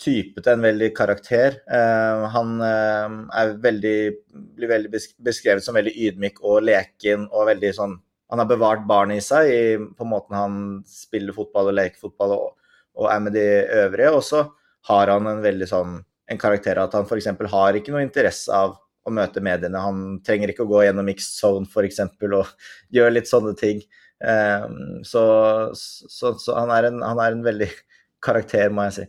typet, 0.04 0.46
en 0.46 0.60
väldig 0.60 0.96
karaktär. 0.96 1.48
Uh, 1.48 2.24
han 2.24 2.60
uh, 2.60 3.28
är 3.32 3.62
väldigt, 3.62 4.26
blir 4.56 4.68
väldigt 4.68 5.18
beskriven 5.18 5.60
som 5.60 5.74
väldigt 5.74 5.96
ydmyk 5.96 6.40
och 6.40 6.62
leken 6.62 7.26
och 7.26 7.48
väldigt 7.48 7.76
sån, 7.76 8.00
Han 8.28 8.38
har 8.38 8.46
bevarat 8.46 8.86
barnet 8.86 9.18
i 9.18 9.20
sig 9.20 9.72
i, 9.72 9.78
på 9.78 10.04
måten 10.04 10.36
han 10.36 10.84
spelar 10.86 11.32
fotboll 11.32 11.66
och 11.66 11.72
leker 11.72 11.98
fotboll 11.98 12.30
och, 12.30 12.56
och 12.94 13.12
är 13.12 13.20
med 13.20 13.32
de 13.32 13.66
övriga. 13.66 14.14
Och 14.14 14.24
så 14.24 14.44
har 14.82 15.06
han 15.06 15.26
en 15.26 15.42
väldigt 15.42 15.68
sån, 15.68 16.04
en 16.26 16.38
karaktär 16.38 16.76
att 16.76 16.92
han 16.92 17.02
f.eks. 17.02 17.26
har 17.50 17.74
inte 17.74 17.92
något 17.92 18.02
intresse 18.02 18.52
av 18.52 18.76
å 19.06 19.12
møte 19.14 19.42
mediene. 19.44 19.80
Han 19.80 20.18
trenger 20.26 20.52
ikke 20.52 20.66
å 20.66 20.70
gå 20.70 20.84
gjennom 20.84 21.08
mixed 21.08 21.38
zone 21.38 21.68
f.eks. 21.68 22.02
og 22.40 22.52
gjøre 22.94 23.16
litt 23.16 23.30
sånne 23.30 23.54
ting. 23.60 23.82
Eh, 24.24 24.66
så, 25.06 25.24
så, 25.74 26.34
så 26.38 26.58
han, 26.58 26.74
er 26.74 26.90
en, 26.90 27.00
han 27.04 27.22
er 27.22 27.38
en 27.38 27.46
veldig 27.46 27.70
karakter, 28.26 28.68
må 28.72 28.88
jeg 28.88 28.98
si. 29.00 29.08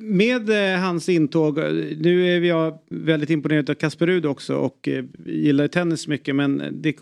Med 0.00 0.50
eh, 0.50 0.80
hans 0.80 1.08
intåg, 1.08 1.58
eh, 1.58 1.72
nu 1.98 2.36
är 2.36 2.40
jag 2.40 2.78
väldigt 2.90 3.30
imponerad 3.30 3.70
av 3.70 3.74
Kasper 3.74 4.06
Rud 4.06 4.26
också 4.26 4.56
och 4.56 4.88
eh, 4.88 5.04
gillar 5.26 5.68
tennis 5.68 6.08
mycket 6.08 6.36
men 6.36 6.62
det, 6.72 6.96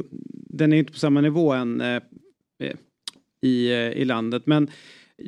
den 0.48 0.72
är 0.72 0.76
inte 0.76 0.92
på 0.92 0.98
samma 0.98 1.20
nivå 1.20 1.52
än 1.52 1.80
eh, 1.80 2.02
eh, 2.58 2.76
i, 3.40 3.70
eh, 3.70 3.92
i 3.92 4.04
landet. 4.04 4.42
Men 4.46 4.70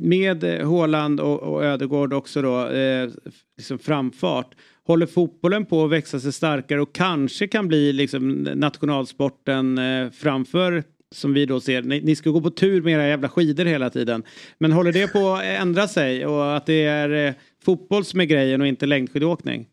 med 0.01 0.45
eh, 0.45 0.71
Haaland 0.71 1.21
och, 1.21 1.43
och 1.43 1.65
Ödegård 1.65 2.13
också 2.13 2.43
då, 2.43 2.69
eh, 2.69 3.11
liksom 3.57 3.79
framfart. 3.79 4.55
Håller 4.87 5.07
fotbollen 5.07 5.67
på 5.67 5.85
att 5.85 5.91
växa 5.91 6.21
sig 6.21 6.33
starkare 6.33 6.81
och 6.81 6.95
kanske 6.95 7.49
kan 7.49 7.69
bli 7.69 7.93
liksom 7.93 8.29
nationalsporten 8.43 9.79
eh, 9.79 10.11
framför 10.11 10.85
som 11.15 11.35
vi 11.35 11.47
då 11.47 11.61
ser, 11.61 11.83
ni, 11.83 12.01
ni 12.01 12.17
ska 12.17 12.31
gå 12.31 12.41
på 12.41 12.51
tur 12.51 12.83
med 12.83 12.93
era 12.95 13.09
jävla 13.09 13.29
skidor 13.29 13.65
hela 13.65 13.91
tiden. 13.91 14.23
Men 14.59 14.73
håller 14.73 14.93
det 14.93 15.13
på 15.13 15.33
att 15.33 15.45
ändra 15.45 15.89
sig 15.89 16.27
och 16.27 16.57
att 16.57 16.67
det 16.67 16.85
är 16.85 17.27
eh, 17.27 17.35
fotboll 17.65 18.05
som 18.05 18.21
är 18.21 18.25
grejen 18.25 18.61
och 18.61 18.67
inte 18.67 18.87
längdskidåkning? 18.87 19.67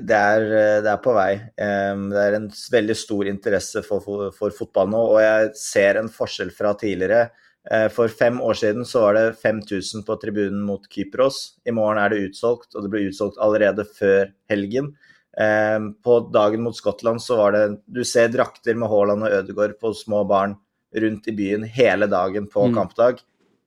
Det 0.00 0.14
är 0.14 0.40
eh, 0.42 0.82
det 0.82 0.90
är 0.90 0.96
på 0.96 1.12
väg. 1.12 1.40
Ehm, 1.56 2.10
det 2.10 2.20
är 2.20 2.32
en 2.32 2.50
väldigt 2.72 2.98
stor 2.98 3.26
intresse 3.28 3.82
för, 3.82 4.00
för, 4.00 4.30
för 4.30 4.50
fotboll 4.50 4.90
nu 4.90 4.96
och 4.96 5.22
jag 5.22 5.56
ser 5.56 5.94
en 5.94 6.08
skillnad 6.08 6.54
från 6.54 6.76
tidigare. 6.76 7.28
Eh, 7.70 7.88
For 7.94 8.08
fem 8.08 8.40
år 8.42 8.54
siden 8.58 8.84
så 8.88 9.00
var 9.06 9.14
det 9.14 9.36
5000 9.38 10.02
på 10.06 10.16
tribunen 10.20 10.62
mot 10.66 10.82
Kypros. 10.90 11.58
I 11.66 11.70
morgen 11.70 11.98
er 12.02 12.10
det 12.10 12.24
utsolgt, 12.30 12.74
og 12.74 12.82
det 12.82 12.90
ble 12.90 13.04
utsolgt 13.10 13.38
allerede 13.38 13.84
før 13.86 14.32
helgen. 14.50 14.94
Em, 15.38 15.94
På 16.04 16.18
dagen 16.32 16.60
mot 16.62 16.76
Skottland 16.76 17.22
så 17.22 17.36
var 17.38 17.52
det 17.52 17.80
Du 17.90 18.02
ser 18.04 18.28
drakter 18.28 18.74
med 18.76 18.88
Haaland 18.90 19.22
og 19.24 19.30
Ødegaard 19.38 19.78
på 19.80 19.94
små 19.94 20.26
barn 20.28 20.56
rundt 20.94 21.28
i 21.28 21.32
byen 21.32 21.62
hele 21.64 22.06
dagen 22.06 22.46
på 22.48 22.66
Mm. 22.68 22.74
kampdag. 22.74 23.20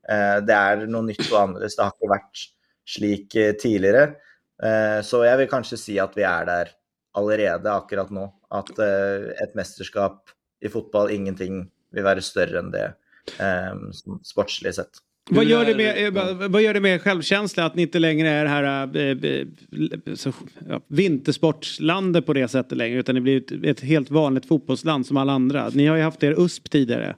Eh, 0.09 0.39
Det 0.41 0.53
er 0.53 0.85
noe 0.87 1.01
nytt 1.03 1.31
og 1.31 1.39
annerledes. 1.49 1.75
Det 1.75 1.83
har 1.85 1.91
ikke 1.93 2.11
vært 2.19 2.47
slik 2.85 3.35
eh, 3.35 3.53
tidligere. 3.53 4.15
Eh, 4.61 5.01
Så 5.01 5.23
jeg 5.25 5.37
vil 5.37 5.47
kanskje 5.47 5.77
si 5.77 5.97
at 5.99 6.13
vi 6.15 6.21
er 6.23 6.45
der 6.45 6.69
allerede 7.15 7.65
akkurat 7.65 8.11
nå. 8.11 8.31
At 8.51 8.77
eh, 8.77 9.33
et 9.41 9.55
mesterskap 9.55 10.29
i 10.61 10.67
fotball, 10.67 11.09
ingenting 11.09 11.69
vil 11.91 12.03
være 12.03 12.21
større 12.21 12.59
enn 12.59 12.71
det 12.71 12.93
eh, 13.39 13.73
sånn 13.91 14.19
sportslig 14.23 14.73
sett. 14.76 15.01
Vad 15.32 15.45
gör, 15.45 15.65
det 15.65 15.76
med, 15.76 16.17
eh, 16.17 16.47
vad- 16.49 16.61
gör 16.61 16.73
det 16.73 16.80
med 16.80 17.01
självkänsla 17.01 17.65
att 17.65 17.76
ni 17.76 17.82
inte 17.82 17.99
längre 17.99 18.30
är 18.30 18.43
det 18.43 18.49
här 18.49 18.95
eh, 18.95 19.32
eh, 19.32 20.15
så, 20.15 20.32
ja, 20.69 20.82
vintersportslandet 20.88 22.26
på 22.26 22.34
det 22.34 22.47
sättet 22.47 22.78
längre 22.78 22.99
utan 22.99 23.15
ni 23.15 23.21
blir 23.21 23.38
ett, 23.38 23.51
ett 23.65 23.80
helt 23.80 24.11
vanligt 24.11 24.45
fotbollsland 24.45 25.05
som 25.07 25.17
alla 25.17 25.34
andra. 25.34 25.69
Ni 25.73 25.88
har 25.88 25.95
ju 25.97 26.03
haft 26.03 26.23
er 26.23 26.32
USP 26.41 26.69
tidigare. 26.69 27.15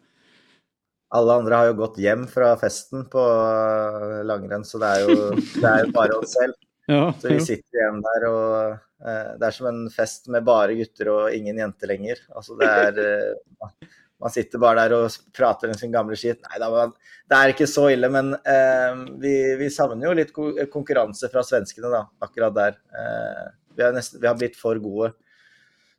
Alle 1.15 1.33
andre 1.33 1.55
har 1.55 1.65
jo 1.69 1.73
gått 1.73 1.97
hjem 2.03 2.25
fra 2.27 2.55
festen 2.59 3.05
på 3.11 3.19
eh, 3.19 4.23
langrenn, 4.27 4.65
så 4.67 4.79
det 4.81 4.87
er 4.87 5.03
jo, 5.07 5.29
det 5.61 5.67
er 5.69 5.85
jo 5.85 5.91
bare 5.95 6.17
oss 6.19 6.33
selv. 6.35 6.53
Ja, 6.87 7.13
Så 7.21 7.27
vi 7.31 7.39
sitter 7.43 7.79
igjen 7.81 8.01
der, 8.03 8.25
og 8.31 8.71
eh, 9.03 9.31
det 9.39 9.47
er 9.49 9.55
som 9.55 9.67
en 9.67 9.85
fest 9.91 10.27
med 10.31 10.43
bare 10.47 10.75
gutter 10.79 11.09
og 11.11 11.33
ingen 11.35 11.59
jenter 11.59 11.87
lenger. 11.91 12.19
Altså 12.35 12.55
det 12.59 12.67
er 12.71 12.99
eh, 13.03 13.87
man 14.19 14.29
sitter 14.29 14.57
bara 14.57 14.89
där 14.89 15.03
och 15.03 15.11
prater 15.37 15.67
om 15.67 15.73
sin 15.73 15.91
gamla 15.91 16.15
skit. 16.15 16.39
Nej, 16.49 16.59
det, 16.59 16.69
var, 16.69 16.91
det 17.29 17.35
är 17.35 17.47
inte 17.47 17.67
så 17.67 17.89
illa, 17.89 18.09
men 18.09 18.33
eh, 18.33 19.19
vi, 19.19 19.55
vi 19.55 19.69
savner 19.69 20.07
ju 20.07 20.13
lite 20.13 20.31
konkurrens 20.71 21.25
från 21.31 21.43
svenskarna 21.43 21.87
då, 21.87 22.09
akkurat 22.19 22.55
där. 22.55 22.67
Eh, 22.67 23.51
vi, 23.75 23.83
har 23.83 23.93
näst, 23.93 24.15
vi 24.21 24.27
har 24.27 24.35
blivit 24.35 24.57
för 24.57 24.75
goda. 24.75 25.13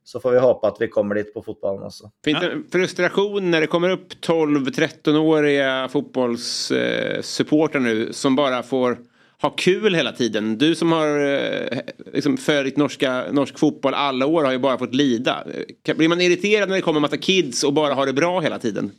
Så 0.04 0.20
får 0.20 0.30
vi 0.32 0.38
hoppas 0.38 0.72
att 0.72 0.80
vi 0.80 0.88
kommer 0.88 1.14
dit 1.14 1.34
på 1.34 1.42
fotbollen 1.42 1.82
också. 1.82 2.10
Finns 2.24 2.40
det 2.40 2.50
en 2.52 2.64
frustration 2.72 3.50
när 3.50 3.60
det 3.60 3.66
kommer 3.66 3.90
upp 3.90 4.12
12-13-åriga 4.12 5.88
fotbollssupportrar 5.88 7.80
nu 7.80 8.12
som 8.12 8.36
bara 8.36 8.62
får 8.62 8.98
ha 9.42 9.50
kul 9.50 9.94
hela 9.94 10.12
tiden? 10.12 10.58
Du 10.58 10.74
som 10.74 10.92
har 10.92 11.18
eh, 11.18 11.78
liksom 12.12 12.36
följt 12.36 12.76
norska, 12.76 13.32
norsk 13.32 13.58
fotboll 13.58 13.94
alla 13.94 14.26
år 14.26 14.44
har 14.44 14.52
ju 14.52 14.58
bara 14.58 14.78
fått 14.78 14.94
lida. 14.94 15.44
Blir 15.96 16.08
man 16.08 16.20
irriterad 16.20 16.68
när 16.68 16.76
det 16.76 16.82
kommer 16.82 16.98
en 16.98 17.02
massa 17.02 17.16
kids 17.16 17.64
och 17.64 17.72
bara 17.72 17.94
har 17.94 18.06
det 18.06 18.12
bra 18.12 18.40
hela 18.40 18.58
tiden? 18.58 18.92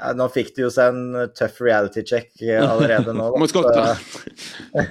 Ja, 0.00 0.28
fikk 0.28 0.56
de 0.56 0.64
jo 0.64 0.70
seg 0.74 0.90
en 0.90 1.28
tøff 1.38 1.60
reality 1.62 2.02
check 2.02 2.42
eh, 2.42 2.80
da. 3.06 3.12
Mot 3.14 3.50
Skottland. 3.50 4.00
Så, 4.00 4.88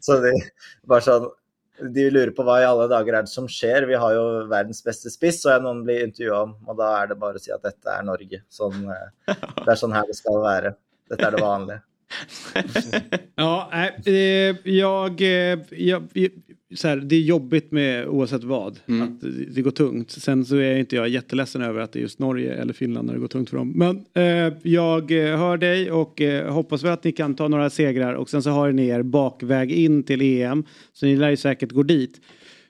så 0.06 0.18
de, 0.22 0.30
bare 0.86 1.02
sånn, 1.02 1.26
de 1.94 2.04
lurer 2.10 2.30
på 2.36 2.46
hva 2.46 2.60
i 2.62 2.68
alle 2.68 2.86
dager 2.90 3.18
er 3.18 3.26
det 3.26 3.32
som 3.32 3.48
skjer. 3.50 3.88
Vi 3.90 3.98
har 3.98 4.14
jo 4.14 4.22
verdens 4.50 4.84
beste 4.86 5.10
spiss, 5.10 5.42
og 5.46 5.66
noen 5.66 5.82
blir 5.86 6.06
intervjua 6.06 6.44
om, 6.46 6.54
og 6.68 6.78
da 6.78 6.92
er 7.00 7.10
det 7.10 7.18
bare 7.18 7.40
å 7.40 7.42
si 7.42 7.52
at 7.54 7.66
dette 7.66 7.90
er 7.92 8.06
Norge. 8.06 8.40
Sånn, 8.52 8.86
eh, 8.94 9.34
det 9.34 9.66
er 9.66 9.80
sånn 9.80 9.96
her 9.96 10.06
det 10.08 10.16
skal 10.18 10.40
være. 10.44 10.74
Dette 11.10 11.26
er 11.26 11.34
det 11.34 11.42
vanlige. 11.42 11.82
Ja, 13.34 13.70
nej, 13.72 13.92
eh, 14.06 14.56
jag, 14.72 15.20
eh, 15.20 15.58
jag, 15.70 16.02
så 16.74 16.88
här, 16.88 16.96
det 16.96 17.16
är 17.16 17.20
jobbigt 17.20 17.72
med 17.72 18.06
oavsett 18.08 18.44
vad. 18.44 18.80
Att 19.02 19.20
det- 19.54 19.62
går 19.62 19.70
tungt. 19.70 20.10
Sen 20.10 20.44
så 20.44 20.56
är 20.56 20.76
inte 20.78 20.96
jag 20.96 21.08
jätteledsen 21.08 21.62
över 21.62 21.80
att 21.80 21.92
det 21.92 21.98
är 21.98 22.00
just 22.00 22.18
Norge 22.18 22.54
eller 22.54 22.72
Finland 22.72 23.06
när 23.06 23.14
det 23.14 23.20
går 23.20 23.28
tungt 23.28 23.50
för 23.50 23.56
dem. 23.56 23.72
Men 23.76 24.04
eh, 24.14 24.54
jag 24.62 25.10
eh, 25.10 25.38
hör 25.38 25.56
dig 25.56 25.90
och 25.90 26.20
eh, 26.20 26.52
hoppas 26.52 26.82
väl 26.84 26.92
att 26.92 27.04
ni 27.04 27.12
kan 27.12 27.34
ta 27.34 27.48
några 27.48 27.70
segrar 27.70 28.14
och 28.14 28.30
sen 28.30 28.42
så 28.42 28.50
har 28.50 28.72
ni 28.72 28.86
er 28.88 29.02
bakväg 29.02 29.72
in 29.72 30.02
till 30.02 30.22
EM. 30.22 30.64
Så 30.92 31.06
ni 31.06 31.16
lär 31.16 31.30
ju 31.30 31.36
säkert 31.36 31.72
gå 31.72 31.82
dit. 31.82 32.20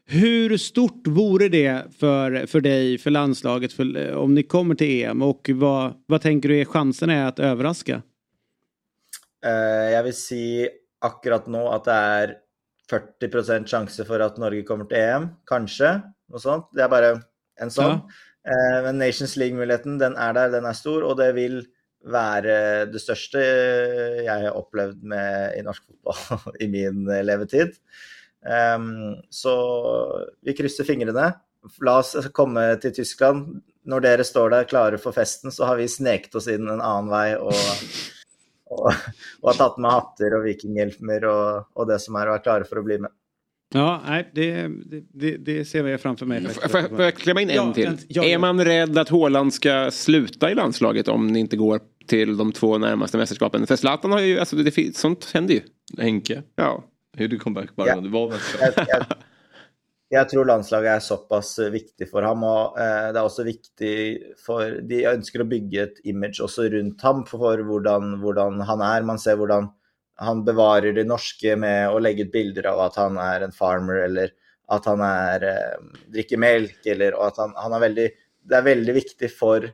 Hur 0.06 0.56
stort 0.56 1.06
vore 1.06 1.48
det 1.48 1.82
för, 1.98 2.46
för 2.46 2.60
dig, 2.60 2.98
för 2.98 3.10
landslaget, 3.10 3.72
för, 3.72 4.12
om 4.14 4.34
ni 4.34 4.42
kommer 4.42 4.74
till 4.74 5.02
EM? 5.04 5.22
Och 5.22 5.50
vad, 5.54 5.92
vad 6.06 6.20
tänker 6.20 6.48
du 6.48 6.60
är 6.60 6.64
chansen 6.64 7.10
är 7.10 7.24
att 7.26 7.38
överraska? 7.38 8.02
Eh, 9.48 9.88
Jeg 9.94 10.04
vil 10.08 10.16
si 10.16 10.42
akkurat 11.04 11.46
nå 11.50 11.64
at 11.72 11.88
det 11.88 11.96
er 12.18 12.36
40% 12.88 13.68
sjanse 13.70 14.06
for 14.08 14.22
at 14.24 14.38
Norge 14.40 14.64
kommer 14.68 14.88
til 14.90 15.00
EM. 15.00 15.28
Kanskje. 15.48 15.92
Noe 16.32 16.42
sånt. 16.42 16.68
Det 16.74 16.84
er 16.84 16.92
bare 16.92 17.10
en 17.60 17.72
sånn. 17.72 18.02
Eh, 18.48 18.78
Men 18.84 19.00
Nations 19.00 19.36
League-muligheten, 19.40 19.98
den 20.00 20.16
er 20.16 20.32
der, 20.36 20.50
den 20.56 20.68
er 20.68 20.76
stor, 20.76 21.04
og 21.04 21.18
det 21.20 21.34
vil 21.36 21.60
være 22.08 22.86
det 22.92 23.00
største 23.02 23.40
jeg 23.42 24.28
har 24.30 24.54
opplevd 24.56 25.02
med, 25.02 25.56
i 25.58 25.64
norsk 25.66 25.82
fotball 25.84 26.54
i 26.64 26.68
min 26.70 27.02
levetid. 27.26 27.74
Em, 28.46 29.16
så 29.34 29.54
vi 30.46 30.54
krysser 30.54 30.86
fingrene. 30.86 31.32
La 31.84 31.96
oss 31.98 32.14
komme 32.32 32.70
til 32.80 32.94
Tyskland. 33.00 33.58
Når 33.88 34.04
dere 34.04 34.24
står 34.24 34.52
der 34.54 34.68
klare 34.70 35.00
for 35.02 35.16
festen, 35.16 35.50
så 35.50 35.66
har 35.66 35.80
vi 35.80 35.88
sneket 35.90 36.34
oss 36.38 36.46
inn 36.52 36.68
en 36.70 36.80
annen 36.80 37.10
vei 37.10 37.34
og 37.36 37.52
og, 38.70 38.92
og 39.42 39.50
har 39.52 39.58
tatt 39.58 39.78
med 39.78 39.90
hatter 39.90 40.36
og 40.38 40.44
vikinghjelmer 40.44 41.24
og, 41.30 41.64
og 41.74 41.88
det 41.88 42.00
som 42.04 42.16
er, 42.20 42.28
og 42.32 42.38
er 42.38 42.44
klare 42.44 42.64
for 42.68 42.80
å 42.80 42.84
bli 42.86 42.98
med. 42.98 43.10
Ja, 43.74 44.00
nej, 44.06 44.30
det, 44.34 44.68
det, 45.14 45.36
det, 45.36 45.64
ser 45.68 45.86
jag 45.86 46.00
framför 46.00 46.26
mig. 46.26 46.46
Får 46.48 47.00
jag- 47.02 47.14
klämma 47.14 47.40
in 47.40 47.50
en 47.50 47.56
Ja, 47.56 47.72
till? 47.74 47.86
en- 47.86 47.98
ja, 48.08 48.24
är 48.24 48.38
man 48.38 48.64
rädd 48.64 48.98
att 48.98 49.08
Haaland 49.08 49.54
ska 49.54 49.90
sluta 49.90 50.50
i 50.50 50.54
landslaget 50.54 51.08
om 51.08 51.26
ni 51.26 51.38
inte 51.40 51.56
går 51.56 51.80
till 52.06 52.36
de 52.36 52.52
två 52.52 52.78
närmaste 52.78 53.16
mästerskapen? 53.18 53.66
För 53.66 53.76
Zlatan 53.76 54.12
har 54.12 54.20
ju, 54.20 54.38
alltså 54.38 54.56
det, 54.56 54.96
sånt 54.96 55.30
händer 55.34 55.54
ju. 55.54 55.60
Henke. 55.98 56.42
Ja. 56.56 56.84
Hur 57.16 57.28
du 57.28 57.38
comeback 57.38 57.76
bara, 57.76 57.88
Ja. 57.88 58.00
det 58.00 58.08
var 58.08 58.30
väl 58.30 58.38
Jeg, 60.08 60.24
tror 60.30 60.46
landslaget 60.48 60.88
er 60.94 61.02
såpass 61.04 61.28
pass 61.28 61.58
eh, 61.60 61.72
viktig 61.72 62.06
for 62.08 62.24
ham, 62.24 62.44
og 62.48 62.78
eh, 62.80 63.10
det 63.12 63.20
er 63.20 63.26
også 63.26 63.44
viktig 63.44 63.96
for 64.40 64.78
De 64.88 65.02
ønsker 65.10 65.44
å 65.44 65.48
bygge 65.48 65.82
et 65.82 65.98
image 66.08 66.40
også 66.44 66.70
rundt 66.72 67.04
ham 67.04 67.26
for 67.28 67.60
hvordan, 67.68 68.14
hvordan 68.22 68.62
han 68.70 68.84
er. 68.86 69.04
Man 69.04 69.20
ser 69.20 69.36
hvordan 69.40 69.68
han 70.18 70.40
bevarer 70.46 70.96
det 70.96 71.04
norske 71.06 71.54
med 71.60 71.92
å 71.92 72.00
legge 72.00 72.24
ut 72.26 72.32
bilder 72.32 72.70
av 72.72 72.86
at 72.88 72.96
han 72.98 73.20
er 73.20 73.44
en 73.44 73.52
farmer, 73.54 74.00
eller 74.06 74.32
at 74.72 74.88
han 74.88 75.04
er, 75.04 75.44
eh, 75.50 76.00
drikker 76.16 76.40
melk, 76.40 76.80
eller 76.88 77.18
og 77.18 77.28
at 77.28 77.44
han, 77.44 77.54
han 77.60 77.76
er 77.76 77.84
veldig 77.84 78.08
det 78.48 78.56
är 78.56 78.62
väldigt 78.62 78.96
viktigt 78.96 79.38
för 79.38 79.72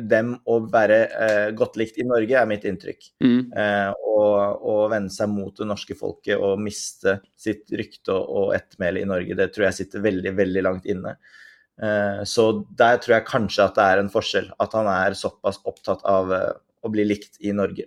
dem 0.00 0.34
att 0.34 0.70
vara 0.72 0.98
eh, 1.06 1.50
godt 1.50 1.76
likt 1.76 1.98
i 1.98 2.04
Norge, 2.04 2.38
är 2.38 2.46
mitt 2.46 2.64
intryck. 2.64 3.12
Mm. 3.24 3.52
Eh, 3.52 3.90
og, 3.90 4.62
og 4.62 4.84
vende 4.90 5.12
seg 5.14 5.30
mot 5.30 5.56
det 5.56 5.66
norske 5.68 5.96
folket 5.98 6.36
og 6.36 6.60
miste 6.60 7.18
sitt 7.38 7.70
rykte 7.72 8.12
og, 8.14 8.28
og 8.28 8.54
ettermæle 8.56 9.02
i 9.02 9.08
Norge, 9.08 9.36
det 9.38 9.52
tror 9.54 9.68
jeg 9.68 9.78
sitter 9.82 10.04
veldig, 10.04 10.34
veldig 10.38 10.64
langt 10.66 10.88
inne. 10.90 11.16
Eh, 11.82 12.24
så 12.24 12.48
der 12.78 12.98
tror 12.98 13.18
jeg 13.18 13.28
kanskje 13.28 13.68
at 13.68 13.78
det 13.78 13.84
er 13.84 14.02
en 14.02 14.10
forskjell. 14.12 14.50
At 14.58 14.74
han 14.76 14.90
er 14.90 15.16
såpass 15.18 15.60
opptatt 15.64 16.02
av 16.08 16.34
eh, 16.34 16.50
å 16.82 16.92
bli 16.92 17.06
likt 17.06 17.40
i 17.40 17.54
Norge. 17.54 17.86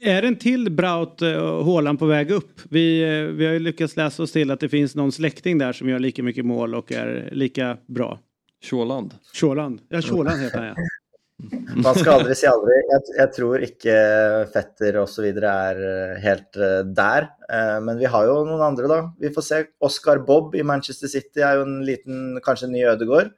Är 0.00 0.22
det 0.22 0.28
en 0.28 0.36
till 0.36 0.70
Braut 0.72 1.20
Haaland 1.20 1.98
på 1.98 2.06
väg 2.06 2.30
upp? 2.30 2.60
Vi, 2.70 3.02
eh, 3.02 3.24
vi 3.24 3.46
har 3.46 3.52
ju 3.52 3.58
lyckats 3.58 3.96
läsa 3.96 4.22
oss 4.22 4.32
till 4.32 4.50
att 4.50 4.60
det 4.60 4.68
finns 4.68 4.94
någon 4.94 5.12
släkting 5.12 5.58
där 5.58 5.72
som 5.72 5.88
gör 5.88 5.98
lika 5.98 6.22
mycket 6.22 6.44
mål 6.44 6.74
och 6.74 6.92
är 6.92 7.28
lika 7.32 7.78
bra. 7.86 8.18
Tjåland. 8.62 9.14
Tjåland. 9.32 9.80
Ja, 9.88 10.00
Tjåland 10.00 10.40
heter 10.40 10.58
han 10.58 10.66
ja. 10.66 10.74
Man 11.76 11.94
skal 11.96 12.18
aldri 12.18 12.34
si 12.38 12.48
aldri. 12.48 12.76
Jeg, 12.90 13.04
jeg 13.16 13.32
tror 13.36 13.64
ikke 13.64 13.94
Fetter 14.52 14.98
osv. 15.02 15.26
er 15.30 15.82
eh, 15.90 16.16
helt 16.24 16.58
eh, 16.58 16.80
der. 16.96 17.28
Eh, 17.50 17.76
men 17.84 18.00
vi 18.00 18.10
har 18.10 18.26
jo 18.28 18.40
noen 18.48 18.64
andre, 18.70 18.90
da. 18.90 18.98
Vi 19.20 19.32
får 19.34 19.46
se. 19.46 19.60
Oscar 19.86 20.22
Bob 20.26 20.56
i 20.58 20.64
Manchester 20.66 21.10
City 21.10 21.44
er 21.46 21.60
jo 21.60 21.68
en 21.68 21.80
liten, 21.86 22.40
kanskje 22.44 22.68
en 22.68 22.76
ny 22.76 22.84
Ødegård. 22.90 23.32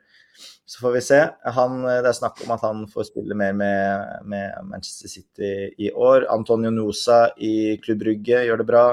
Så 0.69 0.81
får 0.81 0.97
vi 0.97 1.05
se. 1.05 1.21
Han, 1.59 1.83
det 1.85 2.09
er 2.09 2.17
snakk 2.17 2.41
om 2.47 2.55
at 2.55 2.65
han 2.65 2.85
får 2.91 3.11
spille 3.11 3.37
mer 3.37 3.55
med, 3.57 4.05
med 4.31 4.69
Manchester 4.71 5.11
City 5.11 5.55
i 5.77 5.91
år. 5.93 6.27
Antonio 6.33 6.73
Nosa 6.73 7.27
i 7.37 7.77
Klubb 7.83 8.07
Rugge 8.09 8.45
gjør 8.47 8.63
det 8.63 8.69
bra. 8.71 8.87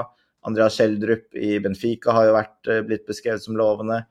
Andreas 0.48 0.76
Schjelderup 0.76 1.36
i 1.36 1.54
Benfica 1.62 2.12
har 2.16 2.28
jo 2.28 2.36
vært, 2.36 2.72
blitt 2.88 3.06
beskrevet 3.08 3.44
som 3.44 3.56
lovende. 3.56 4.02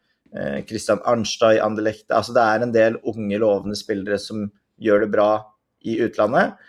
Christian 0.69 1.01
Arnstad 1.09 1.57
i 1.57 1.61
Anderlecht. 1.61 2.07
Altså 2.13 2.33
det 2.37 2.45
er 2.45 2.65
en 2.65 2.73
del 2.73 2.97
unge, 3.09 3.37
lovende 3.41 3.77
spillere 3.77 4.17
som 4.21 4.47
gjør 4.79 5.05
det 5.05 5.13
bra 5.13 5.29
i 5.85 5.99
utlandet. 6.05 6.59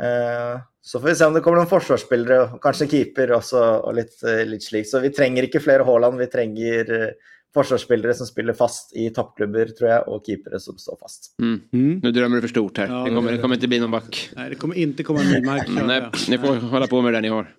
Eh, 0.00 0.60
så 0.80 1.00
får 1.00 1.08
vi 1.08 1.14
se 1.14 1.28
om 1.28 1.34
det 1.36 1.42
kommer 1.44 1.60
noen 1.60 1.70
forsvarsspillere, 1.70 2.38
og 2.54 2.62
kanskje 2.64 2.86
en 2.86 2.92
keeper 2.94 3.34
også, 3.36 3.64
og 3.84 3.98
litt, 3.98 4.16
eh, 4.24 4.46
litt 4.48 4.64
slik. 4.64 4.88
Så 4.88 5.02
vi 5.04 5.12
trenger 5.12 5.46
ikke 5.46 5.62
flere 5.62 5.84
Haaland, 5.84 6.18
vi 6.20 6.30
trenger 6.32 6.94
eh, 6.96 7.34
forsvarsspillere 7.54 8.14
som 8.14 8.26
spiller 8.26 8.52
fast 8.52 8.96
i 8.96 9.10
toppklubber, 9.10 9.66
tror 9.66 9.90
jeg, 9.90 10.08
och 10.08 10.22
keepere 10.26 10.60
som 10.60 10.78
står 10.78 10.96
fast. 11.00 11.34
Mm. 11.38 12.00
Nu 12.02 12.12
drömmer 12.12 12.36
du 12.36 12.40
för 12.42 12.48
stort 12.48 12.78
här. 12.78 12.86
Ja, 12.86 13.04
det, 13.04 13.10
kommer, 13.14 13.30
det- 13.30 13.36
det 13.36 13.42
kommer 13.42 13.54
inte 13.54 13.68
bli 13.68 13.80
någon 13.80 13.90
back. 13.90 14.30
Nej, 14.36 14.50
det 14.50 14.54
kommer 14.56 14.74
inte 14.74 15.02
komma 15.02 15.20
en 15.20 15.30
Nymark. 15.30 15.68
Mm, 15.68 15.86
Nej, 15.86 16.02
ni 16.28 16.38
får 16.38 16.54
hålla 16.54 16.86
på 16.86 17.00
med 17.02 17.12
det 17.12 17.20
ni 17.20 17.28
har. 17.28 17.54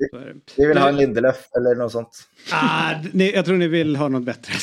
Vi 0.57 0.65
vill 0.67 0.77
ha 0.77 0.89
en 0.89 0.97
Lindelöf 0.97 1.35
eller 1.57 1.75
något 1.75 1.91
sånt. 1.91 2.09
Ah, 2.51 2.93
ni, 3.11 3.31
jag 3.31 3.45
tror 3.45 3.57
ni 3.57 3.67
vill 3.67 3.95
ha 3.95 4.07
något 4.07 4.23
bättre. 4.23 4.53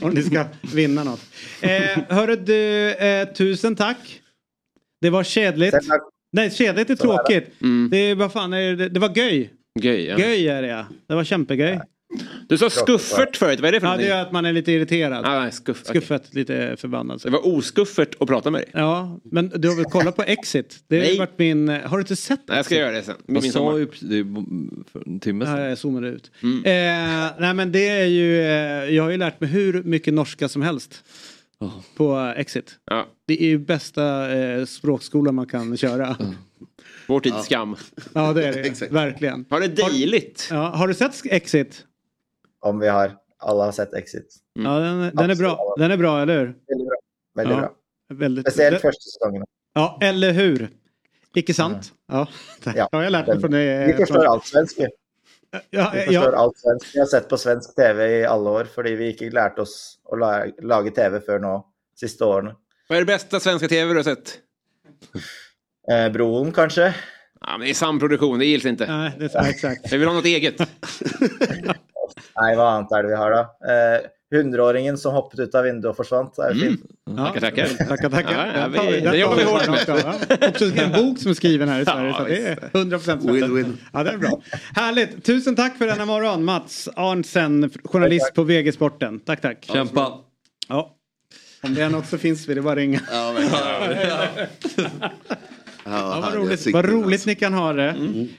Om 0.00 0.10
ni 0.10 0.22
ska 0.22 0.44
vinna 0.74 1.04
något. 1.04 1.20
Eh, 1.60 2.02
hörru 2.08 2.36
du, 2.36 2.90
eh, 2.92 3.28
tusen 3.28 3.76
tack. 3.76 4.20
Det 5.00 5.10
var 5.10 5.24
kedligt. 5.24 5.74
Nej, 6.32 6.50
kedligt 6.50 6.90
är 6.90 6.96
tråkigt. 6.96 7.50
Det, 7.90 7.96
är, 7.96 8.14
vad 8.14 8.32
fan 8.32 8.52
är 8.52 8.76
det? 8.76 8.88
det 8.88 9.00
var 9.00 9.16
göj. 9.16 9.50
Göj, 9.80 10.04
ja. 10.06 10.18
Göj 10.18 10.48
är 10.48 10.62
det 10.62 10.68
ja. 10.68 10.86
Det 11.06 11.14
var 11.14 11.24
kämpegöj. 11.24 11.80
Du 12.48 12.58
sa 12.58 12.70
skuffert 12.70 13.36
förut, 13.36 13.60
vad 13.60 13.68
är 13.68 13.72
det 13.72 13.80
för 13.80 13.86
Ja, 13.86 13.90
det 13.92 13.96
någonting? 13.96 14.10
är 14.18 14.22
att 14.22 14.32
man 14.32 14.44
är 14.44 14.52
lite 14.52 14.72
irriterad. 14.72 15.24
Ah, 15.26 15.40
nej, 15.40 15.52
skuff. 15.52 15.84
Skuffet, 15.86 16.34
lite 16.34 16.76
förbannad. 16.78 17.20
Det 17.24 17.30
var 17.30 17.46
oskuffert 17.46 18.14
att 18.20 18.28
prata 18.28 18.50
med 18.50 18.60
dig. 18.60 18.70
Ja, 18.72 19.20
men 19.24 19.48
du 19.54 19.68
har 19.68 19.76
väl 19.76 19.84
kollat 19.84 20.16
på 20.16 20.22
Exit? 20.22 20.84
Det 20.88 20.96
har 20.96 21.04
Nej. 21.04 21.18
varit 21.18 21.38
min... 21.38 21.68
Har 21.68 21.96
du 21.96 22.00
inte 22.00 22.16
sett 22.16 22.40
Nej, 22.48 22.56
jag 22.56 22.64
ska 22.64 22.74
göra 22.76 22.90
det 22.92 23.02
sen. 23.02 23.14
Min 23.26 23.42
sa 23.42 23.50
sommar. 23.50 23.78
ju 23.78 23.86
det 24.00 24.24
för 24.92 25.02
en 25.08 25.20
timme 25.20 25.44
Ja, 25.44 25.50
sedan. 25.56 25.64
jag 25.68 25.78
zoomade 25.78 26.08
ut. 26.08 26.30
Mm. 26.42 26.56
Eh, 26.64 27.30
nej 27.38 27.54
men 27.54 27.72
det 27.72 27.88
är 27.88 28.04
ju, 28.06 28.40
eh, 28.40 28.94
jag 28.94 29.02
har 29.02 29.10
ju 29.10 29.16
lärt 29.16 29.40
mig 29.40 29.50
hur 29.50 29.82
mycket 29.82 30.14
norska 30.14 30.48
som 30.48 30.62
helst. 30.62 31.04
På 31.96 32.18
eh, 32.18 32.40
Exit. 32.40 32.74
Ja. 32.84 33.06
Det 33.26 33.42
är 33.42 33.46
ju 33.46 33.58
bästa 33.58 34.32
eh, 34.38 34.64
språkskolan 34.64 35.34
man 35.34 35.46
kan 35.46 35.76
köra. 35.76 36.16
Vår 37.06 37.20
tids 37.20 37.44
skam. 37.44 37.76
Ja 38.14 38.32
det 38.32 38.46
är 38.48 38.52
det, 38.52 38.90
verkligen. 38.90 39.44
Har 39.50 39.60
det 39.60 39.68
dejligt? 39.68 40.48
Ja, 40.50 40.68
har 40.76 40.88
du 40.88 40.94
sett 40.94 41.22
Exit? 41.24 41.84
Om 42.62 42.78
vi 42.78 42.88
har, 42.88 43.16
alla 43.38 43.64
har 43.64 43.72
sett 43.72 43.94
Exit. 43.94 44.36
Mm. 44.58 44.72
Ja 44.72 44.78
den, 44.78 45.16
den 45.16 45.30
är 45.30 45.34
bra, 45.34 45.74
den 45.78 45.90
är 45.90 45.96
bra 45.96 46.22
eller 46.22 46.38
hur? 46.38 46.46
Väldigt 46.68 46.88
bra. 46.88 46.96
Väldigt 47.34 47.56
ja, 47.56 47.60
bra. 47.60 47.72
Väldigt, 48.18 48.46
Speciellt 48.46 48.80
första 48.80 49.00
säsongen. 49.00 49.44
Ja, 49.74 49.98
eller 50.02 50.32
hur? 50.32 50.68
Icke 51.34 51.54
sant? 51.54 51.92
Ja, 52.08 52.28
det 52.64 52.72
Ja, 52.76 52.88
har 52.92 53.02
jag 53.02 53.10
lärt 53.12 53.26
mig 53.26 53.40
från 53.40 53.50
det. 53.50 53.84
Vi 53.86 53.92
förstår 53.92 54.24
allt 54.24 54.46
svensk. 54.46 54.78
vi. 54.78 54.86
Ja, 55.70 55.90
Vi 55.94 56.00
förstår 56.00 56.14
ja, 56.32 56.36
allt 56.36 56.58
svensk. 56.58 56.94
Vi 56.94 56.98
har 56.98 57.06
sett 57.06 57.28
på 57.28 57.36
svensk 57.36 57.74
TV 57.76 58.18
i 58.20 58.24
alla 58.24 58.50
år, 58.50 58.64
för 58.64 58.82
vi 58.82 59.10
inte 59.10 59.30
lärt 59.30 59.58
oss 59.58 59.98
att 60.12 60.18
la- 60.18 60.46
laga 60.62 60.90
TV 60.90 61.20
för 61.20 61.38
nu, 61.38 61.62
sista 62.00 62.26
åren. 62.26 62.54
Vad 62.88 62.96
är 62.96 63.00
det 63.02 63.06
bästa 63.06 63.40
svenska 63.40 63.68
tv 63.68 63.92
du 63.92 63.98
har 63.98 64.04
sett? 64.04 64.38
Eh, 65.90 66.12
Bron 66.12 66.52
kanske? 66.52 66.94
Ja, 67.40 67.58
men 67.58 67.60
det 67.60 67.70
är 67.70 67.74
samproduktion, 67.74 68.38
det 68.38 68.44
gills 68.46 68.64
inte. 68.64 68.86
Nej, 68.86 69.12
det 69.18 69.34
är 69.34 69.50
exakt. 69.50 69.92
Vi 69.92 69.96
vill 69.96 70.08
ha 70.08 70.14
något 70.14 70.24
eget. 70.24 70.56
Nej, 72.40 72.56
vad 72.56 72.72
annat 72.72 72.92
är 72.92 73.02
det 73.02 73.08
vi 73.08 73.14
har 73.14 73.30
då? 73.30 73.38
Eh, 73.38 74.00
Hundraåringen 74.40 74.98
som 74.98 75.14
hoppade 75.14 75.42
ut 75.42 75.54
av 75.54 75.64
vinduet 75.64 75.90
och 75.90 75.96
försvann. 75.96 76.30
Det 76.36 76.42
är 76.42 76.54
fint. 76.54 76.80
Ja, 77.16 77.26
Tackar, 77.26 77.40
tackar. 77.40 77.66
Tackar, 77.86 78.10
tackar. 78.10 78.46
Ja, 78.54 78.68
ja, 78.74 78.82
vi- 78.82 79.00
det 79.00 79.16
jobbar 79.16 79.36
vi 79.36 79.42
hårt 79.44 79.66
med. 79.68 80.48
också, 80.50 80.64
en 80.64 80.92
bok 80.92 81.18
som 81.18 81.30
är 81.30 81.34
skriven 81.34 81.68
här 81.68 81.80
i 81.80 81.84
Sverige. 81.84 82.14
Så 82.14 82.24
det 82.24 82.36
är 82.48 82.58
100 82.72 82.98
procent 82.98 83.22
Win-win. 83.24 83.76
Ja, 83.92 84.02
det 84.04 84.10
är 84.10 84.18
bra. 84.18 84.40
Härligt. 84.74 85.24
Tusen 85.24 85.56
tack 85.56 85.78
för 85.78 85.86
denna 85.86 86.04
morgon. 86.04 86.44
Mats 86.44 86.88
Arntzen, 86.96 87.70
journalist 87.84 88.34
på 88.34 88.42
VG 88.42 88.72
Sporten. 88.72 89.20
Tack, 89.20 89.40
tack. 89.40 89.64
Kämpa. 89.72 90.12
Ja. 90.68 90.96
Om 91.62 91.74
det 91.74 91.82
är 91.82 91.90
något 91.90 92.06
så 92.06 92.18
finns 92.18 92.48
vi, 92.48 92.54
det 92.54 92.60
är 92.60 92.62
bara 92.62 92.70
att 92.72 92.76
ringa. 92.78 93.00
Ja, 93.12 93.32
verkligen. 93.32 94.08
Ja, 95.00 95.08
vad 95.92 96.24
härliga 96.24 96.40
roligt, 96.44 96.66
vad 96.72 96.84
roligt 96.84 97.12
alltså. 97.12 97.28
ni 97.28 97.34
kan 97.34 97.52
ha 97.54 97.72
det. 97.72 97.88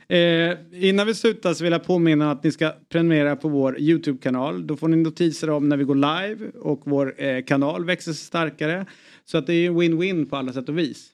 Eh, 0.07 0.57
innan 0.89 1.07
vi 1.07 1.15
slutar 1.15 1.53
så 1.53 1.63
vill 1.63 1.73
jag 1.73 1.83
påminna 1.83 2.31
att 2.31 2.43
ni 2.43 2.51
ska 2.51 2.73
prenumerera 2.89 3.35
på 3.35 3.49
vår 3.49 3.79
YouTube-kanal. 3.79 4.67
Då 4.67 4.75
får 4.77 4.87
ni 4.87 4.97
notiser 4.97 5.49
om 5.49 5.69
när 5.69 5.77
vi 5.77 5.83
går 5.83 5.95
live 5.95 6.49
och 6.59 6.81
vår 6.85 7.21
eh, 7.23 7.43
kanal 7.43 7.85
växer 7.85 8.13
starkare. 8.13 8.85
Så 9.25 9.37
att 9.37 9.47
det 9.47 9.53
är 9.53 9.69
win-win 9.71 10.29
på 10.29 10.35
alla 10.35 10.53
sätt 10.53 10.69
och 10.69 10.77
vis. 10.77 11.09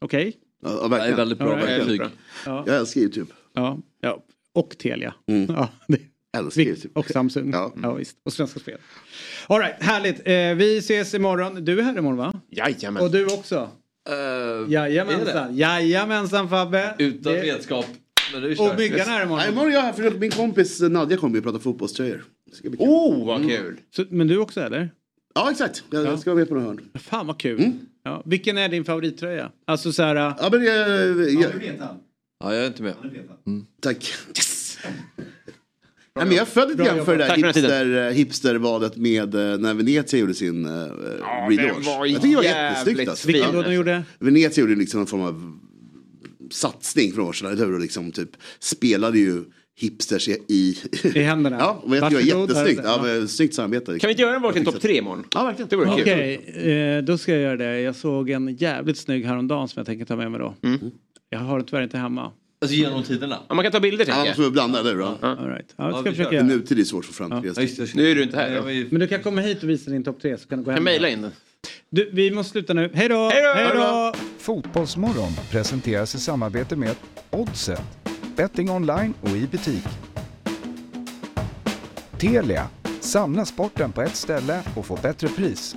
Okej? 0.00 0.32
Ja, 0.62 0.70
ja, 0.70 0.82
Det 0.82 0.88
verkligen. 0.88 1.12
är 1.12 1.16
väldigt 1.16 1.38
bra 1.38 1.48
Ja, 1.60 1.66
verktyg. 1.66 2.00
Ja. 2.46 2.64
Jag 2.66 2.76
älskar 2.76 3.00
YouTube. 3.00 3.32
Ja, 3.54 3.78
ja. 4.00 4.22
Och 4.54 4.78
Telia. 4.78 5.14
Mm. 5.28 5.46
Ja, 5.56 5.68
det. 5.88 5.98
Älskar 6.38 6.62
Vi- 6.62 6.68
YouTube. 6.68 7.00
Och 7.00 7.06
Samsung. 7.06 7.50
Ja. 7.52 7.72
Ja. 7.82 7.94
visst. 7.94 8.16
Och 8.24 8.32
Svenska 8.32 8.60
Spel. 8.60 8.78
All 9.46 9.60
right, 9.60 9.74
härligt. 9.82 10.18
Eh, 10.28 10.32
vi 10.66 10.78
ses 10.78 11.14
imorgon. 11.14 11.64
Du 11.64 11.78
är 11.78 11.82
här 11.82 11.98
imorgon 11.98 12.16
va? 12.18 12.40
Jajamän. 12.50 13.02
Och 13.02 13.10
du 13.10 13.24
också? 13.24 13.70
Uh, 14.08 14.72
Jajamensan. 14.72 15.56
Jajamensan 15.56 16.48
Fabbe. 16.48 16.94
Utan 16.98 17.32
Det- 17.32 17.42
redskap. 17.42 17.86
Men 18.32 18.44
är 18.44 18.60
Och. 18.60 18.78
Myggan 18.78 19.00
är 19.00 19.04
här 19.04 19.24
imorgon. 19.24 19.48
imorgon 19.48 19.68
är 19.70 19.74
jag 19.74 19.80
här 19.82 19.92
för 19.92 20.10
min 20.10 20.30
kompis 20.30 20.80
Nadja 20.80 21.16
kommer 21.16 21.36
ju 21.36 21.42
prata 21.42 21.58
fotbollströjor. 21.58 22.24
Oh, 22.78 23.26
vad 23.26 23.48
kul. 23.48 23.76
Så, 23.96 24.04
men 24.10 24.26
du 24.28 24.38
också 24.38 24.60
eller? 24.60 24.90
Ja, 25.34 25.50
exakt. 25.50 25.84
Jag, 25.90 26.06
jag 26.06 26.18
ska 26.18 26.30
vara 26.30 26.38
med 26.38 26.48
på 26.48 26.54
några 26.54 26.66
hörn. 26.66 26.80
Fan 26.94 27.26
vad 27.26 27.38
kul. 27.40 27.58
Mm. 27.60 27.78
Ja. 28.04 28.22
Vilken 28.24 28.58
är 28.58 28.68
din 28.68 28.84
favorittröja? 28.84 29.50
Alltså 29.66 29.92
så 29.92 30.02
här... 30.02 30.16
äh, 30.16 30.34
Ja, 30.40 30.48
men 30.52 30.64
jag... 30.64 30.88
jag 31.32 31.52
Ja, 32.40 32.54
jag 32.54 32.62
är 32.62 32.66
inte 32.66 32.82
med. 32.82 32.94
tack. 33.80 34.12
Yes! 34.28 34.78
Nej, 36.18 36.26
men 36.26 36.36
jag 36.36 36.42
är 36.42 36.50
född 36.50 36.68
lite 36.68 36.82
Bra 36.82 36.94
grann 36.94 37.04
för 37.04 37.16
det 37.18 37.26
där 37.26 37.36
hipster, 37.36 38.10
hipstervalet 38.10 38.96
med 38.96 39.34
eh, 39.34 39.58
när 39.58 39.74
Venezia 39.74 40.20
gjorde 40.20 40.34
sin 40.34 40.66
uh, 40.66 40.72
Ja, 41.20 41.48
relaunch. 41.50 41.86
Jag 41.86 42.22
tycker 42.22 42.28
det 42.28 42.36
var 42.36 42.42
jättesnyggt. 42.42 43.10
Alltså. 43.10 43.26
Vilken 43.28 43.52
då 43.52 43.62
de 43.62 43.74
gjorde? 43.74 44.02
Venezia 44.18 44.60
gjorde 44.62 44.74
liksom 44.74 45.00
en 45.00 45.06
form 45.06 45.20
av 45.20 45.58
satsning 46.50 47.10
för 47.10 47.18
några 47.18 47.28
år 47.28 47.32
sedan. 47.32 47.52
eller 47.52 47.66
hur? 47.66 47.74
Och 47.74 47.80
liksom 47.80 48.12
typ 48.12 48.30
spelade 48.60 49.18
ju 49.18 49.44
hipsters 49.80 50.28
i... 50.28 50.78
I 51.02 51.20
händerna. 51.22 51.56
Ja, 51.60 51.82
och 51.84 51.96
jag 51.96 52.10
tycker 52.10 52.24
det 52.26 52.34
var 52.34 52.40
jättesnyggt. 52.40 52.80
Ja, 52.84 53.00
men, 53.02 53.28
snyggt 53.28 53.54
samarbete. 53.54 53.98
Kan 53.98 54.08
vi 54.08 54.12
inte 54.12 54.22
göra 54.22 54.36
en 54.36 54.42
varsin 54.42 54.64
topp 54.64 54.80
tre 54.80 54.98
imorgon? 54.98 55.24
Ja, 55.34 55.44
verkligen. 55.44 55.68
Det 55.68 55.76
vore 55.76 55.88
kul. 55.88 56.00
Okej, 56.00 56.96
eh, 56.96 57.02
då 57.02 57.18
ska 57.18 57.32
jag 57.32 57.40
göra 57.40 57.56
det. 57.56 57.80
Jag 57.80 57.96
såg 57.96 58.30
en 58.30 58.56
jävligt 58.56 58.98
snygg 58.98 59.24
häromdagen 59.24 59.68
som 59.68 59.80
jag 59.80 59.86
tänker 59.86 60.04
ta 60.04 60.16
med 60.16 60.30
mig 60.30 60.40
då. 60.40 60.54
Mm. 60.62 60.78
Jag 61.30 61.38
har 61.38 61.58
den 61.58 61.66
tyvärr 61.66 61.82
inte 61.82 61.98
hemma. 61.98 62.32
Alltså 62.60 62.76
genom 62.76 63.02
tiderna. 63.02 63.38
Ja, 63.48 63.54
man 63.54 63.64
kan 63.64 63.72
ta 63.72 63.80
bilder 63.80 64.04
Ja, 64.08 64.14
man 64.16 64.24
tänker 64.24 64.40
jag. 64.40 64.44
väl 64.44 64.52
blanda, 64.52 64.80
eller 64.80 64.92
hur? 64.94 65.00
Ja. 65.00 65.18
All 65.22 65.48
right. 65.48 65.74
Ja, 65.76 65.84
det 65.84 65.90
ska 65.92 65.98
Ja, 65.98 66.02
vi 66.02 66.10
försöka. 66.10 66.42
Nutid 66.42 66.78
är 66.80 66.84
svårt 66.84 67.04
för 67.04 67.12
framtid. 67.12 67.52
Ja, 67.56 67.62
just 67.62 67.78
just. 67.78 67.94
Nu 67.94 68.10
är 68.10 68.14
du 68.14 68.22
inte 68.22 68.36
här. 68.36 68.68
Ju- 68.70 68.88
Men 68.90 69.00
du 69.00 69.06
kan 69.08 69.22
komma 69.22 69.40
hit 69.40 69.62
och 69.62 69.68
visa 69.70 69.90
din 69.90 70.04
topp 70.04 70.20
tre 70.22 70.38
så 70.38 70.48
kan 70.48 70.58
du 70.58 70.64
gå 70.64 70.70
hem. 70.70 70.76
kan 70.76 70.84
mejla 70.84 71.08
in 71.08 71.22
den. 71.22 71.30
Du, 71.90 72.10
vi 72.12 72.30
måste 72.30 72.52
sluta 72.52 72.74
nu. 72.74 72.90
Hej 72.94 73.08
då! 73.08 73.28
Hej 73.32 73.42
då! 73.42 73.52
Hej 73.54 73.70
då! 73.74 74.12
Fotbollsmorgon 74.38 75.32
presenteras 75.50 76.14
i 76.14 76.18
samarbete 76.20 76.76
med 76.76 76.94
Oddset, 77.30 77.80
betting 78.36 78.70
online 78.70 79.14
och 79.20 79.28
i 79.30 79.46
butik. 79.52 79.84
Telia, 82.18 82.66
samla 83.00 83.44
sporten 83.44 83.92
på 83.92 84.02
ett 84.02 84.16
ställe 84.16 84.62
och 84.76 84.86
få 84.86 84.98
bättre 85.02 85.28
pris. 85.28 85.76